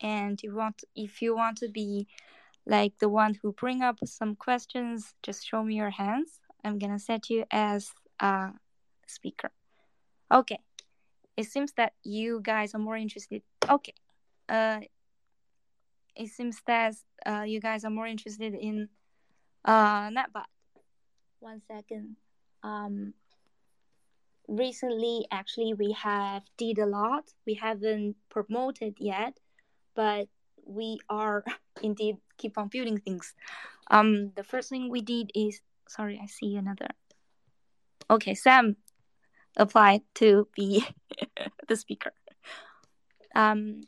And 0.00 0.40
you 0.42 0.54
want 0.54 0.84
if 0.94 1.22
you 1.22 1.34
want 1.36 1.58
to 1.58 1.68
be 1.68 2.08
like 2.66 2.98
the 2.98 3.08
one 3.08 3.34
who 3.34 3.52
bring 3.52 3.82
up 3.82 3.98
some 4.04 4.36
questions, 4.36 5.14
just 5.22 5.46
show 5.46 5.62
me 5.62 5.74
your 5.74 5.90
hands. 5.90 6.40
I'm 6.64 6.78
gonna 6.78 6.98
set 6.98 7.30
you 7.30 7.44
as 7.50 7.92
a 8.20 8.50
speaker. 9.06 9.50
Okay. 10.32 10.58
It 11.36 11.44
seems 11.44 11.72
that 11.72 11.92
you 12.02 12.40
guys 12.42 12.74
are 12.74 12.78
more 12.78 12.96
interested. 12.96 13.42
Okay. 13.68 13.94
Uh, 14.48 14.80
it 16.16 16.28
seems 16.28 16.60
that 16.66 16.94
uh, 17.26 17.44
you 17.46 17.60
guys 17.60 17.84
are 17.84 17.90
more 17.90 18.06
interested 18.06 18.54
in 18.54 18.88
uh, 19.64 20.08
Nepbot. 20.08 20.48
One 21.40 21.60
second. 21.68 22.16
Um, 22.62 23.14
recently, 24.48 25.26
actually, 25.30 25.74
we 25.74 25.92
have 25.92 26.42
did 26.56 26.78
a 26.78 26.86
lot. 26.86 27.24
We 27.46 27.54
haven't 27.54 28.16
promoted 28.28 28.96
yet, 28.98 29.38
but 29.94 30.28
we 30.64 30.98
are 31.08 31.44
indeed 31.82 32.16
keep 32.36 32.58
on 32.58 32.68
building 32.68 32.98
things. 32.98 33.34
Um, 33.90 34.32
the 34.36 34.44
first 34.44 34.68
thing 34.70 34.90
we 34.90 35.00
did 35.00 35.30
is 35.34 35.60
sorry, 35.88 36.20
I 36.22 36.26
see 36.26 36.56
another. 36.56 36.88
Okay, 38.10 38.34
Sam 38.34 38.76
applied 39.56 40.02
to 40.14 40.48
be 40.54 40.84
the 41.68 41.76
speaker. 41.76 42.12
Um, 43.34 43.82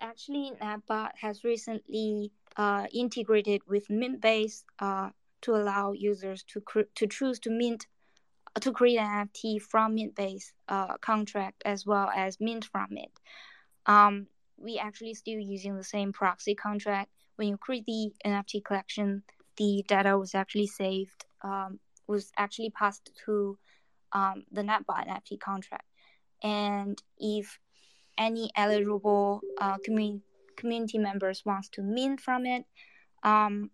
actually, 0.00 0.52
Nepbot 0.60 1.10
has 1.20 1.44
recently 1.44 2.32
uh, 2.56 2.86
integrated 2.92 3.62
with 3.68 3.88
Mintbase 3.88 4.62
uh, 4.78 5.10
to 5.42 5.54
allow 5.54 5.92
users 5.92 6.42
to 6.44 6.62
to 6.94 7.06
choose 7.06 7.38
to 7.40 7.50
mint 7.50 7.86
to 8.60 8.72
create 8.72 8.98
an 8.98 9.28
NFT 9.28 9.62
from 9.62 9.96
Mintbase 9.96 10.52
uh, 10.68 10.96
contract 10.98 11.62
as 11.64 11.86
well 11.86 12.10
as 12.14 12.40
mint 12.40 12.64
from 12.64 12.88
it. 12.92 13.12
Um, 13.86 14.26
we 14.56 14.78
actually 14.78 15.14
still 15.14 15.38
using 15.38 15.76
the 15.76 15.84
same 15.84 16.12
proxy 16.12 16.54
contract. 16.54 17.10
When 17.36 17.48
you 17.48 17.56
create 17.56 17.86
the 17.86 18.12
NFT 18.26 18.64
collection, 18.64 19.22
the 19.56 19.84
data 19.86 20.18
was 20.18 20.34
actually 20.34 20.66
saved, 20.66 21.24
um, 21.42 21.78
was 22.06 22.32
actually 22.36 22.70
passed 22.70 23.10
to 23.24 23.56
um, 24.12 24.44
the 24.50 24.62
Nepbot 24.62 25.06
NFT 25.08 25.38
contract. 25.40 25.86
And 26.42 27.00
if 27.18 27.58
any 28.18 28.50
eligible 28.56 29.40
uh, 29.60 29.78
community 29.84 30.22
community 30.56 30.98
members 30.98 31.42
wants 31.46 31.70
to 31.70 31.82
mint 31.82 32.20
from 32.20 32.44
it, 32.44 32.64
um, 33.22 33.70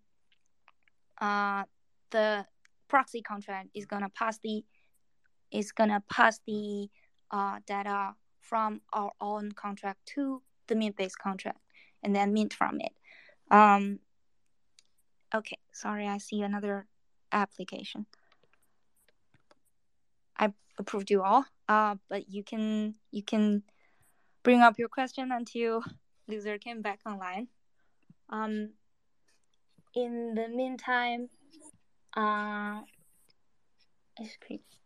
uh, 1.19 1.63
the 2.11 2.45
proxy 2.87 3.21
contract 3.21 3.69
is 3.73 3.85
gonna 3.85 4.09
pass 4.09 4.39
the 4.39 4.63
is 5.51 5.71
gonna 5.71 6.03
pass 6.09 6.39
the 6.45 6.89
uh, 7.31 7.59
data 7.65 8.13
from 8.41 8.81
our 8.93 9.11
own 9.19 9.51
contract 9.51 9.99
to 10.05 10.41
the 10.67 10.75
Mintbase 10.75 11.17
contract 11.21 11.59
and 12.03 12.15
then 12.15 12.33
mint 12.33 12.53
from 12.53 12.79
it. 12.79 12.93
Um, 13.51 13.99
okay, 15.33 15.57
sorry, 15.73 16.07
I 16.07 16.17
see 16.17 16.41
another 16.41 16.87
application. 17.31 18.05
I 20.37 20.53
approved 20.77 21.09
you 21.09 21.23
all, 21.23 21.45
uh, 21.67 21.95
but 22.09 22.29
you 22.29 22.43
can 22.43 22.95
you 23.11 23.23
can 23.23 23.63
bring 24.43 24.61
up 24.61 24.77
your 24.77 24.89
question 24.89 25.31
until 25.31 25.83
Loozr 26.29 26.59
came 26.59 26.81
back 26.81 26.99
online. 27.05 27.47
Um, 28.29 28.71
in 29.95 30.35
the 30.35 30.47
meantime, 30.47 31.29
uh, 32.15 32.81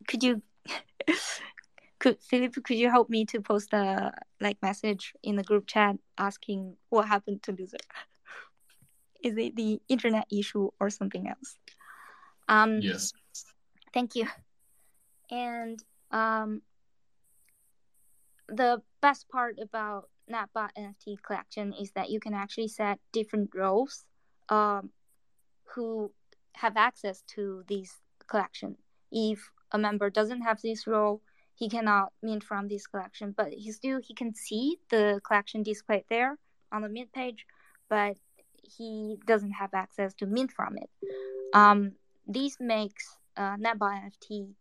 could 0.08 0.24
you 0.24 0.42
could 2.00 2.18
Philip 2.22 2.56
could 2.64 2.78
you 2.78 2.90
help 2.90 3.10
me 3.10 3.26
to 3.26 3.42
post 3.42 3.74
a 3.74 4.12
like 4.40 4.58
message 4.62 5.14
in 5.24 5.36
the 5.36 5.44
group 5.44 5.68
chat 5.68 5.96
asking 6.18 6.76
what 6.90 7.08
happened 7.08 7.44
to 7.44 7.54
Loozr? 7.54 7.76
Is 9.24 9.38
it 9.38 9.56
the 9.56 9.80
internet 9.88 10.26
issue 10.32 10.70
or 10.80 10.90
something 10.90 11.28
else? 11.28 11.56
Um, 12.48 12.80
yes. 12.82 13.14
Thank 13.94 14.16
you. 14.16 14.28
And 15.32 15.82
um, 16.12 16.62
the 18.50 18.82
best 19.02 19.30
part 19.30 19.58
about 19.62 20.10
Nepbot 20.30 20.70
NFT 20.78 21.22
collection 21.24 21.74
is 21.74 21.92
that 21.92 22.10
you 22.10 22.20
can 22.20 22.34
actually 22.34 22.68
set 22.68 23.00
different 23.12 23.50
roles 23.56 24.06
um, 24.50 24.92
who 25.74 26.12
have 26.54 26.76
access 26.78 27.24
to 27.36 27.64
this 27.68 27.96
collection. 28.28 28.76
If 29.12 29.50
a 29.72 29.78
member 29.78 30.10
doesn't 30.10 30.42
have 30.42 30.62
this 30.62 30.86
role, 30.86 31.22
he 31.56 31.70
cannot 31.70 32.12
mint 32.22 32.44
from 32.44 32.68
this 32.68 32.88
collection, 32.88 33.34
but 33.36 33.50
he 33.54 33.72
still 33.72 34.00
he 34.02 34.14
can 34.14 34.34
see 34.34 34.78
the 34.90 35.22
collection 35.26 35.64
displayed 35.64 36.06
there 36.10 36.38
on 36.72 36.82
the 36.82 36.90
mint 36.90 37.12
page, 37.14 37.46
but 37.90 38.18
he 38.64 39.18
doesn't 39.26 39.52
have 39.52 39.74
access 39.74 40.14
to 40.16 40.26
mint 40.26 40.52
from 40.52 40.78
it. 40.78 40.90
Um, 41.54 41.94
this 42.28 42.58
makes 42.60 43.18
uh, 43.38 43.58
Nepbot 43.58 44.12
NFT 44.12 44.54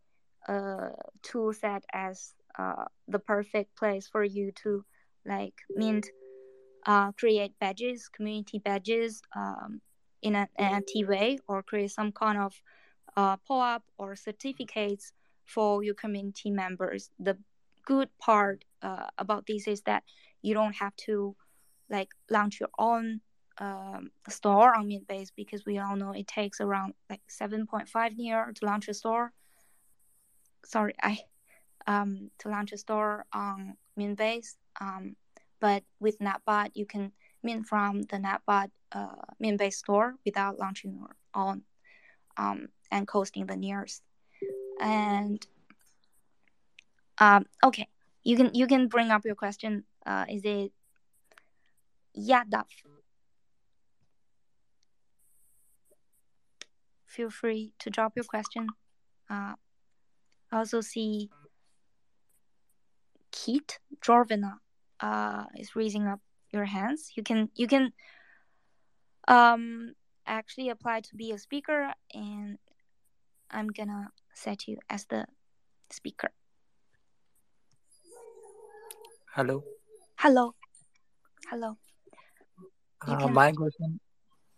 uh, 0.49 0.91
tool 1.22 1.53
set 1.53 1.84
as 1.93 2.34
uh, 2.59 2.84
the 3.09 3.18
perfect 3.18 3.76
place 3.76 4.09
for 4.09 4.24
you 4.24 4.53
to 4.62 4.84
like 5.26 5.55
mint, 5.74 6.07
uh, 6.86 7.12
create 7.12 7.53
badges, 7.61 8.09
community 8.09 8.59
badges 8.59 9.22
um, 9.36 9.80
in 10.22 10.34
an 10.34 10.49
NFT 10.59 11.07
way, 11.07 11.38
or 11.47 11.62
create 11.62 11.91
some 11.91 12.12
kind 12.12 12.38
of 12.38 12.55
uh, 13.16 13.36
POAP 13.49 13.82
or 13.99 14.16
certificates 14.16 15.12
for 15.45 15.82
your 15.82 15.95
community 15.95 16.51
members. 16.51 17.11
The 17.18 17.36
good 17.84 18.09
part 18.18 18.64
uh, 18.82 19.07
about 19.18 19.47
this 19.47 19.66
is 19.66 19.82
that 19.82 20.05
you 20.43 20.55
don't 20.55 20.74
have 20.76 20.95
to 20.97 21.36
like 21.91 22.11
launch 22.30 22.61
your 22.61 22.70
own 22.78 23.20
um, 23.59 24.11
store 24.28 24.74
on 24.74 24.88
Mintbase 24.88 25.30
because 25.36 25.66
we 25.66 25.78
all 25.78 25.97
know 25.97 26.12
it 26.12 26.26
takes 26.26 26.61
around 26.61 26.95
like 27.11 27.20
7.5 27.28 28.12
year 28.16 28.53
to 28.55 28.64
launch 28.64 28.88
a 28.88 28.95
store. 28.95 29.32
Sorry, 30.64 30.94
I 31.02 31.18
um, 31.86 32.30
to 32.38 32.48
launch 32.48 32.72
a 32.72 32.78
store 32.78 33.24
on 33.32 33.76
Mintbase. 33.98 34.56
Um, 34.80 35.16
but 35.61 35.82
with 35.98 36.18
Nepbot, 36.18 36.70
you 36.74 36.86
can 36.86 37.12
mint 37.42 37.66
from 37.66 38.02
the 38.02 38.16
Nepbot 38.16 38.70
uh, 38.92 39.22
Mintbase 39.42 39.74
store 39.74 40.14
without 40.24 40.58
launching 40.58 40.94
your 40.94 41.16
own 41.34 41.62
um, 42.36 42.68
and 42.90 43.06
costing 43.06 43.46
the 43.46 43.56
nearest. 43.56 44.02
And 44.80 45.46
um, 47.18 47.44
okay, 47.62 47.88
you 48.24 48.36
can 48.36 48.54
you 48.54 48.66
can 48.66 48.88
bring 48.88 49.11
up 49.11 49.24
your 49.24 49.34
question. 49.34 49.84
Uh, 50.06 50.24
is 50.28 50.42
it 50.44 50.72
Yadav? 52.16 52.64
Feel 57.06 57.30
free 57.30 57.72
to 57.80 57.90
drop 57.90 58.12
your 58.16 58.24
question. 58.24 58.68
Uh, 59.28 59.54
I 60.53 60.59
also 60.59 60.80
see 60.80 61.30
Keith 63.30 63.78
Jorvina 64.01 64.59
uh, 65.01 65.44
is 65.57 65.76
raising 65.76 66.07
up 66.07 66.20
your 66.53 66.64
hands. 66.64 67.12
You 67.14 67.22
can 67.22 67.48
you 67.55 67.66
can 67.66 67.92
um 69.28 69.94
actually 70.26 70.68
apply 70.68 71.01
to 71.01 71.14
be 71.16 71.32
a 71.32 71.38
speaker, 71.38 71.92
and 72.12 72.59
I'm 73.51 73.68
gonna 73.68 74.11
set 74.34 74.66
you 74.66 74.78
as 74.88 75.07
the 75.07 75.26
speaker. 75.90 76.30
Hello. 79.34 79.64
Hello. 80.18 80.55
Hello. 81.48 81.76
Uh, 83.07 83.16
can- 83.16 83.32
my 83.32 83.53
question. 83.53 84.01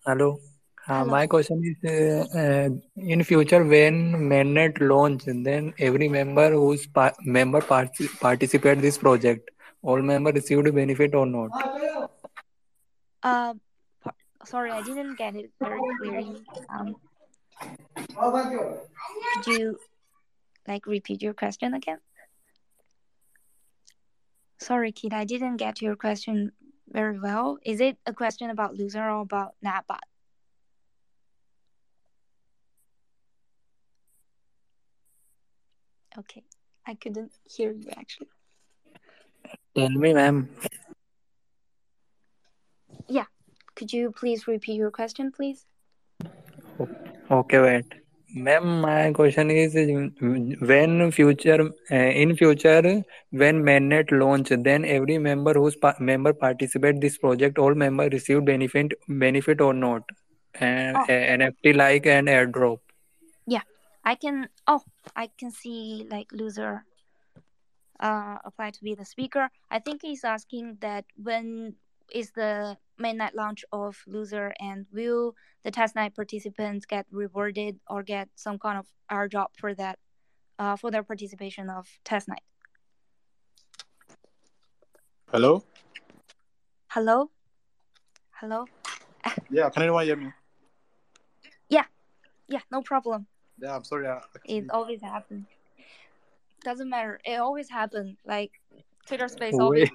Hello. 0.06 0.40
Uh, 0.88 1.04
my 1.04 1.26
question 1.28 1.62
is, 1.62 1.76
uh, 1.88 2.38
uh, 2.38 2.68
in 2.96 3.22
future 3.22 3.62
when 3.64 4.14
mainnet 4.14 4.80
launch, 4.80 5.22
then 5.26 5.72
every 5.78 6.08
member 6.08 6.50
who's 6.50 6.86
pa- 6.88 7.12
member 7.24 7.60
partic- 7.60 8.18
participate 8.20 8.80
this 8.80 8.98
project, 8.98 9.50
all 9.82 10.02
member 10.02 10.32
received 10.32 10.74
benefit 10.74 11.14
or 11.14 11.24
not? 11.24 11.50
Uh, 13.22 13.54
sorry, 14.44 14.72
I 14.72 14.82
didn't 14.82 15.16
get 15.16 15.36
it 15.36 15.52
very 15.60 15.78
clearly. 16.00 16.42
Um, 16.68 16.96
could 19.34 19.46
you 19.46 19.78
like 20.66 20.86
repeat 20.86 21.22
your 21.22 21.34
question 21.34 21.74
again? 21.74 21.98
Sorry, 24.58 24.90
kid, 24.90 25.12
I 25.14 25.24
didn't 25.24 25.58
get 25.58 25.80
your 25.80 25.94
question 25.94 26.50
very 26.88 27.20
well. 27.20 27.58
Is 27.64 27.80
it 27.80 27.98
a 28.04 28.12
question 28.12 28.50
about 28.50 28.74
Loozr 28.74 28.96
or 28.96 29.20
about 29.20 29.54
Nepbot? 29.64 30.11
Okay, 36.18 36.42
I 36.86 36.94
couldn't 36.94 37.32
hear 37.44 37.72
you 37.72 37.90
actually. 37.96 38.28
Tell 39.74 39.88
me, 39.90 40.12
ma'am. 40.12 40.48
Yeah, 43.08 43.24
could 43.74 43.92
you 43.92 44.10
please 44.12 44.46
repeat 44.46 44.74
your 44.74 44.90
question, 44.90 45.32
please? 45.32 45.64
Okay, 47.30 47.60
wait. 47.60 47.86
Ma'am, 48.34 48.80
my 48.80 49.12
question 49.12 49.50
is 49.50 49.74
when 49.74 51.10
future 51.12 51.68
uh, 51.90 51.94
in 51.94 52.34
future 52.36 53.02
when 53.30 53.62
mainnet 53.62 54.10
launch, 54.10 54.48
then 54.48 54.84
every 54.86 55.18
member 55.18 55.52
whose 55.54 55.76
pa- 55.76 55.96
member 56.00 56.32
participate 56.32 57.00
this 57.00 57.18
project, 57.18 57.58
all 57.58 57.74
member 57.74 58.08
receive 58.08 58.44
benefit 58.44 58.92
benefit 59.08 59.60
or 59.60 59.74
not, 59.74 60.02
and 60.54 60.96
Oh. 60.96 61.00
uh, 61.02 61.06
NFT 61.36 61.74
like 61.74 62.06
an 62.06 62.26
airdrop. 62.26 62.78
Yeah, 63.46 63.62
I 64.02 64.14
can. 64.14 64.48
Oh, 64.66 64.80
I 65.16 65.28
can 65.38 65.50
see 65.50 66.06
like 66.10 66.28
Loozr. 66.28 66.82
Uh, 68.00 68.38
apply 68.44 68.70
to 68.70 68.82
be 68.82 68.94
the 68.94 69.04
speaker. 69.04 69.48
I 69.70 69.78
think 69.78 70.02
he's 70.02 70.24
asking 70.24 70.78
that 70.80 71.04
when 71.16 71.76
is 72.12 72.32
the 72.32 72.76
mainnet 73.00 73.34
launch 73.34 73.64
of 73.70 73.96
Loozr 74.08 74.52
and 74.58 74.86
will 74.92 75.36
the 75.62 75.70
testnet 75.70 76.16
participants 76.16 76.84
get 76.84 77.06
rewarded 77.12 77.78
or 77.88 78.02
get 78.02 78.28
some 78.34 78.58
kind 78.58 78.78
of 78.78 78.86
airdrop 79.10 79.48
for 79.56 79.72
that, 79.74 80.00
uh, 80.58 80.74
for 80.74 80.90
their 80.90 81.04
participation 81.04 81.70
of 81.70 81.86
testnet 82.04 82.42
Hello. 85.30 85.64
Hello, 86.88 87.30
hello. 88.32 88.66
Yeah, 89.48 89.70
can 89.70 89.82
anyone 89.82 90.04
hear 90.04 90.16
me? 90.16 90.32
Yeah 91.68 91.84
yeah, 92.52 92.60
no 92.70 92.82
problem. 92.82 93.26
Yeah, 93.60 93.76
I'm 93.76 93.84
sorry. 93.84 94.06
I 94.08 94.16
actually, 94.16 94.58
It 94.58 94.70
always 94.70 95.00
happens. 95.00 95.46
Doesn't 96.64 96.88
matter. 96.88 97.20
It 97.24 97.40
always 97.40 97.68
happens. 97.68 98.16
Like 98.24 98.52
Twitter 99.06 99.28
Space 99.28 99.52
Voice, 99.52 99.60
always. 99.60 99.90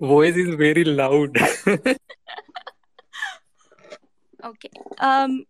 voice 0.00 0.36
is 0.36 0.54
very 0.54 0.84
loud. 0.84 1.36
Okay. 4.42 4.70
Um. 4.98 5.44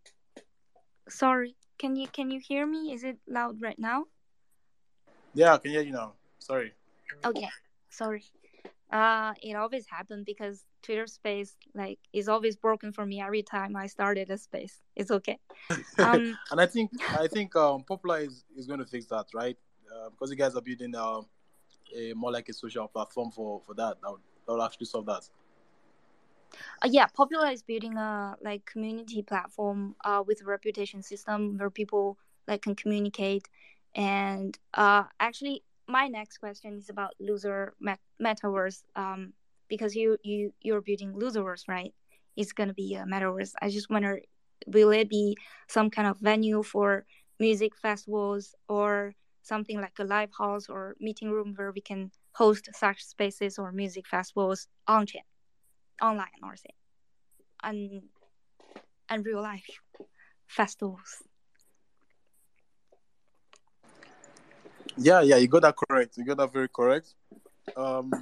Sorry. 1.09 1.55
Can 1.79 1.97
you 1.97 2.09
can 2.09 2.31
you 2.31 2.41
hear 2.41 2.67
me? 2.67 2.93
Is 2.93 3.05
it 3.05 3.19
loud 3.29 3.63
right 3.63 3.79
now? 3.79 4.07
yeah, 5.33 5.55
I 5.55 5.59
can 5.59 5.71
hear 5.71 5.83
you 5.83 5.93
now. 5.93 6.15
Sorry. 6.39 6.73
Okay. 7.25 7.49
Sorry. 7.89 8.25
Uh, 8.91 9.33
it 9.43 9.55
always 9.55 9.87
happens 9.87 10.25
because 10.27 10.65
Twitter 10.83 11.07
Space 11.07 11.55
like 11.75 11.99
is 12.13 12.29
always 12.29 12.57
broken 12.57 12.93
for 12.93 13.07
me 13.07 13.21
every 13.21 13.43
time 13.43 13.77
I 13.77 13.87
started 13.87 14.31
a 14.31 14.39
space. 14.39 14.81
It's 14.97 15.11
okay. 15.11 15.39
Um. 15.99 16.39
and 16.51 16.61
I 16.61 16.67
think 16.67 16.91
I 17.11 17.27
think 17.27 17.55
um, 17.57 17.85
Popula 17.89 18.27
is, 18.27 18.45
is 18.57 18.67
going 18.67 18.81
to 18.81 18.87
fix 18.87 19.07
that, 19.07 19.27
right? 19.35 19.57
Uh, 19.91 20.11
because 20.11 20.31
you 20.31 20.37
guys 20.37 20.55
are 20.55 20.63
building 20.63 20.95
um, 20.95 21.27
a 21.97 22.13
more 22.15 22.33
like 22.33 22.49
a 22.49 22.53
social 22.53 22.89
platform 22.89 23.31
for 23.31 23.61
for 23.67 23.75
that. 23.75 24.01
That 24.03 24.11
would, 24.11 24.21
that 24.47 24.53
would 24.53 24.65
actually 24.65 24.87
solve 24.87 25.07
that. 25.07 25.29
Uh, 26.83 26.89
yeah, 26.91 27.07
Popula 27.07 27.53
is 27.53 27.63
building 27.63 27.97
a 27.97 28.37
like 28.43 28.65
community 28.67 29.23
platform 29.23 29.95
uh, 30.05 30.23
with 30.27 30.43
a 30.43 30.45
reputation 30.45 31.03
system 31.03 31.59
where 31.59 31.71
people 31.71 32.19
like 32.49 32.63
can 32.63 32.75
communicate. 32.75 33.49
And 33.95 34.59
uh, 34.75 35.05
actually, 35.19 35.63
my 35.87 36.09
next 36.09 36.39
question 36.39 36.79
is 36.79 36.89
about 36.89 37.15
Loozr 37.21 37.71
met- 37.81 38.01
metaverse. 38.23 38.83
Um, 38.97 39.33
because 39.71 39.97
you 39.97 40.19
you 40.25 40.55
you're 40.63 40.83
building 40.83 41.15
Loozrverse, 41.15 41.69
right? 41.69 41.95
It's 42.37 42.53
gonna 42.53 42.75
be 42.75 42.97
a 42.97 43.05
metaverse. 43.05 43.55
I 43.63 43.71
just 43.71 43.91
wonder, 43.91 44.23
will 44.69 44.91
it 44.93 45.11
be 45.11 45.37
some 45.69 45.91
kind 45.91 46.09
of 46.09 46.19
venue 46.21 46.63
for 46.65 47.07
music 47.41 47.77
festivals 47.77 48.55
or 48.69 49.15
something 49.43 49.81
like 49.81 49.99
a 50.01 50.05
live 50.05 50.31
house 50.39 50.69
or 50.69 50.97
meeting 51.01 51.31
room 51.31 51.55
where 51.57 51.73
we 51.73 51.81
can 51.83 52.13
host 52.35 52.69
such 52.75 53.05
spaces 53.05 53.59
or 53.59 53.73
music 53.73 54.07
festivals 54.09 54.69
on 54.89 55.07
chain? 55.07 55.23
online 56.03 56.41
or 56.43 56.57
say 56.57 56.75
and 57.63 58.03
and 59.11 59.27
real 59.27 59.43
life 59.43 59.81
festivals 60.49 61.23
Yeah, 64.97 65.23
yeah, 65.23 65.37
you 65.37 65.49
got 65.49 65.63
that 65.63 65.77
correct. 65.77 66.17
You 66.19 66.25
got 66.25 66.39
that 66.39 66.53
very 66.53 66.69
correct. 66.69 67.15
Um, 67.77 68.13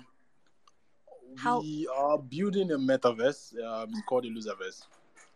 How- 1.37 1.61
we 1.61 1.89
are 1.95 2.19
building 2.19 2.71
a 2.73 2.79
metaverse. 2.79 3.59
Um, 3.63 3.91
it's 3.91 4.03
called 4.03 4.25
the 4.25 4.31
Loozrverse. 4.31 4.87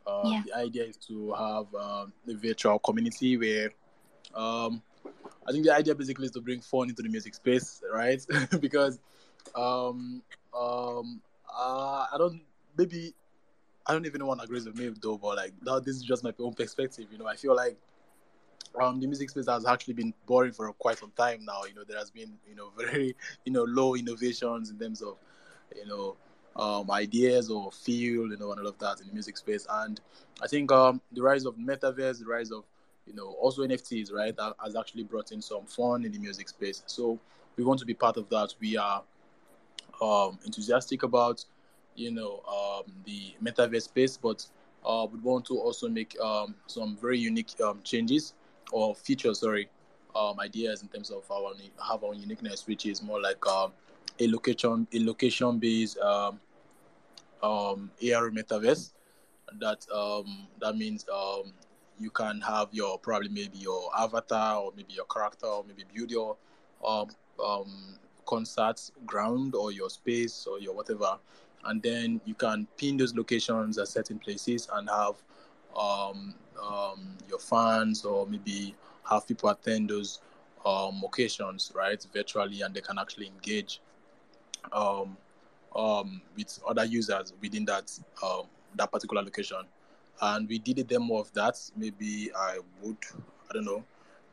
Uh, 0.07 0.22
Yeah. 0.24 0.43
The 0.47 0.57
idea 0.57 0.84
is 0.84 0.97
to 1.09 1.32
have 1.32 1.74
um, 1.74 2.12
a 2.28 2.34
virtual 2.34 2.78
community 2.78 3.36
where, 3.36 3.70
um, 4.34 4.82
I 5.47 5.53
think 5.53 5.64
the 5.64 5.74
idea 5.74 5.95
basically 5.95 6.26
is 6.26 6.32
to 6.32 6.40
bring 6.40 6.61
fun 6.61 6.88
into 6.88 7.03
the 7.03 7.09
music 7.09 7.34
space, 7.34 7.82
right? 7.93 8.24
because, 8.61 9.01
um, 9.55 10.22
um, 10.55 11.20
uh, 11.49 12.07
I 12.12 12.16
don't 12.18 12.43
maybe 12.76 13.14
I 13.86 13.93
don't 13.93 14.07
even 14.07 14.24
want 14.26 14.40
to 14.40 14.45
agree 14.45 14.61
with 14.62 14.76
me 14.76 14.93
though, 15.01 15.18
but 15.18 15.36
like 15.36 15.53
that, 15.62 15.84
this 15.84 15.97
is 15.97 16.03
just 16.03 16.22
my 16.24 16.32
own 16.38 16.55
perspective. 16.55 17.07
You 17.11 17.18
know, 17.18 17.26
I 17.26 17.36
feel 17.36 17.55
like 17.55 17.76
um, 18.80 19.01
the 19.01 19.07
music 19.07 19.30
space 19.30 19.47
has 19.49 19.66
actually 19.66 19.95
been 19.95 20.14
boring 20.26 20.53
for 20.53 20.72
quite 20.72 20.99
some 20.99 21.12
time 21.16 21.45
now. 21.45 21.64
You 21.68 21.74
know, 21.74 21.84
there 21.86 21.99
has 21.99 22.11
been 22.11 22.32
you 22.49 22.55
know 22.55 22.70
very 22.76 23.14
you 23.45 23.53
know 23.53 23.64
low 23.64 23.95
innovations 23.95 24.70
in 24.70 24.78
terms 24.78 25.03
of 25.03 25.16
you 25.77 25.87
know 25.87 26.16
um, 26.57 26.91
ideas 26.91 27.51
or 27.51 27.73
feel 27.73 28.29
you 28.31 28.37
know 28.37 28.53
and 28.53 28.61
all 28.61 28.66
of 28.66 28.79
that 28.79 29.01
in 29.01 29.07
the 29.07 29.12
music 29.12 29.37
space. 29.37 29.66
And 29.70 30.01
I 30.43 30.47
think 30.47 30.70
um, 30.73 31.01
the 31.12 31.23
rise 31.23 31.45
of 31.45 31.57
metaverse, 31.57 32.20
the 32.20 32.27
rise 32.27 32.51
of 32.51 32.64
you 33.07 33.14
know 33.14 33.37
also 33.41 33.62
NFTs, 33.62 34.12
right, 34.12 34.35
has 34.62 34.77
actually 34.77 35.05
brought 35.05 35.33
in 35.33 35.41
some 35.41 35.64
fun 35.64 36.05
in 36.05 36.12
the 36.12 36.18
music 36.18 36.49
space. 36.49 36.83
So 36.87 37.18
we 37.57 37.64
want 37.64 37.81
to 37.81 37.87
be 37.87 37.95
part 37.95 38.16
of 38.16 38.29
that. 38.31 38.55
We 38.61 38.77
are 38.77 39.03
um, 40.01 40.39
enthusiastic 40.45 41.03
about 41.03 41.45
you 41.95 42.11
know 42.11 42.43
um, 42.49 42.93
the 43.05 43.35
metaverse 43.43 43.83
space, 43.83 44.16
but 44.16 44.47
uh, 44.85 45.07
we 45.11 45.18
want 45.20 45.45
to 45.47 45.59
also 45.59 45.89
make 45.89 46.18
um, 46.20 46.55
some 46.66 46.97
very 47.01 47.18
unique 47.18 47.51
um, 47.64 47.81
changes 47.85 48.35
or 48.73 48.95
features, 48.95 49.41
sorry, 49.41 49.68
ideas 50.41 50.83
in 50.83 50.89
terms 50.89 51.11
of 51.11 51.31
our 51.31 51.53
have 51.89 52.05
our 52.05 52.14
uniqueness, 52.14 52.66
which 52.66 52.87
is 52.87 53.03
more 53.03 53.20
like 53.20 53.45
a 54.18 54.28
location 54.28 54.86
a 54.92 55.04
location 55.04 55.58
based 55.58 55.98
um, 55.98 56.40
um, 57.42 57.90
AR 58.02 58.30
metaverse. 58.30 58.92
That 59.58 59.86
um, 59.92 60.48
that 60.60 60.76
means 60.76 61.06
um, 61.12 61.52
you 61.98 62.10
can 62.10 62.40
have 62.40 62.68
your 62.72 62.98
probably 62.98 63.28
maybe 63.28 63.58
your 63.58 63.90
avatar 63.96 64.56
or 64.56 64.72
maybe 64.76 64.94
your 64.94 65.04
character 65.06 65.46
or 65.46 65.64
maybe 65.64 65.84
build 65.94 66.10
your 66.10 66.36
um, 66.86 67.08
um, 67.44 67.98
concert 68.26 68.80
ground 69.04 69.54
or 69.54 69.72
your 69.72 69.90
space 69.90 70.46
or 70.46 70.58
your 70.58 70.74
whatever, 70.74 71.18
and 71.64 71.82
then 71.82 72.20
you 72.24 72.34
can 72.34 72.66
pin 72.76 72.96
those 72.96 73.14
locations 73.14 73.78
at 73.78 73.88
certain 73.88 74.18
places 74.18 74.68
and 74.72 74.88
have 74.88 75.16
um, 75.76 76.34
um, 76.62 77.16
your 77.28 77.38
fans 77.38 78.04
or 78.04 78.26
maybe 78.26 78.74
have 79.08 79.26
people 79.26 79.50
attend 79.50 79.90
those 79.90 80.20
um, 80.64 81.02
occasions, 81.04 81.72
right, 81.74 82.04
virtually, 82.12 82.62
and 82.62 82.74
they 82.74 82.80
can 82.80 82.98
actually 82.98 83.26
engage 83.26 83.80
um, 84.72 85.16
um, 85.74 86.20
with 86.36 86.58
other 86.66 86.84
users 86.84 87.32
within 87.40 87.64
that 87.66 87.90
um, 88.22 88.46
that 88.76 88.90
particular 88.90 89.22
location. 89.22 89.62
And 90.20 90.48
we 90.48 90.58
did 90.58 90.78
a 90.78 90.84
demo 90.84 91.16
of 91.18 91.32
that. 91.32 91.58
Maybe 91.76 92.30
I 92.36 92.58
would, 92.80 92.98
I 93.50 93.54
don't 93.54 93.64
know, 93.64 93.82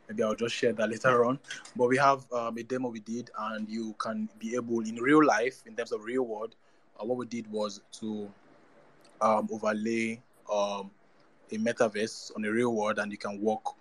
maybe 0.08 0.22
I'll 0.22 0.34
just 0.34 0.54
share 0.54 0.72
that 0.74 0.88
later 0.90 1.24
on. 1.24 1.38
But 1.76 1.88
we 1.88 1.96
have 1.96 2.30
um, 2.32 2.58
a 2.58 2.62
demo 2.62 2.90
we 2.90 3.00
did, 3.00 3.30
and 3.38 3.68
you 3.68 3.94
can 3.98 4.28
be 4.38 4.54
able 4.54 4.80
in 4.80 4.96
real 4.96 5.24
life, 5.24 5.62
in 5.66 5.74
terms 5.74 5.92
of 5.92 6.02
real 6.04 6.22
world, 6.22 6.54
uh, 7.00 7.04
what 7.04 7.18
we 7.18 7.26
did 7.26 7.50
was 7.50 7.80
to 7.92 8.30
um, 9.20 9.48
overlay 9.52 10.20
um, 10.52 10.90
a 11.52 11.56
metaverse 11.56 12.34
on 12.36 12.42
the 12.42 12.50
real 12.50 12.74
world, 12.74 12.98
and 12.98 13.10
you 13.10 13.18
can 13.18 13.40
walk, 13.40 13.76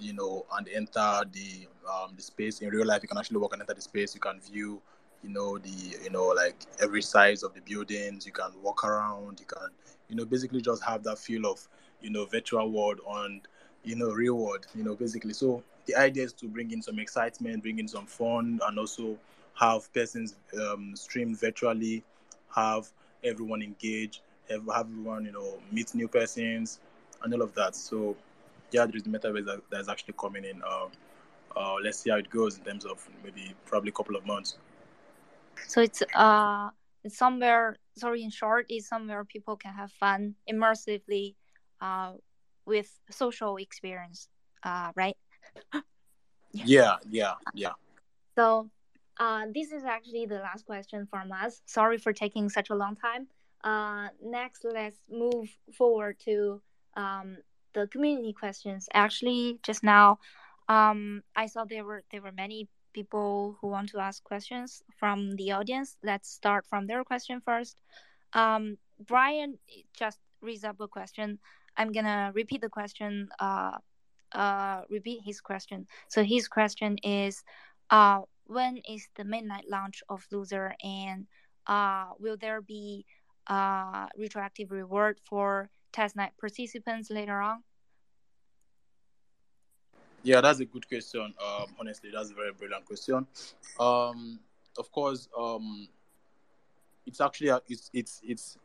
you 0.00 0.12
know, 0.12 0.46
and 0.56 0.68
enter 0.68 1.22
the 1.32 1.66
um, 1.90 2.12
the 2.16 2.22
space 2.22 2.60
in 2.60 2.68
real 2.70 2.86
life. 2.86 3.02
You 3.02 3.08
can 3.08 3.18
actually 3.18 3.38
walk 3.38 3.52
and 3.52 3.62
enter 3.62 3.74
the 3.74 3.80
space. 3.80 4.14
You 4.14 4.20
can 4.20 4.40
view, 4.40 4.80
you 5.22 5.30
know, 5.30 5.58
the 5.58 5.96
you 6.02 6.10
know 6.10 6.26
like 6.28 6.66
every 6.80 7.02
size 7.02 7.42
of 7.42 7.54
the 7.54 7.60
buildings. 7.60 8.26
You 8.26 8.32
can 8.32 8.50
walk 8.62 8.84
around. 8.84 9.40
You 9.40 9.46
can, 9.46 9.68
you 10.08 10.16
know, 10.16 10.24
basically 10.24 10.60
just 10.60 10.82
have 10.84 11.02
that 11.04 11.18
feel 11.18 11.46
of, 11.46 11.66
you 12.00 12.10
know, 12.10 12.26
virtual 12.26 12.70
world 12.70 13.00
on, 13.06 13.40
you 13.84 13.96
know, 13.96 14.10
real 14.10 14.34
world. 14.34 14.66
You 14.74 14.84
know, 14.84 14.94
basically. 14.94 15.32
So 15.32 15.62
the 15.86 15.96
idea 15.96 16.24
is 16.24 16.32
to 16.34 16.48
bring 16.48 16.70
in 16.70 16.82
some 16.82 16.98
excitement, 16.98 17.62
bring 17.62 17.78
in 17.78 17.88
some 17.88 18.06
fun, 18.06 18.60
and 18.66 18.78
also 18.78 19.18
have 19.54 19.92
persons 19.92 20.36
um, 20.60 20.94
stream 20.96 21.34
virtually, 21.34 22.02
have 22.54 22.90
everyone 23.24 23.62
engage, 23.62 24.22
have, 24.50 24.66
have 24.74 24.86
everyone 24.86 25.24
you 25.24 25.32
know 25.32 25.58
meet 25.70 25.94
new 25.94 26.08
persons, 26.08 26.80
and 27.22 27.32
all 27.34 27.42
of 27.42 27.54
that. 27.54 27.76
So 27.76 28.16
yeah, 28.72 28.86
there 28.86 28.96
is 28.96 29.02
the 29.02 29.10
metaverse 29.10 29.44
that, 29.46 29.60
that 29.70 29.80
is 29.80 29.88
actually 29.88 30.14
coming 30.18 30.44
in. 30.44 30.62
Um, 30.62 30.90
uh, 31.54 31.74
let's 31.82 31.98
see 31.98 32.10
how 32.10 32.16
it 32.16 32.30
goes 32.30 32.58
in 32.58 32.64
terms 32.64 32.84
of 32.84 33.06
maybe 33.22 33.54
probably 33.66 33.90
a 33.90 33.92
couple 33.92 34.16
of 34.16 34.24
months. 34.26 34.56
So 35.66 35.80
it's 35.80 36.02
uh 36.14 36.68
it's 37.04 37.16
somewhere 37.16 37.76
sorry 37.96 38.22
in 38.22 38.30
short 38.30 38.66
it's 38.68 38.88
somewhere 38.88 39.24
people 39.24 39.56
can 39.56 39.74
have 39.74 39.90
fun 39.92 40.34
immersively 40.50 41.34
uh, 41.80 42.12
with 42.64 43.00
social 43.10 43.56
experience 43.56 44.28
uh, 44.62 44.92
right? 44.94 45.16
Yeah 46.52 46.96
yeah 47.08 47.34
yeah. 47.54 47.72
So 48.36 48.68
uh, 49.18 49.46
this 49.54 49.72
is 49.72 49.84
actually 49.84 50.26
the 50.26 50.38
last 50.38 50.66
question 50.66 51.06
from 51.06 51.32
us. 51.32 51.62
Sorry 51.64 51.96
for 51.96 52.12
taking 52.12 52.50
such 52.50 52.68
a 52.68 52.74
long 52.74 52.94
time. 52.94 53.26
Uh, 53.64 54.08
next 54.22 54.64
let's 54.64 54.98
move 55.10 55.48
forward 55.72 56.18
to 56.26 56.60
um, 56.94 57.38
the 57.72 57.86
community 57.86 58.34
questions. 58.34 58.86
Actually 58.92 59.58
just 59.62 59.82
now 59.82 60.18
um, 60.68 61.22
i 61.34 61.46
saw 61.46 61.64
there 61.64 61.84
were 61.84 62.02
there 62.10 62.22
were 62.22 62.32
many 62.32 62.68
people 62.92 63.56
who 63.60 63.68
want 63.68 63.90
to 63.90 63.98
ask 63.98 64.22
questions 64.22 64.82
from 64.98 65.36
the 65.36 65.52
audience. 65.52 65.96
Let's 66.02 66.30
start 66.30 66.66
from 66.66 66.86
their 66.86 67.04
question 67.04 67.40
first. 67.40 67.80
Um, 68.32 68.78
Brian 69.06 69.58
just 69.92 70.18
raised 70.40 70.64
up 70.64 70.80
a 70.80 70.88
question. 70.88 71.38
I'm 71.76 71.92
gonna 71.92 72.32
repeat 72.34 72.60
the 72.60 72.68
question. 72.68 73.28
Uh, 73.38 73.78
uh, 74.32 74.82
repeat 74.90 75.20
his 75.24 75.40
question. 75.40 75.86
So 76.08 76.22
his 76.22 76.48
question 76.48 76.96
is, 77.02 77.42
uh, 77.90 78.20
when 78.46 78.78
is 78.88 79.08
the 79.16 79.24
mainnet 79.24 79.68
launch 79.70 80.02
of 80.08 80.26
Loozr, 80.32 80.72
and 80.82 81.26
uh, 81.66 82.06
will 82.18 82.36
there 82.36 82.60
be 82.62 83.04
uh 83.48 84.06
retroactive 84.16 84.70
reward 84.70 85.18
for 85.24 85.68
testnet 85.92 86.30
participants 86.40 87.10
later 87.10 87.40
on? 87.40 87.62
Yeah, 90.24 90.40
that's 90.40 90.60
a 90.60 90.64
good 90.64 90.86
question. 90.88 91.20
Um, 91.20 91.66
honestly, 91.80 92.10
that's 92.14 92.30
a 92.30 92.34
very 92.34 92.52
brilliant 92.52 92.84
question. 92.84 93.26
Um, 93.80 94.38
of 94.78 94.90
course, 94.92 95.28
um, 95.36 95.88
it's 97.06 97.20
actually 97.20 97.48
a, 97.48 97.60
it's 97.68 97.90
it's 97.92 98.20
it's 98.24 98.58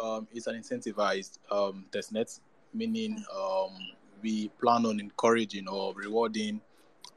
um, 0.00 0.26
it's 0.32 0.46
an 0.46 0.56
incentivized 0.58 1.38
um, 1.50 1.84
testnet, 1.90 2.40
meaning 2.72 3.22
um, 3.34 3.76
we 4.22 4.48
plan 4.60 4.86
on 4.86 5.00
encouraging 5.00 5.68
or 5.68 5.92
rewarding 5.94 6.62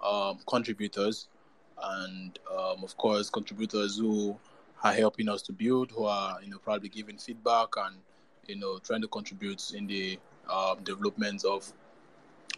um, 0.05 0.39
contributors, 0.45 1.29
and 1.81 2.37
um, 2.51 2.83
of 2.83 2.97
course, 2.97 3.29
contributors 3.29 3.97
who 3.97 4.37
are 4.83 4.93
helping 4.93 5.29
us 5.29 5.41
to 5.43 5.53
build, 5.53 5.91
who 5.91 6.03
are 6.03 6.37
you 6.43 6.49
know 6.49 6.57
probably 6.57 6.89
giving 6.89 7.17
feedback 7.17 7.69
and 7.77 7.95
you 8.45 8.57
know 8.57 8.77
trying 8.79 9.01
to 9.01 9.07
contribute 9.07 9.71
in 9.73 9.87
the 9.87 10.19
um, 10.51 10.83
development 10.83 11.45
of 11.45 11.71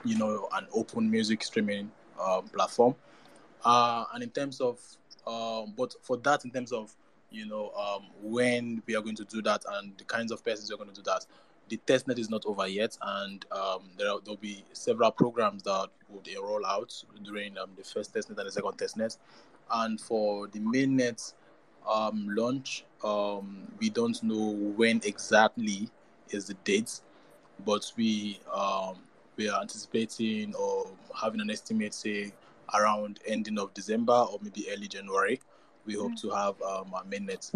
you 0.04 0.18
know, 0.18 0.48
an 0.54 0.68
open 0.74 1.10
music 1.10 1.44
streaming 1.44 1.92
um, 2.22 2.48
platform. 2.50 2.96
Uh, 3.66 4.06
and 4.14 4.24
in 4.24 4.30
terms 4.30 4.62
of, 4.62 4.80
um, 5.26 5.74
but 5.78 5.94
for 6.02 6.18
that, 6.18 6.46
in 6.46 6.52
terms 6.52 6.72
of, 6.72 6.96
you 7.30 7.46
know, 7.46 7.72
um, 7.72 8.08
when 8.22 8.82
we 8.86 8.96
are 8.96 9.02
going 9.02 9.16
to 9.16 9.26
do 9.26 9.42
that 9.42 9.64
and 9.74 9.98
the 9.98 10.04
kinds 10.06 10.32
of 10.32 10.44
persons 10.44 10.72
we're 10.72 10.78
going 10.78 10.90
to 10.90 10.96
do 10.96 11.02
that, 11.04 11.26
the 11.70 11.78
testnet 11.86 12.18
is 12.18 12.30
not 12.30 12.46
over 12.46 12.66
yet, 12.66 12.98
and 13.02 13.46
um, 13.52 13.90
there 13.98 14.14
will 14.26 14.38
be 14.38 14.64
several 14.72 15.12
programs 15.12 15.64
that 15.64 15.90
would 16.08 16.30
roll 16.42 16.66
out 16.66 16.94
during 17.24 17.58
um, 17.58 17.72
the 17.76 17.84
first 17.84 18.14
testnet 18.14 18.38
and 18.38 18.48
the 18.48 18.52
second 18.52 18.78
testnet. 18.78 19.18
And 19.70 20.00
for 20.00 20.48
the 20.48 20.60
mainnet 20.60 21.34
um, 21.86 22.28
launch, 22.30 22.86
um, 23.04 23.68
we 23.80 23.90
don't 23.90 24.22
know 24.24 24.52
when 24.78 25.02
exactly 25.04 25.90
is 26.30 26.46
the 26.46 26.54
date, 26.64 27.02
but 27.66 27.92
we 27.98 28.40
um, 28.54 29.00
we 29.38 29.48
are 29.50 29.62
anticipating 29.62 30.54
or 30.56 30.88
having 31.20 31.40
an 31.40 31.50
estimate, 31.50 31.94
say 31.94 32.34
around 32.74 33.20
ending 33.26 33.58
of 33.60 33.74
December 33.74 34.14
or 34.14 34.40
maybe 34.42 34.68
early 34.72 34.88
January. 34.88 35.40
We 35.86 35.94
hope 35.94 36.14
mm-hmm. 36.14 36.28
to 36.28 36.36
have 36.36 36.62
um, 36.62 36.94
our 36.94 37.04
mainnet. 37.06 37.54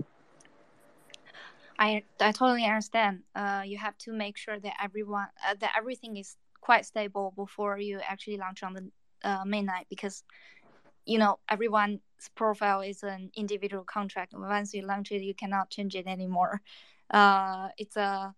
I 1.78 2.04
I 2.20 2.32
totally 2.32 2.64
understand. 2.64 3.24
Uh, 3.36 3.64
you 3.66 3.78
have 3.78 3.98
to 4.00 4.14
make 4.14 4.38
sure 4.38 4.60
that 4.60 4.74
everyone 4.82 5.28
uh, 5.46 5.56
that 5.60 5.72
everything 5.76 6.18
is 6.18 6.38
quite 6.62 6.86
stable 6.86 7.34
before 7.36 7.80
you 7.80 8.00
actually 8.08 8.38
launch 8.38 8.64
on 8.64 8.74
the 8.74 8.92
uh, 9.24 9.44
mainnet 9.44 9.86
because 9.90 10.24
you 11.06 11.18
know 11.18 11.40
everyone's 11.50 12.00
profile 12.36 12.82
is 12.82 13.04
an 13.04 13.32
individual 13.36 13.84
contract. 13.84 14.34
Once 14.38 14.74
you 14.74 14.84
launch 14.84 15.12
it, 15.12 15.24
you 15.24 15.34
cannot 15.34 15.70
change 15.72 15.96
it 15.96 16.08
anymore. 16.08 16.62
Uh, 17.10 17.70
it's 17.78 17.98
a 17.98 18.34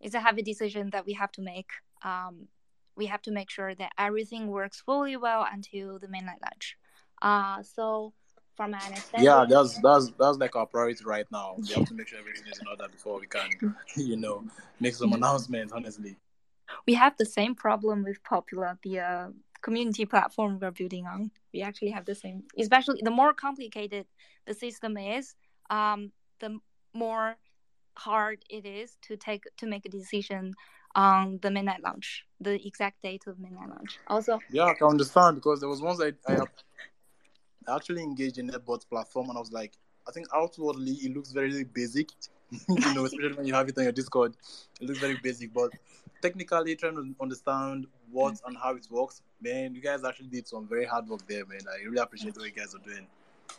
it's 0.00 0.14
a 0.14 0.20
heavy 0.20 0.42
decision 0.42 0.90
that 0.90 1.06
we 1.06 1.12
have 1.12 1.32
to 1.32 1.42
make. 1.42 1.70
Um, 2.02 2.48
we 2.96 3.06
have 3.06 3.22
to 3.22 3.30
make 3.30 3.50
sure 3.50 3.74
that 3.74 3.92
everything 3.98 4.48
works 4.48 4.80
fully 4.80 5.16
well 5.16 5.46
until 5.50 5.98
the 5.98 6.06
mainnet 6.06 6.40
launch. 6.42 6.76
Uh, 7.22 7.62
so 7.62 8.12
from 8.56 8.72
my 8.72 8.78
understanding, 8.78 9.24
yeah, 9.24 9.44
that's 9.48 9.78
that's 9.80 10.12
that's 10.18 10.38
like 10.38 10.54
our 10.54 10.66
priority 10.66 11.04
right 11.04 11.26
now. 11.32 11.56
We 11.58 11.72
have 11.74 11.86
to 11.86 11.94
make 11.98 12.08
sure 12.08 12.18
everything 12.18 12.44
is 12.50 12.58
in 12.58 12.68
order 12.68 12.86
before 12.88 13.18
we 13.18 13.26
can, 13.26 13.74
you 13.96 14.16
know, 14.16 14.44
make 14.80 14.94
some 14.94 15.12
announcements. 15.12 15.72
Honestly, 15.72 16.16
we 16.86 16.94
have 16.94 17.16
the 17.16 17.26
same 17.26 17.54
problem 17.54 18.04
with 18.04 18.22
Popula, 18.22 18.78
the 18.82 19.00
uh, 19.00 19.28
community 19.62 20.04
platform 20.04 20.58
we're 20.60 20.70
building 20.70 21.06
on. 21.06 21.30
We 21.52 21.62
actually 21.62 21.90
have 21.90 22.04
the 22.04 22.14
same, 22.14 22.44
especially 22.58 23.00
the 23.02 23.10
more 23.10 23.32
complicated 23.32 24.06
the 24.46 24.54
system 24.54 24.96
is, 24.96 25.34
um, 25.70 26.12
the 26.40 26.58
more 26.94 27.36
hard 27.96 28.44
it 28.50 28.66
is 28.66 28.96
to 29.02 29.16
take 29.16 29.44
to 29.56 29.66
make 29.66 29.86
a 29.86 29.88
decision 29.88 30.52
on 30.94 31.38
the 31.42 31.48
mainnet 31.48 31.82
launch, 31.82 32.24
the 32.40 32.64
exact 32.66 33.02
date 33.02 33.22
of 33.26 33.36
mainnet 33.36 33.68
launch. 33.68 33.98
Also, 34.06 34.38
yeah, 34.50 34.64
I 34.64 34.74
can 34.74 34.88
understand 34.88 35.36
because 35.36 35.60
there 35.60 35.68
was 35.68 35.80
once 35.82 36.00
I, 36.00 36.12
I 36.30 36.38
actually 37.74 38.02
engaged 38.02 38.38
in 38.38 38.48
Nepbot 38.50 38.88
platform 38.88 39.28
and 39.28 39.36
I 39.36 39.40
was 39.40 39.52
like, 39.52 39.72
I 40.06 40.12
think 40.12 40.26
outwardly 40.34 40.92
it 40.92 41.14
looks 41.14 41.32
very 41.32 41.64
basic, 41.64 42.10
you 42.68 42.94
know, 42.94 43.04
especially 43.04 43.34
when 43.36 43.46
you 43.46 43.54
have 43.54 43.68
it 43.68 43.78
on 43.78 43.84
your 43.84 43.92
Discord, 43.92 44.34
it 44.80 44.86
looks 44.86 44.98
very 44.98 45.18
basic, 45.22 45.52
but 45.52 45.70
technically 46.20 46.76
trying 46.76 46.94
to 46.94 47.14
understand 47.20 47.86
what 48.10 48.40
and 48.46 48.56
how 48.56 48.74
it 48.74 48.86
works, 48.90 49.22
man, 49.40 49.74
you 49.74 49.80
guys 49.80 50.04
actually 50.04 50.28
did 50.28 50.46
some 50.46 50.66
very 50.66 50.84
hard 50.84 51.08
work 51.08 51.26
there, 51.26 51.44
man. 51.46 51.60
I 51.70 51.84
really 51.84 51.98
appreciate 51.98 52.36
what 52.36 52.46
you 52.46 52.52
guys 52.52 52.74
are 52.74 52.78
doing. 52.78 53.06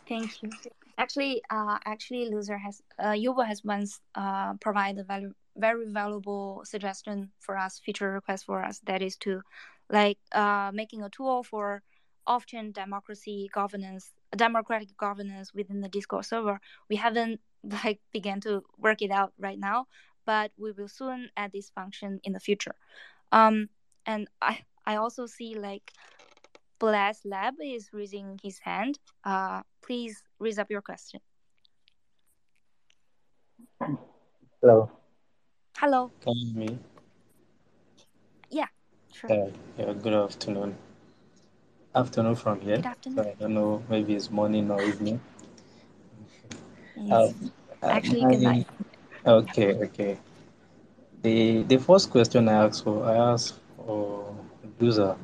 Thank 0.08 0.42
you. 0.42 0.50
Actually, 0.98 1.42
uh, 1.50 1.78
actually, 1.84 2.30
Loozr 2.30 2.58
has 2.58 2.82
uh, 2.98 3.12
Yubo 3.12 3.46
has 3.46 3.62
once 3.64 4.00
uh 4.14 4.54
provided 4.54 5.06
value 5.06 5.34
very 5.56 5.86
valuable 5.90 6.62
suggestion 6.64 7.30
for 7.40 7.56
us, 7.56 7.78
feature 7.78 8.12
request 8.12 8.44
for 8.46 8.62
us. 8.62 8.80
That 8.86 9.02
is 9.02 9.16
to 9.18 9.42
like 9.90 10.18
uh, 10.32 10.70
making 10.72 11.02
a 11.02 11.08
tool 11.10 11.42
for 11.42 11.82
off-chain 12.26 12.72
democracy 12.72 13.48
governance, 13.52 14.10
democratic 14.36 14.96
governance 14.96 15.54
within 15.54 15.80
the 15.80 15.88
Discord 15.88 16.24
server. 16.24 16.60
We 16.88 16.96
haven't 16.96 17.40
like 17.84 18.00
began 18.12 18.40
to 18.42 18.64
work 18.78 19.02
it 19.02 19.10
out 19.10 19.32
right 19.38 19.58
now, 19.58 19.86
but 20.24 20.52
we 20.58 20.72
will 20.72 20.88
soon 20.88 21.30
add 21.36 21.52
this 21.52 21.70
function 21.70 22.20
in 22.24 22.32
the 22.32 22.40
future. 22.40 22.74
Um, 23.32 23.68
and 24.06 24.28
I 24.40 24.60
I 24.84 24.96
also 24.96 25.26
see 25.26 25.54
like 25.58 25.92
Bless 26.78 27.24
Lab 27.24 27.54
is 27.62 27.88
raising 27.92 28.38
his 28.42 28.58
hand. 28.58 28.98
Uh, 29.24 29.62
please 29.82 30.22
raise 30.38 30.58
up 30.58 30.70
your 30.70 30.82
question. 30.82 31.20
Hello. 34.60 34.90
Hello. 35.76 36.10
Can 36.20 36.34
you 36.36 36.46
hear 36.46 36.70
me? 36.70 36.78
Yeah, 38.50 38.66
sure. 39.12 39.32
Uh, 39.32 39.50
yeah, 39.78 39.92
good 39.94 40.12
afternoon. 40.12 40.76
Afternoon 41.94 42.34
from 42.36 42.60
here. 42.60 42.76
Good 42.76 42.86
afternoon. 42.86 43.24
So 43.24 43.30
I 43.30 43.34
don't 43.40 43.54
know, 43.54 43.82
maybe 43.88 44.14
it's 44.14 44.30
morning 44.30 44.70
or 44.70 44.82
evening. 44.82 45.20
Yes. 46.96 47.34
Um, 47.40 47.52
Actually, 47.82 48.20
good 48.22 48.40
night. 48.42 48.66
Okay, 49.26 49.74
okay. 49.74 50.18
The 51.22 51.62
the 51.64 51.78
first 51.78 52.10
question 52.10 52.48
I 52.48 52.64
asked 52.64 52.84
for, 52.84 53.04
I 53.04 53.16
asked 53.16 53.54
for 53.76 54.34
user 54.78 55.16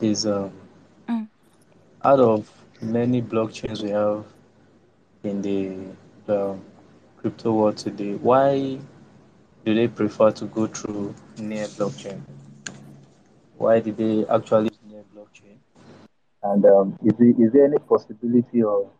is 0.00 0.26
um. 0.26 0.52
Out 2.04 2.20
of 2.20 2.50
many 2.82 3.22
blockchains 3.22 3.82
we 3.82 3.90
have 3.90 4.24
in 5.22 5.40
the, 5.40 5.74
the 6.26 6.56
crypto 7.16 7.52
world 7.52 7.78
today, 7.78 8.14
why 8.16 8.78
do 9.64 9.74
they 9.74 9.88
prefer 9.88 10.30
to 10.30 10.44
go 10.44 10.66
through 10.66 11.14
near 11.38 11.64
blockchain? 11.66 12.20
Why 13.56 13.80
did 13.80 13.96
they 13.96 14.26
actually 14.26 14.70
near 14.86 15.02
blockchain? 15.16 15.56
And 16.42 16.66
um, 16.66 16.98
is, 17.02 17.52
there 17.52 17.64
any 17.64 17.78
possibility 17.78 18.62
of 18.62 18.90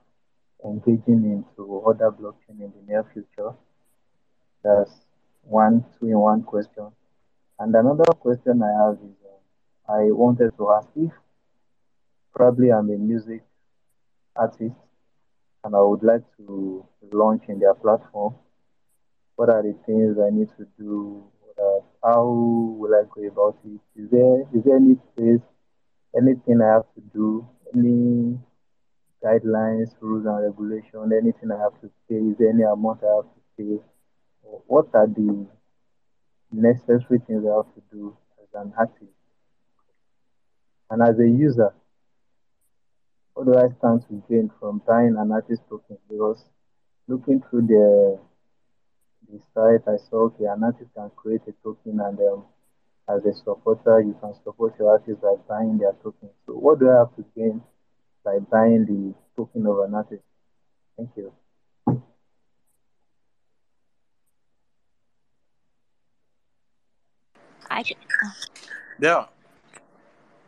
engaging 0.64 1.24
into 1.24 1.82
other 1.86 2.10
blockchain 2.10 2.60
in 2.60 2.72
the 2.74 2.82
near 2.92 3.04
future? 3.12 3.52
That's 4.62 4.90
one 5.42 5.84
two 5.98 6.06
in 6.06 6.18
one 6.18 6.42
question. 6.42 6.86
And 7.58 7.74
another 7.74 8.04
question 8.18 8.62
I 8.62 8.86
have 8.86 8.94
is 8.94 9.16
uh, 9.26 9.92
I 9.92 10.10
wanted 10.10 10.56
to 10.56 10.70
ask 10.70 10.88
if 10.96 11.12
probably 12.34 12.70
I'm 12.72 12.90
a 12.90 12.96
music 12.96 13.42
artist 14.36 14.76
and 15.64 15.74
I 15.74 15.80
would 15.80 16.02
like 16.02 16.22
to 16.38 16.86
launch 17.12 17.44
in 17.48 17.58
their 17.58 17.74
platform 17.74 18.34
what 19.36 19.48
are 19.48 19.62
the 19.62 19.74
things 19.86 20.16
I 20.18 20.30
need 20.30 20.48
to 20.58 20.66
do? 20.78 21.24
How 22.02 22.24
will 22.24 22.94
I 22.94 23.04
go 23.14 23.26
about 23.26 23.58
it? 23.64 23.80
Is 23.96 24.10
there 24.10 24.42
is 24.54 24.62
there 24.64 24.76
any 24.76 24.96
place, 25.16 25.40
anything 26.16 26.60
I 26.60 26.74
have 26.74 26.84
to 26.94 27.00
do, 27.12 27.48
any 27.74 28.38
guidelines, 29.24 29.90
rules 30.00 30.26
and 30.26 30.44
regulation, 30.44 31.10
anything 31.12 31.50
I 31.50 31.58
have 31.58 31.80
to 31.80 31.90
pay? 32.08 32.16
Is 32.16 32.36
there 32.38 32.50
any 32.50 32.62
amount 32.62 33.02
I 33.02 33.16
have 33.16 33.24
to 33.56 33.74
is 33.74 33.80
what 34.66 34.88
are 34.94 35.06
the 35.06 35.46
necessary 36.52 37.20
things 37.26 37.44
I 37.46 37.56
have 37.56 37.74
to 37.74 37.82
do 37.90 38.16
as 38.42 38.48
an 38.54 38.72
artist? 38.78 39.16
And 40.90 41.02
as 41.02 41.18
a 41.18 41.26
user, 41.26 41.72
what 43.34 43.46
do 43.46 43.54
I 43.58 43.68
stand 43.78 44.02
to 44.08 44.22
gain 44.28 44.50
from 44.60 44.80
buying 44.86 45.16
an 45.18 45.32
artist 45.32 45.62
token? 45.68 45.98
Because 46.08 46.42
looking 47.08 47.42
through 47.50 47.66
the 47.66 48.18
the 49.30 49.40
site, 49.54 49.82
I 49.88 49.96
saw 50.08 50.26
okay, 50.26 50.44
an 50.44 50.62
artist 50.62 50.90
can 50.94 51.10
create 51.16 51.40
a 51.48 51.52
token, 51.62 52.00
and 52.00 52.18
um, 52.20 52.44
as 53.08 53.24
a 53.24 53.34
supporter, 53.34 54.00
you 54.00 54.16
can 54.20 54.34
support 54.44 54.74
your 54.78 54.90
artist 54.90 55.20
by 55.20 55.34
buying 55.48 55.78
their 55.78 55.92
token. 56.02 56.30
So, 56.46 56.52
what 56.52 56.78
do 56.78 56.90
I 56.90 56.98
have 56.98 57.16
to 57.16 57.24
gain 57.36 57.62
by 58.24 58.38
buying 58.38 58.84
the 58.86 59.14
token 59.36 59.66
of 59.66 59.78
an 59.80 59.94
artist? 59.94 60.22
Thank 60.96 61.10
you. 61.16 61.32
I 67.70 67.82
Yeah. 69.00 69.26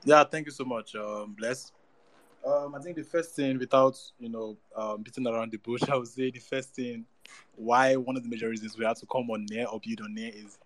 Yeah, 0.04 0.22
thank 0.22 0.46
you 0.46 0.52
so 0.52 0.64
much, 0.64 0.94
um, 0.94 1.34
Bless. 1.36 1.72
Um, 2.46 2.76
I 2.76 2.78
think 2.78 2.96
the 2.96 3.02
first 3.02 3.34
thing, 3.34 3.58
without 3.58 3.98
you 4.20 4.28
know 4.28 4.56
um, 4.76 5.02
beating 5.02 5.26
around 5.26 5.50
the 5.50 5.58
bush, 5.58 5.82
I 5.88 5.96
would 5.96 6.06
say 6.06 6.30
the 6.30 6.38
first 6.38 6.74
thing 6.74 7.04
why 7.56 7.96
one 7.96 8.16
of 8.16 8.22
the 8.22 8.28
major 8.28 8.48
reasons 8.48 8.78
we 8.78 8.84
have 8.84 8.98
to 9.00 9.06
come 9.06 9.28
on 9.30 9.46
Near 9.50 9.66
or 9.66 9.80
build 9.80 10.02
on 10.02 10.14
Near 10.14 10.30
is 10.32 10.58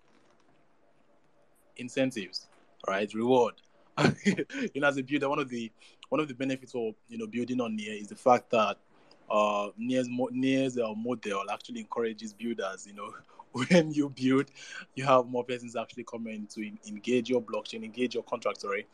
incentives, 1.77 2.49
right? 2.87 3.13
Reward. 3.15 3.55
you 4.25 4.81
know, 4.81 4.89
as 4.89 4.99
a 4.99 5.03
builder, 5.03 5.29
one 5.29 5.39
of 5.39 5.49
the 5.49 5.73
one 6.11 6.21
of 6.21 6.29
the 6.29 6.35
benefits 6.35 6.75
of 6.75 6.95
you 7.09 7.17
know 7.17 7.27
building 7.27 7.61
on 7.61 7.77
Near 7.77 7.95
is 7.95 8.09
the 8.09 8.17
fact 8.17 8.51
that 8.51 8.77
uh, 9.31 9.69
Near's 9.79 10.09
Near's 10.31 10.77
uh, 10.77 10.93
model 10.95 11.45
actually 11.51 11.81
encourages 11.81 12.35
builders. 12.35 12.87
You 12.87 12.95
know, 12.95 13.11
when 13.53 13.93
you 13.93 14.11
build, 14.11 14.51
you 14.95 15.05
have 15.05 15.27
more 15.27 15.45
persons 15.45 15.77
actually 15.77 16.05
coming 16.05 16.47
to 16.55 16.61
in, 16.61 16.79
engage 16.87 17.29
your 17.29 17.43
blockchain, 17.43 17.85
engage 17.85 18.15
your 18.15 18.23
contract. 18.25 18.61
Sorry, 18.61 18.87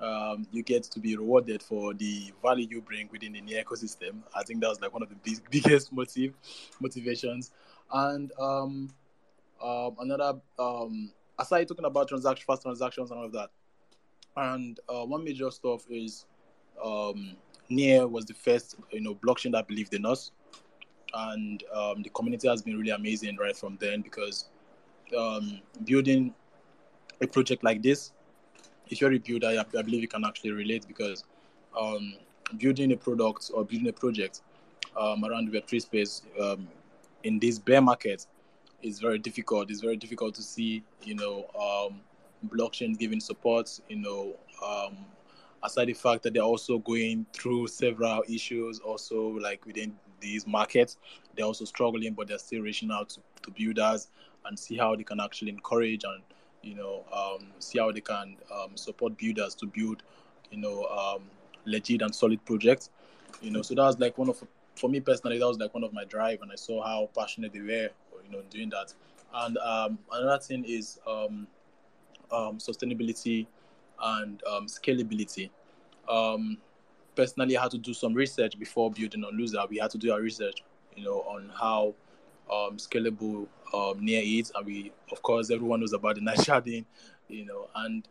um, 0.00 0.46
you 0.50 0.62
get 0.62 0.84
to 0.84 1.00
be 1.00 1.16
rewarded 1.16 1.62
for 1.62 1.94
the 1.94 2.32
value 2.42 2.66
you 2.70 2.80
bring 2.80 3.08
within 3.10 3.32
the 3.32 3.40
ecosystem. 3.40 4.22
I 4.34 4.42
think 4.42 4.60
that 4.60 4.68
was 4.68 4.80
like 4.80 4.92
one 4.92 5.02
of 5.02 5.08
the 5.08 5.16
big, 5.16 5.38
biggest 5.50 5.92
motive 5.92 6.34
motivations. 6.80 7.50
And 7.92 8.32
um, 8.38 8.90
um, 9.62 9.96
another, 10.00 10.40
um, 10.58 11.12
aside 11.38 11.68
talking 11.68 11.84
about 11.84 12.08
transaction, 12.08 12.44
fast 12.46 12.62
transactions 12.62 13.10
and 13.10 13.18
all 13.20 13.26
of 13.26 13.32
that, 13.32 13.50
and 14.36 14.80
uh, 14.88 15.04
one 15.04 15.24
major 15.24 15.50
stuff 15.50 15.84
is 15.88 16.26
um, 16.84 17.36
Near 17.68 18.06
was 18.06 18.24
the 18.24 18.34
first, 18.34 18.76
you 18.90 19.00
know, 19.00 19.14
blockchain 19.14 19.52
that 19.52 19.68
believed 19.68 19.94
in 19.94 20.04
us, 20.04 20.32
and 21.14 21.62
um, 21.72 22.02
the 22.02 22.10
community 22.10 22.48
has 22.48 22.62
been 22.62 22.76
really 22.76 22.90
amazing 22.90 23.36
right 23.36 23.56
from 23.56 23.76
then 23.80 24.00
because 24.00 24.48
um, 25.16 25.60
building 25.84 26.34
a 27.20 27.26
project 27.26 27.62
like 27.62 27.82
this, 27.82 28.12
if 28.88 29.00
you're 29.00 29.12
a 29.12 29.18
builder, 29.18 29.48
I, 29.48 29.78
I 29.78 29.82
believe 29.82 30.02
you 30.02 30.08
can 30.08 30.24
actually 30.24 30.50
relate 30.52 30.86
because 30.86 31.24
um, 31.78 32.14
building 32.58 32.92
a 32.92 32.96
product 32.96 33.50
or 33.54 33.64
building 33.64 33.88
a 33.88 33.92
project 33.92 34.42
um, 34.98 35.24
around 35.24 35.50
the 35.50 35.60
Web3 35.60 35.82
space 35.82 36.22
um, 36.40 36.68
in 37.22 37.38
this 37.38 37.58
bear 37.58 37.80
market 37.80 38.26
is 38.82 39.00
very 39.00 39.18
difficult. 39.18 39.70
It's 39.70 39.80
very 39.80 39.96
difficult 39.96 40.34
to 40.34 40.42
see, 40.42 40.82
you 41.02 41.14
know, 41.14 41.46
um, 41.58 42.00
blockchains 42.48 42.98
giving 42.98 43.20
support, 43.20 43.80
you 43.88 43.96
know, 43.96 44.36
aside 45.64 45.86
the 45.86 45.94
fact 45.94 46.22
that 46.22 46.34
they're 46.34 46.42
also 46.42 46.78
going 46.78 47.26
through 47.32 47.66
several 47.66 48.22
issues 48.28 48.78
also 48.80 49.28
like 49.28 49.64
within 49.66 49.96
these 50.24 50.46
markets 50.46 50.96
they're 51.36 51.44
also 51.44 51.64
struggling 51.64 52.14
but 52.14 52.26
they're 52.26 52.38
still 52.38 52.62
reaching 52.62 52.90
out 52.90 53.08
to, 53.10 53.20
to 53.42 53.50
builders 53.50 54.08
and 54.46 54.58
see 54.58 54.76
how 54.76 54.96
they 54.96 55.04
can 55.04 55.20
actually 55.20 55.50
encourage 55.50 56.02
and 56.04 56.22
you 56.62 56.74
know 56.74 57.04
um, 57.12 57.46
see 57.58 57.78
how 57.78 57.92
they 57.92 58.00
can 58.00 58.36
um, 58.52 58.76
support 58.76 59.16
builders 59.18 59.54
to 59.54 59.66
build 59.66 60.02
you 60.50 60.58
know 60.58 60.84
um, 60.86 61.22
legit 61.66 62.02
and 62.02 62.14
solid 62.14 62.42
projects 62.44 62.90
you 63.42 63.50
know 63.50 63.62
so 63.62 63.74
that 63.74 63.82
was 63.82 63.98
like 63.98 64.16
one 64.16 64.28
of 64.28 64.42
for 64.74 64.88
me 64.88 64.98
personally 64.98 65.38
that 65.38 65.46
was 65.46 65.58
like 65.58 65.72
one 65.74 65.84
of 65.84 65.92
my 65.92 66.04
drive 66.04 66.40
and 66.42 66.50
i 66.50 66.56
saw 66.56 66.82
how 66.82 67.08
passionate 67.16 67.52
they 67.52 67.60
were 67.60 67.90
you 68.24 68.30
know 68.30 68.42
doing 68.50 68.70
that 68.70 68.92
and 69.34 69.58
um, 69.58 69.98
another 70.12 70.38
thing 70.38 70.64
is 70.64 70.98
um, 71.06 71.46
um, 72.30 72.58
sustainability 72.58 73.46
and 74.00 74.42
scalability. 74.66 75.50
Um, 76.08 76.58
personally, 77.14 77.54
had 77.54 77.70
to 77.72 77.78
do 77.78 77.94
some 77.94 78.14
research 78.14 78.58
before 78.58 78.90
building 78.90 79.24
on 79.24 79.34
Loozr. 79.38 79.68
We 79.68 79.78
had 79.78 79.90
to 79.90 79.98
do 79.98 80.12
our 80.12 80.20
research, 80.20 80.62
you 80.96 81.04
know, 81.04 81.20
on 81.20 81.50
how 81.58 81.94
um, 82.52 82.76
scalable 82.76 83.46
um, 83.72 84.04
near 84.04 84.22
is, 84.22 84.52
and 84.54 84.66
we, 84.66 84.92
of 85.10 85.22
course, 85.22 85.50
everyone 85.50 85.80
knows 85.80 85.92
about 85.92 86.16
the 86.16 86.20
night 86.20 86.38
sharding, 86.38 86.84
you 87.28 87.44
know, 87.46 87.68
and 87.76 88.06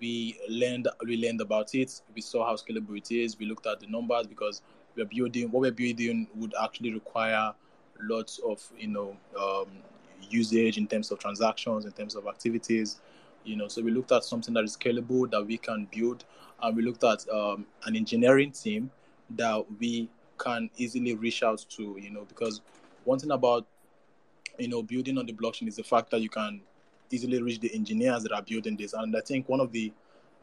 we 0.00 0.38
learned 0.48 0.88
we 1.06 1.16
learned 1.16 1.40
about 1.40 1.74
it. 1.74 2.00
We 2.14 2.20
saw 2.20 2.46
how 2.46 2.54
scalable 2.56 2.96
it 2.96 3.10
is. 3.10 3.38
We 3.38 3.46
looked 3.46 3.66
at 3.66 3.80
the 3.80 3.86
numbers 3.86 4.26
because 4.26 4.62
we're 4.96 5.06
building 5.06 5.50
what 5.50 5.60
we're 5.60 5.72
building 5.72 6.28
would 6.34 6.54
actually 6.62 6.92
require 6.92 7.52
lots 8.02 8.40
of 8.46 8.62
you 8.78 8.88
know 8.88 9.16
um, 9.38 9.68
usage 10.28 10.78
in 10.78 10.86
terms 10.86 11.10
of 11.10 11.18
transactions, 11.18 11.84
in 11.84 11.92
terms 11.92 12.14
of 12.14 12.26
activities, 12.26 13.00
you 13.44 13.56
know 13.56 13.68
so 13.68 13.82
we 13.82 13.90
looked 13.90 14.12
at 14.12 14.24
something 14.24 14.54
that 14.54 14.64
is 14.64 14.76
scalable 14.76 15.30
that 15.30 15.44
we 15.44 15.56
can 15.56 15.86
build 15.94 16.24
and 16.62 16.76
we 16.76 16.82
looked 16.82 17.04
at 17.04 17.28
um, 17.28 17.66
an 17.84 17.96
engineering 17.96 18.50
team 18.50 18.90
that 19.30 19.64
we 19.78 20.08
can 20.38 20.68
easily 20.76 21.14
reach 21.14 21.42
out 21.42 21.64
to 21.68 21.96
you 22.00 22.10
know 22.10 22.24
because 22.24 22.60
one 23.04 23.18
thing 23.18 23.30
about 23.30 23.66
you 24.58 24.68
know 24.68 24.82
building 24.82 25.18
on 25.18 25.26
the 25.26 25.32
blockchain 25.32 25.68
is 25.68 25.76
the 25.76 25.82
fact 25.82 26.10
that 26.10 26.20
you 26.20 26.28
can 26.28 26.60
easily 27.10 27.40
reach 27.40 27.60
the 27.60 27.72
engineers 27.74 28.22
that 28.22 28.32
are 28.32 28.42
building 28.42 28.76
this. 28.76 28.92
And 28.92 29.14
i 29.16 29.20
think 29.20 29.48
one 29.48 29.60
of 29.60 29.70
the 29.72 29.92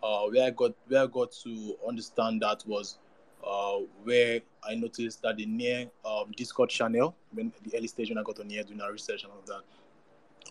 uh, 0.01 0.23
where 0.27 0.47
i 0.47 0.49
got 0.51 0.73
where 0.87 1.03
i 1.03 1.07
got 1.07 1.31
to 1.43 1.75
understand 1.87 2.41
that 2.41 2.63
was 2.65 2.97
uh, 3.45 3.77
where 4.03 4.41
I 4.63 4.75
noticed 4.75 5.21
that 5.23 5.37
the 5.37 5.45
near 5.45 5.89
um, 6.05 6.31
Discord 6.35 6.69
channel, 6.69 7.15
when 7.31 7.51
the 7.63 7.77
early 7.77 7.87
stage 7.87 8.09
when 8.09 8.17
I 8.17 8.23
got 8.23 8.39
on 8.39 8.47
near 8.47 8.63
doing 8.63 8.81
our 8.81 8.91
research 8.91 9.23
and 9.23 9.31
all 9.31 9.39
of 9.39 9.45
that, 9.47 9.61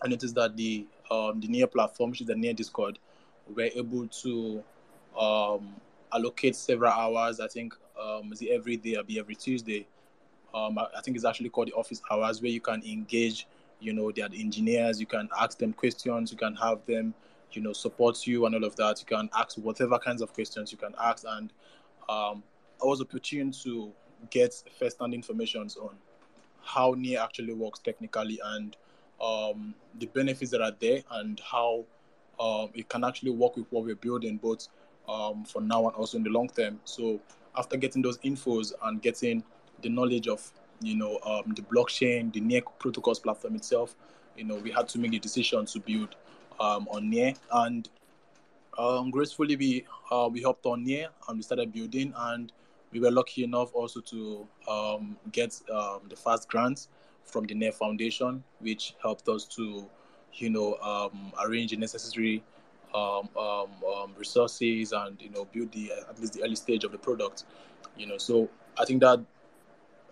I 0.03 0.07
noticed 0.07 0.35
that 0.35 0.55
the 0.55 0.85
um, 1.09 1.39
the 1.39 1.47
near 1.47 1.67
platform, 1.67 2.11
which 2.11 2.21
is 2.21 2.27
the 2.27 2.35
near 2.35 2.53
Discord, 2.53 2.99
we're 3.53 3.71
able 3.75 4.07
to 4.07 4.63
um, 5.19 5.75
allocate 6.13 6.55
several 6.55 6.91
hours. 6.91 7.39
I 7.39 7.47
think 7.47 7.73
um, 8.01 8.31
is 8.31 8.41
it 8.41 8.49
every 8.49 8.77
day 8.77 8.95
or 8.95 9.03
be 9.03 9.19
every 9.19 9.35
Tuesday. 9.35 9.85
Um, 10.53 10.77
I, 10.77 10.87
I 10.97 11.01
think 11.01 11.15
it's 11.17 11.25
actually 11.25 11.49
called 11.49 11.67
the 11.67 11.73
office 11.73 12.01
hours, 12.09 12.41
where 12.41 12.51
you 12.51 12.61
can 12.61 12.83
engage. 12.83 13.47
You 13.83 13.93
know, 13.93 14.11
the 14.11 14.21
engineers. 14.21 14.99
You 14.99 15.07
can 15.07 15.27
ask 15.39 15.57
them 15.57 15.73
questions. 15.73 16.31
You 16.31 16.37
can 16.37 16.55
have 16.55 16.85
them, 16.85 17.15
you 17.51 17.63
know, 17.63 17.73
support 17.73 18.27
you 18.27 18.45
and 18.45 18.53
all 18.53 18.63
of 18.63 18.75
that. 18.75 18.99
You 18.99 19.07
can 19.07 19.27
ask 19.35 19.57
whatever 19.57 19.97
kinds 19.97 20.21
of 20.21 20.31
questions 20.33 20.71
you 20.71 20.77
can 20.77 20.93
ask, 21.01 21.25
and 21.27 21.51
um, 22.07 22.43
I 22.79 22.85
was 22.85 23.01
opportune 23.01 23.51
to 23.63 23.91
get 24.29 24.53
first-hand 24.77 25.15
information 25.15 25.67
on 25.81 25.95
how 26.61 26.93
near 26.95 27.19
actually 27.19 27.53
works 27.53 27.79
technically 27.79 28.39
and 28.43 28.77
um, 29.21 29.75
the 29.99 30.07
benefits 30.07 30.51
that 30.51 30.61
are 30.61 30.73
there 30.79 31.03
and 31.11 31.39
how 31.39 31.85
um, 32.39 32.69
it 32.73 32.89
can 32.89 33.03
actually 33.03 33.31
work 33.31 33.55
with 33.55 33.67
what 33.69 33.85
we're 33.85 33.95
building, 33.95 34.37
both 34.37 34.67
um, 35.07 35.45
for 35.45 35.61
now 35.61 35.87
and 35.87 35.95
also 35.95 36.17
in 36.17 36.23
the 36.23 36.29
long 36.29 36.49
term. 36.49 36.79
So 36.85 37.19
after 37.55 37.77
getting 37.77 38.01
those 38.01 38.17
infos 38.19 38.73
and 38.83 39.01
getting 39.01 39.43
the 39.81 39.89
knowledge 39.89 40.27
of 40.27 40.51
you 40.81 40.95
know 40.95 41.19
um, 41.23 41.53
the 41.55 41.61
blockchain, 41.61 42.33
the 42.33 42.39
Near 42.39 42.61
protocols 42.79 43.19
platform 43.19 43.55
itself, 43.55 43.95
you 44.35 44.43
know 44.43 44.55
we 44.55 44.71
had 44.71 44.87
to 44.89 44.99
make 44.99 45.11
the 45.11 45.19
decision 45.19 45.65
to 45.65 45.79
build 45.79 46.15
um, 46.59 46.87
on 46.89 47.09
Near 47.09 47.33
and 47.51 47.89
um, 48.77 49.11
gracefully 49.11 49.55
we 49.55 49.85
uh, 50.11 50.29
we 50.31 50.41
hopped 50.41 50.65
on 50.65 50.83
Near 50.83 51.09
and 51.27 51.37
we 51.37 51.43
started 51.43 51.71
building 51.71 52.13
and 52.15 52.51
we 52.91 52.99
were 52.99 53.11
lucky 53.11 53.43
enough 53.43 53.73
also 53.73 54.01
to 54.01 54.47
um, 54.67 55.17
get 55.31 55.59
um, 55.71 56.01
the 56.09 56.15
first 56.15 56.49
grants 56.49 56.89
from 57.25 57.45
the 57.45 57.53
NEF 57.53 57.75
Foundation, 57.75 58.43
which 58.59 58.95
helped 59.01 59.27
us 59.27 59.45
to, 59.45 59.87
you 60.33 60.49
know, 60.49 60.75
um, 60.75 61.31
arrange 61.43 61.71
the 61.71 61.77
necessary 61.77 62.43
um, 62.93 63.29
um, 63.37 63.69
um, 63.87 64.13
resources 64.17 64.91
and 64.91 65.21
you 65.21 65.29
know 65.29 65.45
build 65.45 65.71
the 65.71 65.91
at 66.09 66.19
least 66.19 66.33
the 66.33 66.43
early 66.43 66.55
stage 66.55 66.83
of 66.83 66.91
the 66.91 66.97
product. 66.97 67.45
You 67.97 68.07
know, 68.07 68.17
so 68.17 68.49
I 68.77 68.85
think 68.85 69.01
that 69.01 69.23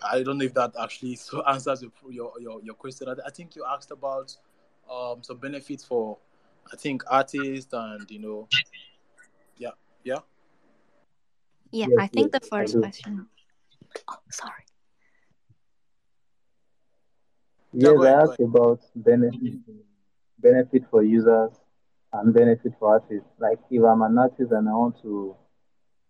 I 0.01 0.23
don't 0.23 0.37
know 0.37 0.45
if 0.45 0.53
that 0.53 0.73
actually 0.81 1.15
so 1.15 1.43
answers 1.43 1.83
your 2.09 2.31
your 2.39 2.61
your, 2.61 2.75
question. 2.75 3.07
I, 3.25 3.29
think 3.29 3.55
you 3.55 3.65
asked 3.65 3.91
about 3.91 4.35
um, 4.91 5.21
some 5.21 5.37
benefits 5.37 5.83
for 5.83 6.17
I 6.71 6.75
think 6.75 7.03
artists 7.07 7.73
and 7.73 8.09
you 8.09 8.19
know, 8.19 8.47
yeah, 9.57 9.71
yeah. 10.03 10.19
Yeah, 11.71 11.85
yes, 11.89 11.97
I 11.99 12.07
think 12.07 12.31
yes, 12.33 12.41
the 12.41 12.47
first 12.47 12.77
question. 12.79 13.27
Oh, 14.07 14.15
sorry. 14.31 14.63
Yes, 17.73 17.99
I 18.01 18.09
asked 18.23 18.39
about 18.39 18.81
benefit, 18.95 19.59
benefit 20.39 20.83
for 20.89 21.03
users 21.03 21.51
and 22.13 22.33
benefit 22.33 22.73
for 22.79 22.93
artists. 22.93 23.29
Like 23.39 23.59
if 23.69 23.83
I'm 23.83 24.01
an 24.01 24.17
artist 24.17 24.51
and 24.51 24.67
I 24.67 24.71
want 24.71 25.01
to 25.03 25.35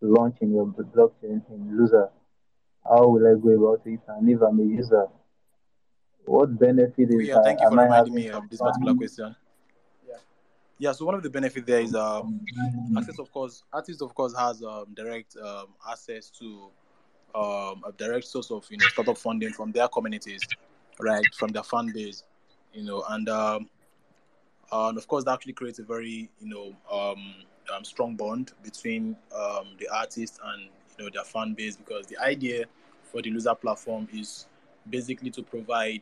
launch 0.01 0.37
in 0.41 0.53
your 0.53 0.67
blockchain 0.67 1.41
in 1.49 1.77
Loozr, 1.77 2.09
how 2.83 3.07
will 3.07 3.27
I 3.27 3.39
go 3.39 3.49
about 3.49 3.85
it? 3.85 3.99
And 4.07 4.29
if 4.29 4.41
I'm 4.41 4.59
a 4.59 4.63
user, 4.63 5.07
what 6.25 6.57
benefit 6.57 7.09
is 7.09 7.27
yeah, 7.27 7.41
thank 7.43 7.59
you 7.59 7.67
for 7.69 7.77
reminding 7.77 8.13
me 8.13 8.29
of 8.29 8.49
this 8.49 8.61
particular 8.61 8.93
question. 8.93 9.35
Yeah, 10.07 10.15
yeah. 10.77 10.91
So 10.93 11.05
one 11.05 11.15
of 11.15 11.23
the 11.23 11.29
benefits 11.29 11.65
there 11.65 11.81
is 11.81 11.93
um, 11.93 12.41
access. 12.97 13.19
Of 13.19 13.31
course, 13.31 13.63
artists 13.73 14.01
of 14.01 14.13
course 14.15 14.33
has 14.37 14.63
um, 14.63 14.85
direct 14.95 15.35
um, 15.37 15.67
access 15.89 16.29
to 16.39 16.69
um, 17.35 17.83
a 17.85 17.91
direct 17.97 18.25
source 18.25 18.51
of 18.51 18.65
you 18.69 18.77
know 18.77 18.87
startup 18.87 19.17
funding 19.17 19.51
from 19.51 19.71
their 19.71 19.87
communities, 19.87 20.41
right, 20.99 21.25
from 21.35 21.49
their 21.51 21.63
fan 21.63 21.91
base, 21.93 22.23
you 22.73 22.83
know, 22.83 23.03
and 23.09 23.29
um, 23.29 23.69
and 24.71 24.97
of 24.97 25.07
course 25.07 25.23
that 25.23 25.33
actually 25.33 25.53
creates 25.53 25.79
a 25.79 25.83
very 25.83 26.29
you 26.39 26.49
know 26.49 26.75
um, 26.91 27.33
um, 27.73 27.83
strong 27.83 28.15
bond 28.15 28.53
between 28.63 29.15
um, 29.35 29.67
the 29.79 29.87
artist 29.93 30.39
and 30.45 30.63
you 30.97 31.05
know 31.05 31.09
their 31.13 31.23
fan 31.23 31.53
base 31.53 31.75
because 31.75 32.05
the 32.07 32.17
idea 32.19 32.65
for 33.03 33.21
the 33.21 33.31
Loozr 33.31 33.59
platform 33.59 34.07
is 34.13 34.47
basically 34.89 35.29
to 35.31 35.41
provide 35.41 36.01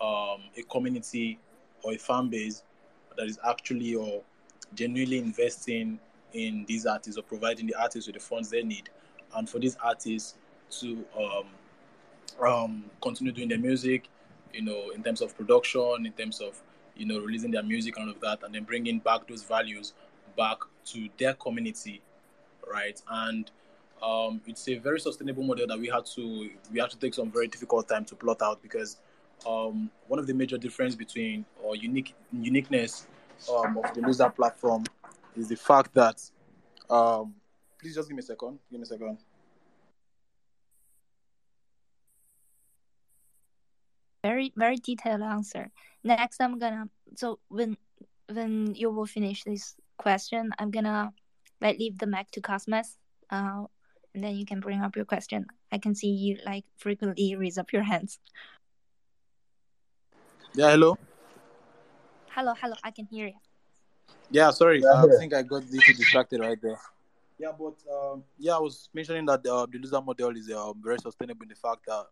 um, 0.00 0.42
a 0.56 0.62
community 0.70 1.38
or 1.82 1.92
a 1.92 1.98
fan 1.98 2.28
base 2.28 2.62
that 3.16 3.26
is 3.26 3.38
actually 3.48 3.94
or 3.94 4.22
genuinely 4.74 5.18
investing 5.18 5.98
in 6.32 6.64
these 6.68 6.86
artists 6.86 7.18
or 7.18 7.22
providing 7.22 7.66
the 7.66 7.74
artists 7.80 8.06
with 8.06 8.14
the 8.14 8.20
funds 8.20 8.50
they 8.50 8.62
need 8.62 8.90
and 9.36 9.48
for 9.48 9.58
these 9.58 9.76
artists 9.82 10.34
to 10.70 11.04
um, 11.18 12.46
um, 12.46 12.84
continue 13.00 13.32
doing 13.32 13.48
their 13.48 13.58
music 13.58 14.08
you 14.56 14.62
know 14.62 14.90
in 14.90 15.02
terms 15.02 15.20
of 15.20 15.36
production 15.36 16.06
in 16.06 16.12
terms 16.12 16.40
of 16.40 16.60
you 16.96 17.06
know 17.06 17.18
releasing 17.20 17.50
their 17.50 17.62
music 17.62 17.96
and 17.96 18.08
all 18.08 18.14
of 18.14 18.20
that 18.20 18.42
and 18.42 18.54
then 18.54 18.64
bringing 18.64 18.98
back 18.98 19.28
those 19.28 19.42
values 19.42 19.92
back 20.36 20.58
to 20.84 21.08
their 21.18 21.34
community 21.34 22.00
right? 22.66 23.00
And 23.08 23.50
um, 24.02 24.40
it's 24.46 24.68
a 24.68 24.76
very 24.76 25.00
sustainable 25.00 25.42
model 25.42 25.66
that 25.66 25.78
we 25.78 25.88
had 25.88 26.04
to 26.06 26.50
we 26.72 26.80
had 26.80 26.90
to 26.90 26.98
take 26.98 27.14
some 27.14 27.30
very 27.30 27.48
difficult 27.48 27.88
time 27.88 28.04
to 28.06 28.14
plot 28.14 28.42
out 28.42 28.62
because 28.62 28.98
um, 29.46 29.90
one 30.08 30.18
of 30.18 30.26
the 30.26 30.34
major 30.34 30.58
difference 30.58 30.94
between 30.94 31.44
or 31.62 31.76
unique 31.76 32.14
uniqueness 32.32 33.06
um, 33.52 33.78
of 33.78 33.94
the 33.94 34.00
Loozr 34.00 34.34
platform 34.34 34.84
is 35.36 35.48
the 35.48 35.56
fact 35.56 35.94
that 35.94 36.22
um, 36.90 37.34
please 37.80 37.94
just 37.94 38.08
give 38.08 38.16
me 38.16 38.20
a 38.20 38.26
second 38.26 38.58
give 38.70 38.80
me 38.80 38.82
a 38.82 38.86
second 38.86 39.18
very 44.26 44.52
very 44.56 44.76
detailed 44.76 45.22
answer. 45.22 45.64
Next 46.04 46.40
i'm 46.40 46.58
gonna 46.62 46.84
so 47.20 47.38
when 47.48 47.76
when 48.36 48.74
you 48.74 48.88
will 48.90 49.06
finish 49.06 49.38
this 49.44 49.74
question 50.04 50.42
i'm 50.58 50.70
gonna 50.76 51.12
like 51.64 51.78
leave 51.78 51.98
the 51.98 52.06
mic 52.14 52.26
to 52.32 52.40
cosmos 52.40 52.88
uh 53.30 53.64
and 54.14 54.24
then 54.24 54.34
you 54.40 54.46
can 54.50 54.60
bring 54.60 54.80
up 54.80 54.96
your 54.96 55.04
question. 55.04 55.44
I 55.70 55.78
can 55.84 55.94
see 55.94 56.08
you 56.08 56.38
like 56.50 56.64
frequently 56.78 57.36
raise 57.36 57.58
up 57.58 57.70
your 57.72 57.82
hands. 57.82 58.18
Yeah 60.54 60.70
hello? 60.70 60.96
Hello 62.34 62.52
hello 62.60 62.76
i 62.82 62.90
can 62.90 63.06
hear 63.14 63.26
you. 63.26 63.40
Yeah 64.30 64.50
sorry 64.50 64.80
Yeah, 64.80 65.02
i 65.02 65.06
yeah. 65.06 65.18
think 65.18 65.34
i 65.34 65.42
got 65.42 65.62
little 65.70 65.94
distracted 66.02 66.40
right 66.40 66.60
there. 66.62 66.80
Yeah 67.38 67.52
but 67.62 67.76
um, 67.96 68.24
yeah 68.38 68.56
i 68.56 68.62
was 68.68 68.88
mentioning 68.94 69.26
that 69.26 69.44
uh, 69.46 69.66
the 69.70 69.78
Loozr 69.78 70.00
model 70.04 70.32
is 70.36 70.48
uh, 70.50 70.72
very 70.88 70.98
sustainable 70.98 71.42
in 71.42 71.50
the 71.54 71.60
fact 71.66 71.82
that 71.86 72.04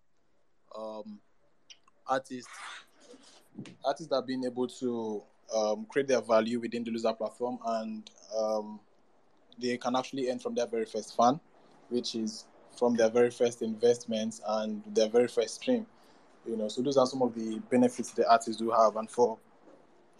um, 0.76 1.08
artists 2.06 2.48
artists 3.84 4.12
have 4.12 4.26
been 4.26 4.44
able 4.44 4.66
to 4.66 5.22
um, 5.54 5.86
create 5.86 6.08
their 6.08 6.20
value 6.20 6.60
within 6.60 6.84
the 6.84 6.90
Loozr 6.90 7.16
platform 7.16 7.58
and 7.66 8.10
um, 8.36 8.80
they 9.60 9.76
can 9.76 9.94
actually 9.94 10.30
earn 10.30 10.38
from 10.38 10.54
their 10.54 10.66
very 10.66 10.84
first 10.84 11.16
fan 11.16 11.38
which 11.90 12.14
is 12.14 12.46
from 12.76 12.94
their 12.96 13.08
very 13.10 13.30
first 13.30 13.62
investments 13.62 14.40
and 14.46 14.82
their 14.94 15.08
very 15.08 15.28
first 15.28 15.56
stream 15.56 15.86
you 16.46 16.56
know. 16.56 16.68
So 16.68 16.82
those 16.82 16.96
are 16.96 17.06
some 17.06 17.22
of 17.22 17.34
the 17.34 17.60
benefits 17.70 18.12
the 18.12 18.28
artists 18.30 18.60
do 18.60 18.70
have. 18.70 18.96
And 18.96 19.10
for 19.10 19.38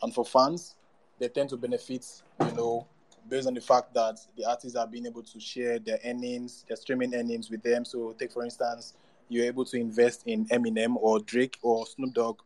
and 0.03 0.13
for 0.15 0.25
fans 0.25 0.77
they 1.19 1.29
tend 1.29 1.49
to 1.51 1.57
benefit 1.57 2.07
you 2.41 2.53
know 2.53 2.87
based 3.29 3.47
on 3.47 3.55
the 3.55 3.61
fact 3.61 3.95
that 3.95 4.19
the 4.37 4.45
artists 4.45 4.77
are 4.77 4.87
being 4.87 5.07
able 5.07 5.23
to 5.23 5.41
share 5.41 5.79
their 5.79 5.99
earnings 6.05 6.65
their 6.69 6.77
streaming 6.77 7.15
earnings 7.15 7.51
with 7.51 7.63
them. 7.63 7.85
So 7.85 8.15
take 8.19 8.33
for 8.33 8.45
instance 8.45 8.95
you're 9.29 9.47
able 9.47 9.65
to 9.67 9.77
invest 9.79 10.23
in 10.27 10.47
Eminem 10.47 10.97
or 10.97 11.21
Drake 11.21 11.59
or 11.63 11.87
Snoop 11.87 12.15
Dogg, 12.15 12.41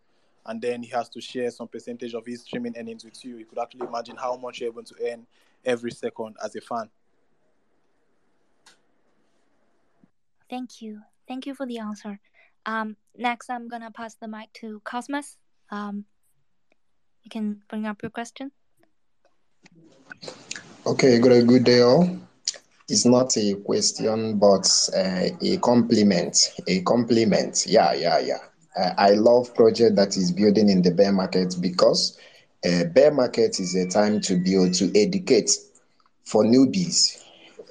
and 0.46 0.60
then 0.60 0.82
he 0.82 0.90
has 0.90 1.08
to 1.10 1.20
share 1.20 1.50
some 1.50 1.68
percentage 1.68 2.14
of 2.14 2.24
his 2.26 2.42
streaming 2.42 2.74
earnings 2.76 3.04
with 3.04 3.24
you. 3.24 3.36
You 3.36 3.44
could 3.46 3.58
actually 3.58 3.86
imagine 3.86 4.16
how 4.16 4.36
much 4.36 4.60
you're 4.60 4.70
able 4.70 4.84
to 4.84 4.94
earn 5.10 5.26
every 5.64 5.90
second 5.90 6.36
as 6.44 6.56
a 6.56 6.60
fan. 6.60 6.90
thank 10.50 10.80
you 10.82 11.02
thank 11.26 11.46
you 11.46 11.54
for 11.54 11.66
the 11.66 11.78
answer 11.78 12.18
um 12.66 12.96
next 13.16 13.50
i'm 13.50 13.68
gonna 13.68 13.90
pass 13.90 14.14
the 14.14 14.28
mic 14.28 14.52
to 14.52 14.80
cosmos 14.84 15.36
um 15.70 16.04
you 17.22 17.30
can 17.30 17.62
bring 17.68 17.86
up 17.86 18.02
your 18.02 18.10
question 18.10 18.50
Okay, 20.86 21.18
good, 21.18 21.46
good 21.46 21.64
day 21.64 21.80
all. 21.82 22.08
It's 22.88 23.04
not 23.04 23.36
a 23.36 23.54
question, 23.54 24.38
but 24.38 24.66
uh, 24.96 25.28
a 25.42 25.58
compliment. 25.58 26.54
A 26.66 26.80
compliment. 26.82 27.66
Yeah, 27.66 27.92
yeah, 27.92 28.18
yeah. 28.18 28.38
Uh, 28.76 28.94
I 28.96 29.10
love 29.10 29.54
project 29.54 29.96
that 29.96 30.16
is 30.16 30.32
building 30.32 30.68
in 30.70 30.82
the 30.82 30.90
bear 30.90 31.12
market 31.12 31.54
because 31.60 32.18
uh, 32.64 32.84
bear 32.84 33.10
market 33.10 33.60
is 33.60 33.74
a 33.74 33.86
time 33.88 34.20
to 34.22 34.36
build 34.36 34.72
to 34.74 34.90
educate 34.98 35.50
for 36.24 36.44
newbies. 36.44 37.22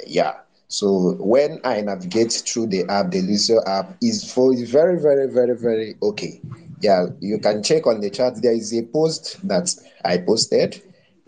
Yeah. 0.06 0.34
So 0.68 1.16
when 1.20 1.62
I 1.64 1.82
navigate 1.82 2.34
through 2.34 2.68
the 2.68 2.84
app, 2.90 3.12
the 3.12 3.22
Lucio 3.22 3.62
app 3.66 3.96
is 4.02 4.32
for 4.32 4.54
is 4.54 4.70
very, 4.70 5.00
very, 5.00 5.32
very, 5.32 5.56
very 5.56 5.96
okay. 6.04 6.42
Yeah, 6.82 7.08
you 7.22 7.40
can 7.40 7.64
check 7.64 7.88
on 7.88 8.02
the 8.02 8.10
chat. 8.12 8.42
There 8.42 8.54
is 8.54 8.74
a 8.74 8.84
post 8.84 9.40
that 9.48 9.74
I 10.06 10.18
posted. 10.20 10.76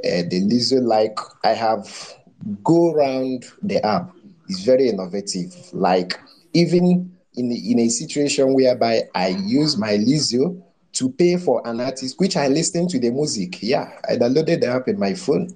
Uh, 0.03 0.23
the 0.29 0.41
Lizzo 0.47 0.81
like 0.81 1.17
I 1.43 1.53
have 1.53 2.13
go 2.63 2.93
around 2.93 3.45
the 3.61 3.83
app 3.85 4.11
is 4.47 4.63
very 4.63 4.89
innovative. 4.89 5.53
Like 5.73 6.19
even 6.53 7.11
in 7.35 7.51
in 7.51 7.79
a 7.79 7.89
situation 7.89 8.53
whereby 8.53 9.03
I 9.15 9.29
use 9.29 9.77
my 9.77 9.97
Lizzo 9.97 10.61
to 10.93 11.09
pay 11.11 11.37
for 11.37 11.61
an 11.67 11.79
artist, 11.79 12.19
which 12.19 12.35
I 12.35 12.47
listen 12.47 12.87
to 12.89 12.99
the 12.99 13.11
music. 13.11 13.61
Yeah, 13.61 13.91
I 14.07 14.15
downloaded 14.15 14.61
the 14.61 14.67
app 14.67 14.87
in 14.87 14.99
my 14.99 15.13
phone 15.13 15.55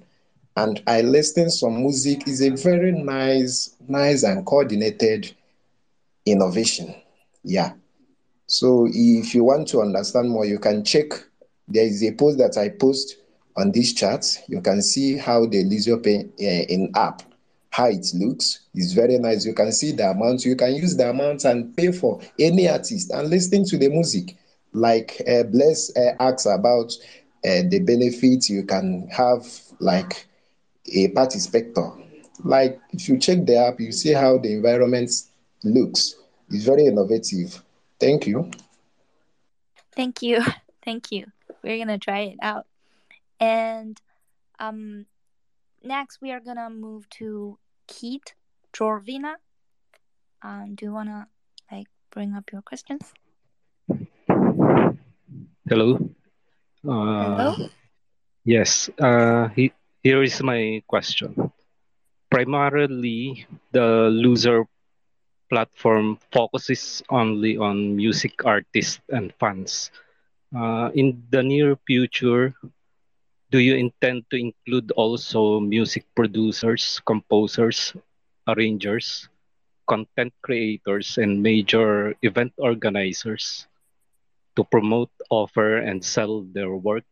and 0.56 0.82
I 0.86 1.00
listen 1.02 1.50
some 1.50 1.78
music. 1.80 2.28
is 2.28 2.40
a 2.40 2.50
very 2.50 2.92
nice, 2.92 3.74
nice 3.88 4.22
and 4.22 4.46
coordinated 4.46 5.34
innovation. 6.26 6.94
Yeah. 7.42 7.72
So 8.46 8.88
if 8.92 9.34
you 9.34 9.44
want 9.44 9.68
to 9.68 9.80
understand 9.80 10.30
more, 10.30 10.44
you 10.44 10.58
can 10.58 10.84
check. 10.84 11.06
There 11.66 11.84
is 11.84 12.02
a 12.04 12.12
post 12.12 12.38
that 12.38 12.56
I 12.58 12.68
post 12.68 13.16
on 13.56 13.72
this 13.72 13.92
chart. 13.92 14.24
You 14.48 14.60
can 14.60 14.82
see 14.82 15.16
how 15.16 15.46
the 15.46 15.64
Lizio 15.64 15.96
uh, 15.96 16.66
in 16.68 16.90
app, 16.94 17.22
how 17.70 17.86
it 17.86 18.06
looks. 18.14 18.60
It's 18.74 18.92
very 18.92 19.18
nice. 19.18 19.44
You 19.44 19.54
can 19.54 19.72
see 19.72 19.92
the 19.92 20.10
amount. 20.10 20.44
You 20.44 20.56
can 20.56 20.74
use 20.74 20.96
the 20.96 21.10
amount 21.10 21.44
and 21.44 21.76
pay 21.76 21.92
for 21.92 22.20
any 22.38 22.68
artist 22.68 23.10
and 23.10 23.28
listen 23.28 23.64
to 23.66 23.78
the 23.78 23.88
music. 23.88 24.36
Like 24.72 25.22
uh, 25.28 25.44
Bless 25.44 25.96
uh, 25.96 26.14
asks 26.18 26.46
about 26.46 26.92
uh, 27.44 27.62
the 27.68 27.80
benefits 27.80 28.50
you 28.50 28.64
can 28.64 29.08
have, 29.08 29.46
like 29.78 30.26
a 30.92 31.08
party 31.08 31.38
spectre. 31.38 31.90
Like 32.42 32.80
if 32.90 33.08
you 33.08 33.18
check 33.18 33.46
the 33.46 33.56
app, 33.56 33.80
you 33.80 33.92
see 33.92 34.12
how 34.12 34.38
the 34.38 34.52
environment 34.52 35.10
looks. 35.62 36.16
It's 36.50 36.64
very 36.64 36.86
innovative. 36.86 37.62
Thank 38.00 38.26
you. 38.26 38.50
Thank 39.92 40.22
you. 40.22 40.42
Thank 40.84 41.12
you. 41.12 41.26
We're 41.62 41.78
gonna 41.78 41.98
try 41.98 42.20
it 42.20 42.38
out. 42.42 42.66
And 43.44 44.00
um 44.58 45.04
next 45.82 46.20
we 46.22 46.32
are 46.32 46.40
gonna 46.40 46.70
move 46.70 47.08
to 47.20 47.58
Keith 47.86 48.32
Jorvina. 48.72 49.36
Um 50.40 50.74
do 50.74 50.86
you 50.86 50.92
wanna 50.92 51.28
like 51.70 51.88
bring 52.10 52.32
up 52.32 52.48
your 52.52 52.62
questions? 52.62 53.12
Hello. 55.68 55.98
Uh, 56.86 57.36
Hello? 57.36 57.52
Yes. 58.44 58.90
Uh, 59.00 59.48
he, 59.56 59.72
here 60.02 60.22
is 60.22 60.42
my 60.42 60.82
question. 60.86 61.50
Primarily, 62.30 63.46
the 63.72 64.12
Loozr 64.12 64.64
platform 65.48 66.18
focuses 66.30 67.02
only 67.08 67.56
on 67.56 67.96
music 67.96 68.44
artists 68.44 69.00
and 69.08 69.32
fans. 69.40 69.90
Uh, 70.54 70.90
in 70.94 71.24
the 71.30 71.42
near 71.42 71.76
future, 71.86 72.54
do 73.54 73.60
you 73.60 73.76
intend 73.76 74.26
to 74.30 74.36
include 74.36 74.90
also 74.98 75.60
music 75.60 76.04
producers, 76.16 76.98
composers, 77.06 77.94
arrangers, 78.48 79.28
content 79.86 80.34
creators, 80.42 81.18
and 81.18 81.40
major 81.40 82.16
event 82.22 82.52
organizers 82.58 83.68
to 84.56 84.64
promote, 84.64 85.10
offer, 85.30 85.76
and 85.76 86.04
sell 86.04 86.42
their 86.50 86.74
work? 86.74 87.06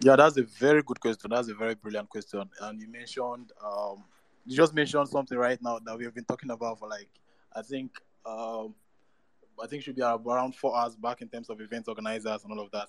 Yeah, 0.00 0.16
that's 0.16 0.36
a 0.36 0.42
very 0.42 0.82
good 0.82 1.00
question. 1.00 1.30
That's 1.30 1.48
a 1.48 1.54
very 1.54 1.74
brilliant 1.74 2.10
question. 2.10 2.44
And 2.60 2.78
you 2.82 2.88
mentioned, 2.88 3.50
um, 3.64 4.04
you 4.44 4.54
just 4.54 4.74
mentioned 4.74 5.08
something 5.08 5.38
right 5.38 5.56
now 5.62 5.78
that 5.78 5.96
we 5.96 6.04
have 6.04 6.14
been 6.14 6.28
talking 6.28 6.50
about 6.50 6.80
for 6.80 6.86
like, 6.86 7.08
I 7.56 7.62
think, 7.62 7.96
um, 8.26 8.74
I 9.56 9.66
think 9.68 9.84
should 9.84 9.96
be 9.96 10.02
around 10.02 10.54
four 10.54 10.76
hours 10.76 10.96
back 10.96 11.22
in 11.22 11.30
terms 11.30 11.48
of 11.48 11.62
event 11.62 11.88
organizers 11.88 12.44
and 12.44 12.52
all 12.52 12.60
of 12.60 12.70
that. 12.72 12.88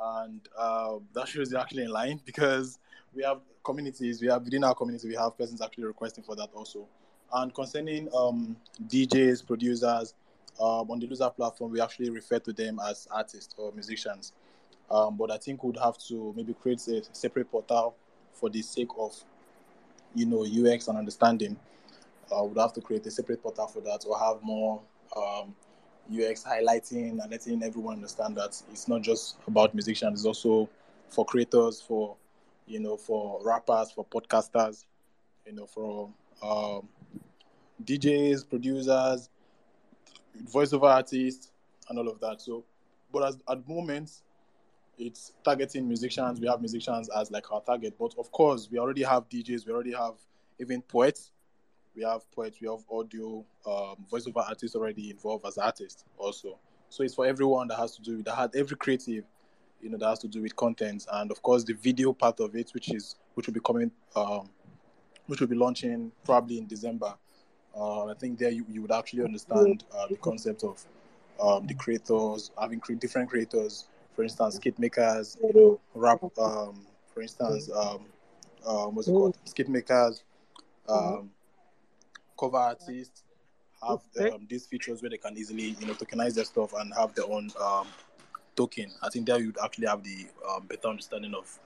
And 0.00 0.40
uh, 0.58 0.96
that 1.14 1.28
shows 1.28 1.50
you're 1.50 1.60
actually 1.60 1.84
in 1.84 1.90
line 1.90 2.20
because 2.24 2.78
we 3.14 3.22
have 3.22 3.40
communities, 3.64 4.20
we 4.20 4.28
have 4.28 4.44
within 4.44 4.64
our 4.64 4.74
community, 4.74 5.08
we 5.08 5.16
have 5.16 5.36
persons 5.36 5.60
actually 5.60 5.84
requesting 5.84 6.24
for 6.24 6.34
that 6.36 6.48
also. 6.54 6.86
And 7.32 7.54
concerning 7.54 8.08
um, 8.14 8.56
DJs, 8.88 9.46
producers, 9.46 10.14
um, 10.60 10.90
on 10.90 10.98
the 10.98 11.06
Loozr 11.06 11.34
platform, 11.34 11.72
we 11.72 11.80
actually 11.80 12.10
refer 12.10 12.38
to 12.40 12.52
them 12.52 12.80
as 12.88 13.06
artists 13.10 13.54
or 13.56 13.72
musicians. 13.72 14.32
Um, 14.90 15.16
but 15.16 15.30
I 15.30 15.38
think 15.38 15.62
we'd 15.62 15.78
have 15.78 15.96
to 16.08 16.34
maybe 16.36 16.54
create 16.54 16.86
a 16.88 17.02
separate 17.12 17.50
portal 17.50 17.94
for 18.32 18.50
the 18.50 18.60
sake 18.62 18.88
of, 18.98 19.16
you 20.14 20.26
know, 20.26 20.44
UX 20.44 20.88
and 20.88 20.98
understanding. 20.98 21.56
Uh, 22.30 22.44
we'd 22.44 22.60
have 22.60 22.72
to 22.74 22.80
create 22.80 23.06
a 23.06 23.10
separate 23.10 23.42
portal 23.42 23.68
for 23.68 23.80
that 23.80 24.04
or 24.06 24.18
have 24.18 24.42
more 24.42 24.80
um, 25.16 25.54
UX 26.10 26.44
highlighting 26.44 27.20
and 27.22 27.30
letting 27.30 27.62
everyone 27.62 27.96
understand 27.96 28.36
that 28.36 28.60
it's 28.70 28.88
not 28.88 29.02
just 29.02 29.36
about 29.46 29.74
musicians, 29.74 30.20
it's 30.20 30.26
also 30.26 30.68
for 31.08 31.24
creators, 31.24 31.80
for, 31.80 32.16
you 32.66 32.80
know, 32.80 32.96
for 32.96 33.40
rappers, 33.44 33.90
for 33.92 34.04
podcasters, 34.04 34.84
you 35.46 35.52
know, 35.52 35.66
for 35.66 36.10
um, 36.42 36.88
DJs, 37.84 38.48
producers, 38.48 39.28
voiceover 40.52 40.90
artists, 40.90 41.52
and 41.88 41.98
all 41.98 42.08
of 42.08 42.20
that. 42.20 42.40
So, 42.40 42.64
but 43.12 43.24
as, 43.26 43.38
at 43.48 43.66
the 43.66 43.72
moment, 43.72 44.10
it's 44.98 45.32
targeting 45.42 45.88
musicians. 45.88 46.40
We 46.40 46.46
have 46.48 46.60
musicians 46.60 47.08
as 47.08 47.30
like 47.30 47.50
our 47.52 47.60
target, 47.62 47.94
but 47.98 48.14
of 48.18 48.30
course, 48.30 48.68
we 48.70 48.78
already 48.78 49.02
have 49.02 49.28
DJs. 49.28 49.66
We 49.66 49.72
already 49.72 49.92
have 49.92 50.14
even 50.58 50.82
poets. 50.82 51.32
We 51.94 52.02
have 52.02 52.30
poets. 52.32 52.58
We 52.60 52.68
have 52.68 52.84
audio, 52.90 53.44
um, 53.66 53.96
voiceover 54.10 54.48
artists 54.48 54.76
already 54.76 55.10
involved 55.10 55.44
as 55.46 55.58
artists 55.58 56.04
also. 56.16 56.58
So 56.88 57.02
it's 57.02 57.14
for 57.14 57.26
everyone 57.26 57.68
that 57.68 57.78
has 57.78 57.96
to 57.96 58.02
do 58.02 58.16
with 58.16 58.26
that. 58.26 58.54
Every 58.54 58.76
creative, 58.76 59.24
you 59.82 59.90
know, 59.90 59.98
that 59.98 60.08
has 60.08 60.18
to 60.20 60.28
do 60.28 60.42
with 60.42 60.54
content, 60.56 61.06
and 61.12 61.30
of 61.30 61.42
course 61.42 61.64
the 61.64 61.74
video 61.74 62.12
part 62.12 62.40
of 62.40 62.54
it, 62.54 62.70
which 62.74 62.92
is 62.92 63.16
which 63.34 63.46
will 63.46 63.54
be 63.54 63.60
coming, 63.60 63.90
um, 64.16 64.48
which 65.26 65.40
will 65.40 65.48
be 65.48 65.56
launching 65.56 66.12
probably 66.24 66.58
in 66.58 66.66
December. 66.66 67.14
Uh, 67.76 68.06
I 68.06 68.14
think 68.14 68.38
there 68.38 68.50
you, 68.50 68.64
you 68.68 68.82
would 68.82 68.90
actually 68.92 69.22
understand 69.22 69.84
uh, 69.96 70.06
the 70.08 70.16
concept 70.16 70.64
of 70.64 70.84
um, 71.40 71.66
the 71.66 71.74
creators, 71.74 72.50
having 72.60 72.80
cre- 72.80 72.94
different 72.94 73.30
creators, 73.30 73.86
for 74.14 74.24
instance, 74.24 74.56
skit 74.56 74.78
makers, 74.78 75.36
you 75.42 75.52
know, 75.54 75.80
rap, 75.94 76.20
um, 76.38 76.84
for 77.14 77.22
instance, 77.22 77.70
um, 77.70 78.06
um, 78.66 78.94
what's 78.94 79.06
it 79.08 79.12
called? 79.12 79.38
Skit 79.44 79.68
makers, 79.68 80.24
um, 80.88 81.30
cover 82.40 82.56
artists 82.56 83.22
have 83.86 84.00
um, 84.32 84.46
these 84.48 84.66
features 84.66 85.02
where 85.02 85.10
they 85.10 85.18
can 85.18 85.36
easily, 85.36 85.76
you 85.78 85.86
know, 85.86 85.94
tokenize 85.94 86.34
their 86.34 86.44
stuff 86.44 86.72
and 86.74 86.92
have 86.94 87.14
their 87.14 87.26
own 87.26 87.50
um, 87.60 87.86
token. 88.56 88.90
I 89.02 89.08
think 89.10 89.26
there 89.26 89.38
you'd 89.38 89.58
actually 89.62 89.86
have 89.86 90.02
the 90.02 90.26
um, 90.48 90.66
better 90.66 90.88
understanding 90.88 91.34
of 91.34 91.58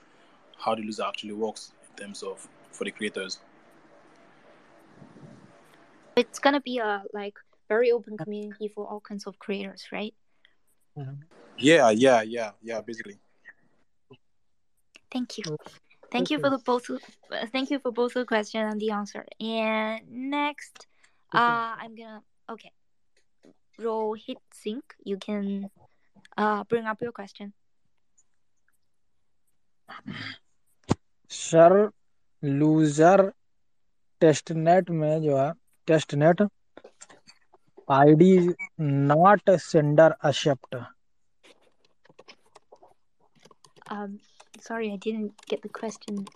how 0.59 0.75
the 0.75 0.83
Loozr 0.83 1.07
actually 1.09 1.33
works 1.33 1.73
in 1.91 2.05
terms 2.05 2.23
of 2.23 2.47
for 2.73 2.85
the 2.85 2.91
creators. 2.91 3.39
It's 6.17 6.39
gonna 6.39 6.61
be 6.61 6.79
a 6.79 7.03
like 7.13 7.35
very 7.69 7.91
open 7.91 8.17
community 8.17 8.69
for 8.69 8.87
all 8.87 9.01
kinds 9.01 9.27
of 9.27 9.39
creators, 9.39 9.87
right? 9.93 10.15
Yeah, 11.59 11.91
yeah, 11.91 12.23
yeah, 12.23 12.51
yeah. 12.63 12.81
Basically. 12.81 13.19
Thank 15.11 15.39
you. 15.39 15.57
Thank 16.14 16.32
you 16.32 16.40
for 16.40 16.50
the 16.50 16.58
both. 16.58 16.90
uh, 16.90 17.46
Thank 17.52 17.70
you 17.72 17.80
for 17.80 17.92
both 17.92 18.14
the 18.14 18.26
question 18.26 18.62
and 18.66 18.80
the 18.80 18.92
answer. 18.92 19.26
And 19.40 20.02
next, 20.32 20.88
uh, 21.32 21.76
I'm 21.78 21.96
gonna 21.96 22.24
okay. 22.50 22.72
Rohit 23.80 24.42
Singh, 24.54 24.82
you 25.04 25.18
can 25.18 25.70
uh 26.38 26.64
bring 26.66 26.86
up 26.86 27.02
your 27.02 27.12
question. 27.12 27.54
Sir 31.32 31.74
loser 32.44 33.22
testnet 34.22 34.90
में 35.00 35.22
जो 35.22 35.38
है 35.38 35.52
testnet 35.88 36.42
ID 37.92 38.32
not 38.80 39.50
sender 39.70 40.16
accept 40.30 40.76
Um, 43.92 44.20
sorry, 44.61 44.93
I 44.93 44.97
didn't 44.97 45.33
get 45.47 45.63
the 45.63 45.69
question 45.69 46.27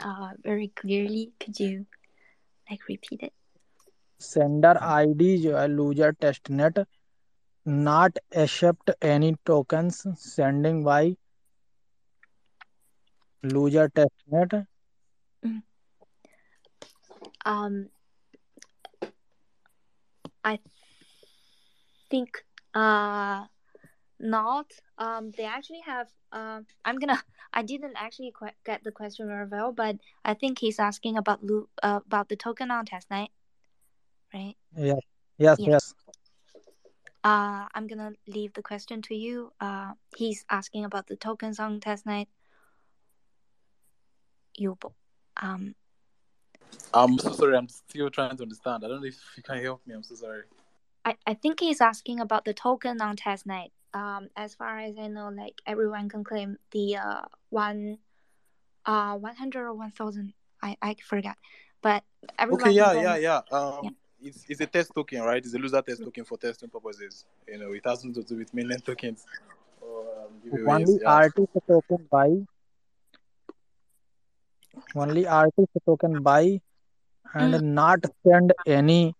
uh, 0.00 0.30
very 0.42 0.68
clearly. 0.68 1.32
Could 1.40 1.58
you 1.58 1.86
like 2.70 2.88
repeat 2.88 3.22
it? 3.22 3.32
Sender 4.18 4.76
ID 4.80 5.36
जो 5.42 5.56
है 5.56 5.68
Loozr 5.68 6.12
testnet 6.18 6.84
not 7.66 8.16
accept 8.34 8.90
any 9.02 9.36
tokens 9.44 10.06
sending 10.16 10.84
by 10.84 11.16
Loozr 13.42 13.88
testnet. 13.90 14.66
Mm. 15.44 15.62
Um, 17.44 17.88
I 20.44 20.58
think 22.10 22.44
uh 22.74 23.44
not. 24.24 24.66
Um, 24.98 25.30
they 25.36 25.44
actually 25.44 25.82
have. 25.86 26.08
Um, 26.32 26.66
I'm 26.84 26.98
gonna. 26.98 27.22
I 27.52 27.62
didn't 27.62 27.94
actually 27.96 28.32
quite 28.32 28.54
get 28.64 28.82
the 28.82 28.90
question 28.90 29.28
very 29.28 29.46
well, 29.46 29.70
but 29.72 29.96
I 30.24 30.34
think 30.34 30.58
he's 30.58 30.80
asking 30.80 31.16
about 31.16 31.44
Lu- 31.44 31.68
uh, 31.82 32.00
about 32.06 32.28
the 32.28 32.36
token 32.36 32.70
on 32.70 32.86
testnet, 32.86 33.28
right? 34.32 34.56
Yeah. 34.76 34.94
yes 35.38 35.58
Yeah. 35.60 35.72
yes 35.72 35.94
Uh, 37.22 37.66
I'm 37.74 37.86
gonna 37.86 38.12
leave 38.26 38.52
the 38.54 38.62
question 38.62 39.02
to 39.02 39.14
you. 39.14 39.52
Uh, 39.60 39.92
he's 40.16 40.44
asking 40.50 40.84
about 40.84 41.06
the 41.06 41.16
tokens 41.16 41.60
on 41.60 41.80
testnet. 41.80 42.26
Yubo. 44.60 44.92
Um, 45.40 45.74
I'm 46.92 47.18
so 47.18 47.32
sorry. 47.32 47.56
I'm 47.56 47.68
still 47.68 48.10
trying 48.10 48.36
to 48.36 48.42
understand. 48.42 48.84
I 48.84 48.88
don't 48.88 49.00
know 49.00 49.06
if 49.06 49.18
you 49.36 49.42
can 49.42 49.62
help 49.62 49.86
me. 49.86 49.94
I'm 49.94 50.02
so 50.02 50.14
sorry. 50.14 50.42
I, 51.04 51.16
I 51.26 51.34
think 51.34 51.60
he's 51.60 51.80
asking 51.80 52.20
about 52.20 52.44
the 52.44 52.54
token 52.54 53.00
on 53.00 53.16
testnet. 53.16 53.70
Um, 53.94 54.28
as 54.36 54.54
far 54.54 54.78
as 54.80 54.98
I 54.98 55.08
know, 55.08 55.28
like 55.30 55.62
everyone 55.66 56.08
can 56.08 56.24
claim 56.24 56.58
the 56.72 56.96
uh 56.96 57.22
one, 57.50 57.98
uh, 58.86 59.16
one 59.16 59.36
hundred 59.36 59.64
or 59.64 59.74
one 59.74 59.90
thousand. 59.92 60.34
I 60.62 60.76
I 60.82 60.94
forgot, 61.04 61.36
but 61.82 62.04
everyone. 62.38 62.60
Okay, 62.60 62.70
can 62.70 62.76
yeah, 62.76 62.92
claim- 62.92 63.04
yeah, 63.04 63.16
yeah. 63.16 63.40
Um, 63.58 63.84
Yeah. 63.84 63.90
It's, 64.22 64.46
it's 64.48 64.60
a 64.60 64.66
test 64.66 64.94
token, 64.94 65.20
right? 65.22 65.44
It's 65.44 65.54
a 65.54 65.58
Loozr 65.58 65.84
test 65.84 66.02
token 66.02 66.24
for 66.24 66.38
testing 66.38 66.70
purposes. 66.70 67.26
You 67.46 67.58
know, 67.58 67.72
it 67.72 67.82
has 67.84 68.04
nothing 68.04 68.22
to 68.22 68.28
do 68.28 68.38
with 68.38 68.52
mainnet 68.54 68.84
tokens 68.84 69.26
or 69.80 70.00
um, 70.24 70.32
only 70.66 70.98
Yeah. 71.00 71.04
artist 71.04 71.48
token 71.68 72.08
buy 72.10 72.30
only 75.02 75.26
artist 75.26 75.72
token 75.86 76.22
buy 76.22 76.60
and 77.34 77.74
not 77.74 77.98
send 78.26 78.52
any 78.66 79.14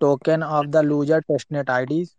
token 0.00 0.42
of 0.42 0.70
the 0.72 0.82
Loozr 0.82 1.20
testnet 1.30 1.68
IDs. 1.68 2.16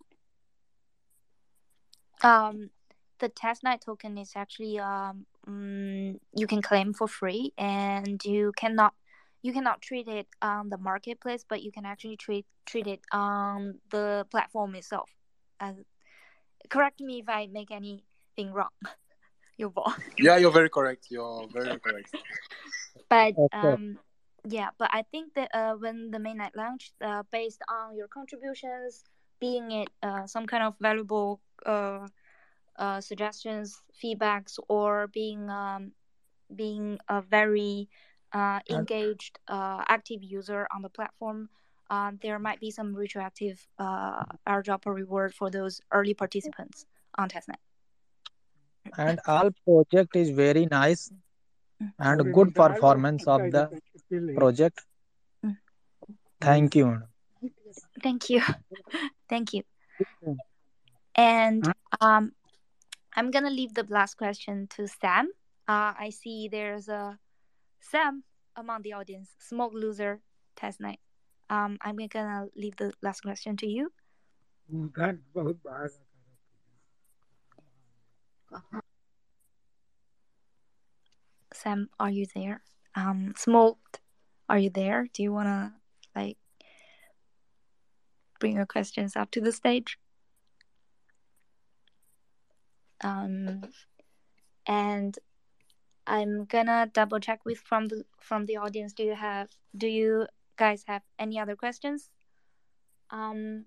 Um, 2.25 2.71
the 3.19 3.29
testnet 3.29 3.81
token 3.81 4.17
is 4.17 4.33
actually 4.35 4.79
um 4.79 5.25
mm, 5.47 6.17
you 6.33 6.47
can 6.47 6.61
claim 6.61 6.91
for 6.93 7.07
free, 7.07 7.53
and 7.57 8.19
you 8.25 8.51
cannot 8.57 8.93
you 9.43 9.53
cannot 9.53 9.81
treat 9.81 10.07
it 10.07 10.27
on 10.41 10.69
the 10.69 10.77
marketplace, 10.77 11.45
but 11.47 11.61
you 11.61 11.71
can 11.71 11.85
actually 11.85 12.17
treat 12.17 12.45
treat 12.65 12.87
it 12.87 13.01
on 13.11 13.79
the 13.91 14.25
platform 14.31 14.73
itself. 14.73 15.09
As 15.59 15.75
correct 16.69 16.99
me 16.99 17.19
if 17.19 17.29
I 17.29 17.45
make 17.45 17.69
anything 17.69 18.51
wrong. 18.51 18.73
Yubo. 19.61 19.85
Yeah, 20.17 20.37
you're 20.37 20.51
very 20.51 20.69
correct. 20.69 21.07
You're 21.09 21.47
very 21.53 21.79
correct. 21.79 22.09
But 23.07 23.35
um, 23.53 23.99
yeah, 24.43 24.69
but 24.79 24.89
I 24.91 25.03
think 25.11 25.35
that 25.35 25.53
uh, 25.53 25.75
when 25.75 26.09
the 26.11 26.17
mainnet 26.17 26.55
launched, 26.55 26.93
uh, 27.01 27.23
based 27.31 27.61
on 27.69 27.95
your 27.95 28.07
contributions, 28.07 29.03
being 29.39 29.71
it 29.71 29.89
uh, 30.01 30.25
some 30.25 30.47
kind 30.47 30.63
of 30.63 30.73
valuable 30.81 31.39
uh, 31.65 32.07
uh, 32.77 33.01
suggestions, 33.01 33.81
feedbacks, 34.03 34.59
or 34.67 35.07
being 35.07 35.49
um, 35.49 35.91
being 36.55 36.99
a 37.09 37.21
very 37.21 37.89
uh, 38.33 38.59
engaged, 38.69 39.39
uh, 39.47 39.83
active 39.87 40.23
user 40.23 40.67
on 40.75 40.81
the 40.81 40.89
platform, 40.89 41.49
uh, 41.89 42.11
there 42.21 42.37
might 42.37 42.59
be 42.59 42.69
some 42.69 42.93
retroactive 42.93 43.65
uh, 43.79 44.23
airdrop 44.47 44.85
or 44.85 44.93
reward 44.93 45.33
for 45.33 45.49
those 45.49 45.81
early 45.91 46.13
participants 46.13 46.85
on 47.17 47.29
testnet. 47.29 47.61
and 48.97 49.19
all 49.27 49.49
project 49.65 50.15
is 50.15 50.29
very 50.29 50.65
nice 50.65 51.11
and 51.99 52.33
good 52.33 52.53
performance 52.53 53.27
of 53.27 53.39
the 53.51 53.69
project 54.35 54.85
Mm. 55.43 55.57
thank 56.41 56.75
you. 56.75 57.03
Thank 58.01 58.29
you. 58.29 58.41
Thank 59.29 59.53
you. 59.53 59.63
And 61.15 61.65
um, 62.01 62.33
I'm 63.15 63.31
gonna 63.31 63.49
leave 63.49 63.73
the 63.73 63.85
last 63.89 64.15
question 64.15 64.67
to 64.75 64.87
Sam. 64.87 65.29
Uh, 65.67 65.93
I 65.97 66.11
see 66.11 66.49
there's 66.49 66.89
a 66.89 67.17
Sam 67.79 68.23
among 68.55 68.81
the 68.81 68.93
audience, 68.93 69.29
smoke 69.39 69.73
Loozr 69.73 70.19
test 70.55 70.79
night. 70.79 70.99
Um, 71.49 71.77
I'm 71.81 71.95
gonna 71.95 72.47
leave 72.55 72.75
the 72.75 72.93
last 73.01 73.21
question 73.21 73.55
to 73.57 73.67
you. 73.67 73.91
Sam, 81.53 81.89
are 81.99 82.09
you 82.09 82.25
there? 82.35 82.61
Um, 82.95 83.33
smoked, 83.37 83.99
are 84.49 84.57
you 84.57 84.69
there? 84.69 85.07
Do 85.13 85.23
you 85.23 85.31
wanna 85.31 85.75
like 86.15 86.37
bring 88.39 88.55
your 88.55 88.65
questions 88.65 89.15
up 89.15 89.31
to 89.31 89.41
the 89.41 89.51
stage? 89.51 89.97
Um, 93.01 93.61
and 94.67 95.17
I'm 96.07 96.45
gonna 96.45 96.89
double 96.91 97.19
check 97.19 97.45
with 97.45 97.59
from 97.59 97.87
the 97.87 98.05
from 98.19 98.45
the 98.45 98.57
audience. 98.57 98.93
Do 98.93 99.03
you 99.03 99.15
have 99.15 99.49
do 99.75 99.87
you 99.87 100.27
guys 100.55 100.83
have 100.87 101.01
any 101.17 101.39
other 101.39 101.55
questions? 101.55 102.09
Um, 103.09 103.65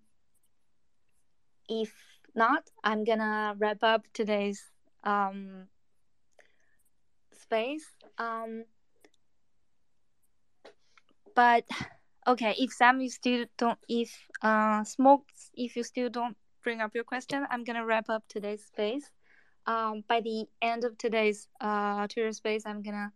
if 1.68 1.92
not, 2.34 2.70
I'm 2.84 3.04
gonna 3.04 3.54
wrap 3.58 3.82
up 3.82 4.06
today's 4.12 4.62
um 5.04 5.68
space. 7.32 7.86
Um, 8.18 8.64
but 11.34 11.64
okay, 12.26 12.54
if 12.58 12.72
Sam 12.72 13.00
you 13.00 13.10
still 13.10 13.46
don't 13.56 13.78
if 13.88 14.14
uh 14.42 14.84
smoked 14.84 15.32
if 15.54 15.76
you 15.76 15.82
still 15.82 16.08
don't 16.08 16.36
bring 16.62 16.80
up 16.80 16.94
your 16.94 17.04
question, 17.04 17.46
I'm 17.50 17.64
gonna 17.64 17.84
wrap 17.84 18.08
up 18.08 18.22
today's 18.28 18.64
space 18.64 19.10
um, 19.68 20.02
by 20.08 20.22
the 20.22 20.46
end 20.62 20.84
of 20.84 20.96
today's 20.96 21.46
uh, 21.60 22.06
Twitter 22.06 22.32
space, 22.32 22.64
I'm 22.64 22.82
gonna 22.82 23.12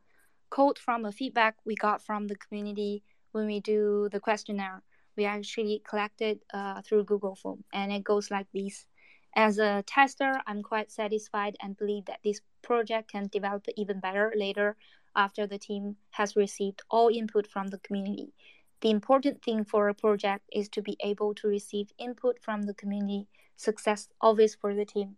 quote 0.50 0.78
from 0.78 1.06
a 1.06 1.12
feedback 1.12 1.56
we 1.64 1.74
got 1.74 2.02
from 2.02 2.26
the 2.26 2.36
community 2.36 3.02
when 3.32 3.46
we 3.46 3.60
do 3.60 4.10
the 4.12 4.20
questionnaire. 4.20 4.82
We 5.16 5.24
actually 5.24 5.82
collected 5.88 6.40
uh, 6.52 6.82
through 6.82 7.04
Google 7.04 7.34
Form, 7.34 7.64
and 7.72 7.90
it 7.90 8.04
goes 8.04 8.30
like 8.30 8.48
this. 8.52 8.86
As 9.34 9.58
a 9.58 9.82
tester, 9.86 10.42
I'm 10.46 10.62
quite 10.62 10.92
satisfied 10.92 11.56
and 11.62 11.78
believe 11.78 12.04
that 12.04 12.20
this 12.22 12.42
project 12.60 13.10
can 13.10 13.28
develop 13.28 13.64
even 13.74 13.98
better 13.98 14.30
later 14.36 14.76
after 15.16 15.46
the 15.46 15.58
team 15.58 15.96
has 16.10 16.36
received 16.36 16.82
all 16.90 17.08
input 17.08 17.46
from 17.46 17.68
the 17.68 17.78
community. 17.78 18.34
The 18.82 18.90
important 18.90 19.42
thing 19.42 19.64
for 19.64 19.88
a 19.88 19.94
project 19.94 20.44
is 20.52 20.68
to 20.70 20.82
be 20.82 20.98
able 21.00 21.34
to 21.36 21.48
receive 21.48 21.92
input 21.98 22.42
from 22.42 22.62
the 22.62 22.74
community. 22.74 23.26
Success 23.56 24.08
always 24.20 24.54
for 24.54 24.74
the 24.74 24.84
team 24.84 25.16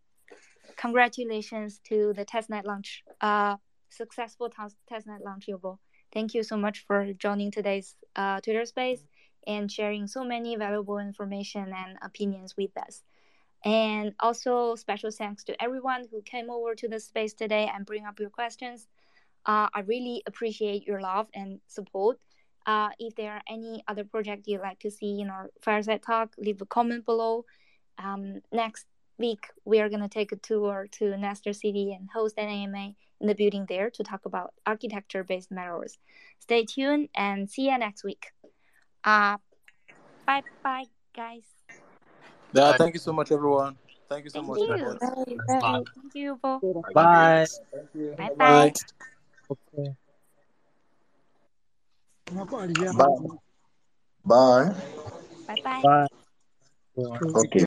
congratulations 0.77 1.81
to 1.89 2.13
the 2.15 2.25
testnet 2.25 2.65
launch. 2.65 3.05
Uh, 3.21 3.57
successful 3.89 4.51
testnet 4.51 5.25
launch, 5.25 5.47
Yobo. 5.47 5.79
Thank 6.13 6.35
you 6.35 6.43
so 6.43 6.57
much 6.57 6.85
for 6.87 7.13
joining 7.15 7.51
today's 7.51 7.97
uh, 8.17 8.41
Twitter 8.41 8.65
space 8.67 9.01
and 9.47 9.71
sharing 9.71 10.07
so 10.07 10.25
many 10.25 10.57
valuable 10.57 10.99
information 10.99 11.73
and 11.77 11.99
opinions 12.03 12.57
with 12.57 12.77
us. 12.77 13.03
And 13.65 14.15
also 14.21 14.75
special 14.75 15.11
thanks 15.11 15.43
to 15.45 15.63
everyone 15.63 16.07
who 16.11 16.23
came 16.23 16.51
over 16.51 16.75
to 16.75 16.89
the 16.89 17.01
space 17.01 17.33
today 17.33 17.71
and 17.75 17.87
bring 17.87 18.05
up 18.05 18.21
your 18.21 18.31
questions. 18.31 18.87
Uh, 19.47 19.69
I 19.75 19.81
really 19.81 20.23
appreciate 20.27 20.87
your 20.87 21.01
love 21.01 21.29
and 21.35 21.61
support. 21.67 22.19
Uh, 22.67 22.91
if 22.99 23.15
there 23.15 23.33
are 23.33 23.43
any 23.49 23.83
other 23.89 24.05
project 24.05 24.47
you'd 24.47 24.61
like 24.61 24.79
to 24.81 24.91
see 24.91 25.21
in 25.21 25.31
our 25.31 25.51
fireside 25.63 26.03
talk, 26.03 26.35
leave 26.39 26.61
a 26.63 26.67
comment 26.67 27.05
below. 27.05 27.45
Um, 27.99 28.41
next 28.53 28.87
week, 29.19 29.47
we 29.65 29.81
are 29.81 29.89
going 29.89 30.03
to 30.03 30.09
take 30.09 30.33
a 30.33 30.37
tour 30.37 30.87
to 30.93 31.17
Nestor 31.17 31.53
City 31.53 31.93
and 31.93 32.09
host 32.13 32.35
an 32.39 32.49
AMA 32.49 32.95
in 33.21 33.27
the 33.27 33.35
building 33.35 33.67
there 33.69 33.91
to 33.91 34.03
talk 34.03 34.27
about 34.27 34.53
architecture 34.67 35.25
based 35.25 35.51
matters. 35.51 35.99
Stay 36.41 36.65
tuned 36.65 37.09
and 37.15 37.51
see 37.51 37.71
you 37.71 37.79
next 37.79 38.05
week. 38.05 38.27
Uh, 39.05 39.37
bye 40.27 40.43
bye, 40.63 40.85
guys. 41.15 41.45
Yeah, 42.53 42.73
thank 42.73 42.95
you 42.95 43.01
so 43.01 43.13
much, 43.13 43.33
everyone. 43.33 43.77
Thank 44.09 44.25
you 44.25 44.31
so 44.31 44.43
Thank 44.43 44.49
much. 44.49 44.61
you. 44.61 44.99
Bye. 45.49 45.61
Bye. 45.61 45.83
Thank 45.95 46.15
you, 46.15 46.39
Bo. 46.43 46.83
Bye. 46.95 47.47
Thank 47.73 47.89
you. 47.95 48.15
Bye 48.17 48.31
Bye. 48.39 48.73
bye. 48.73 48.73
Okay. 49.51 49.95
Bye. 52.33 53.15
Bye. 54.25 54.75
Bye 55.47 55.57
bye. 55.63 55.83
Bye. 55.83 56.07
Okay. 56.97 57.65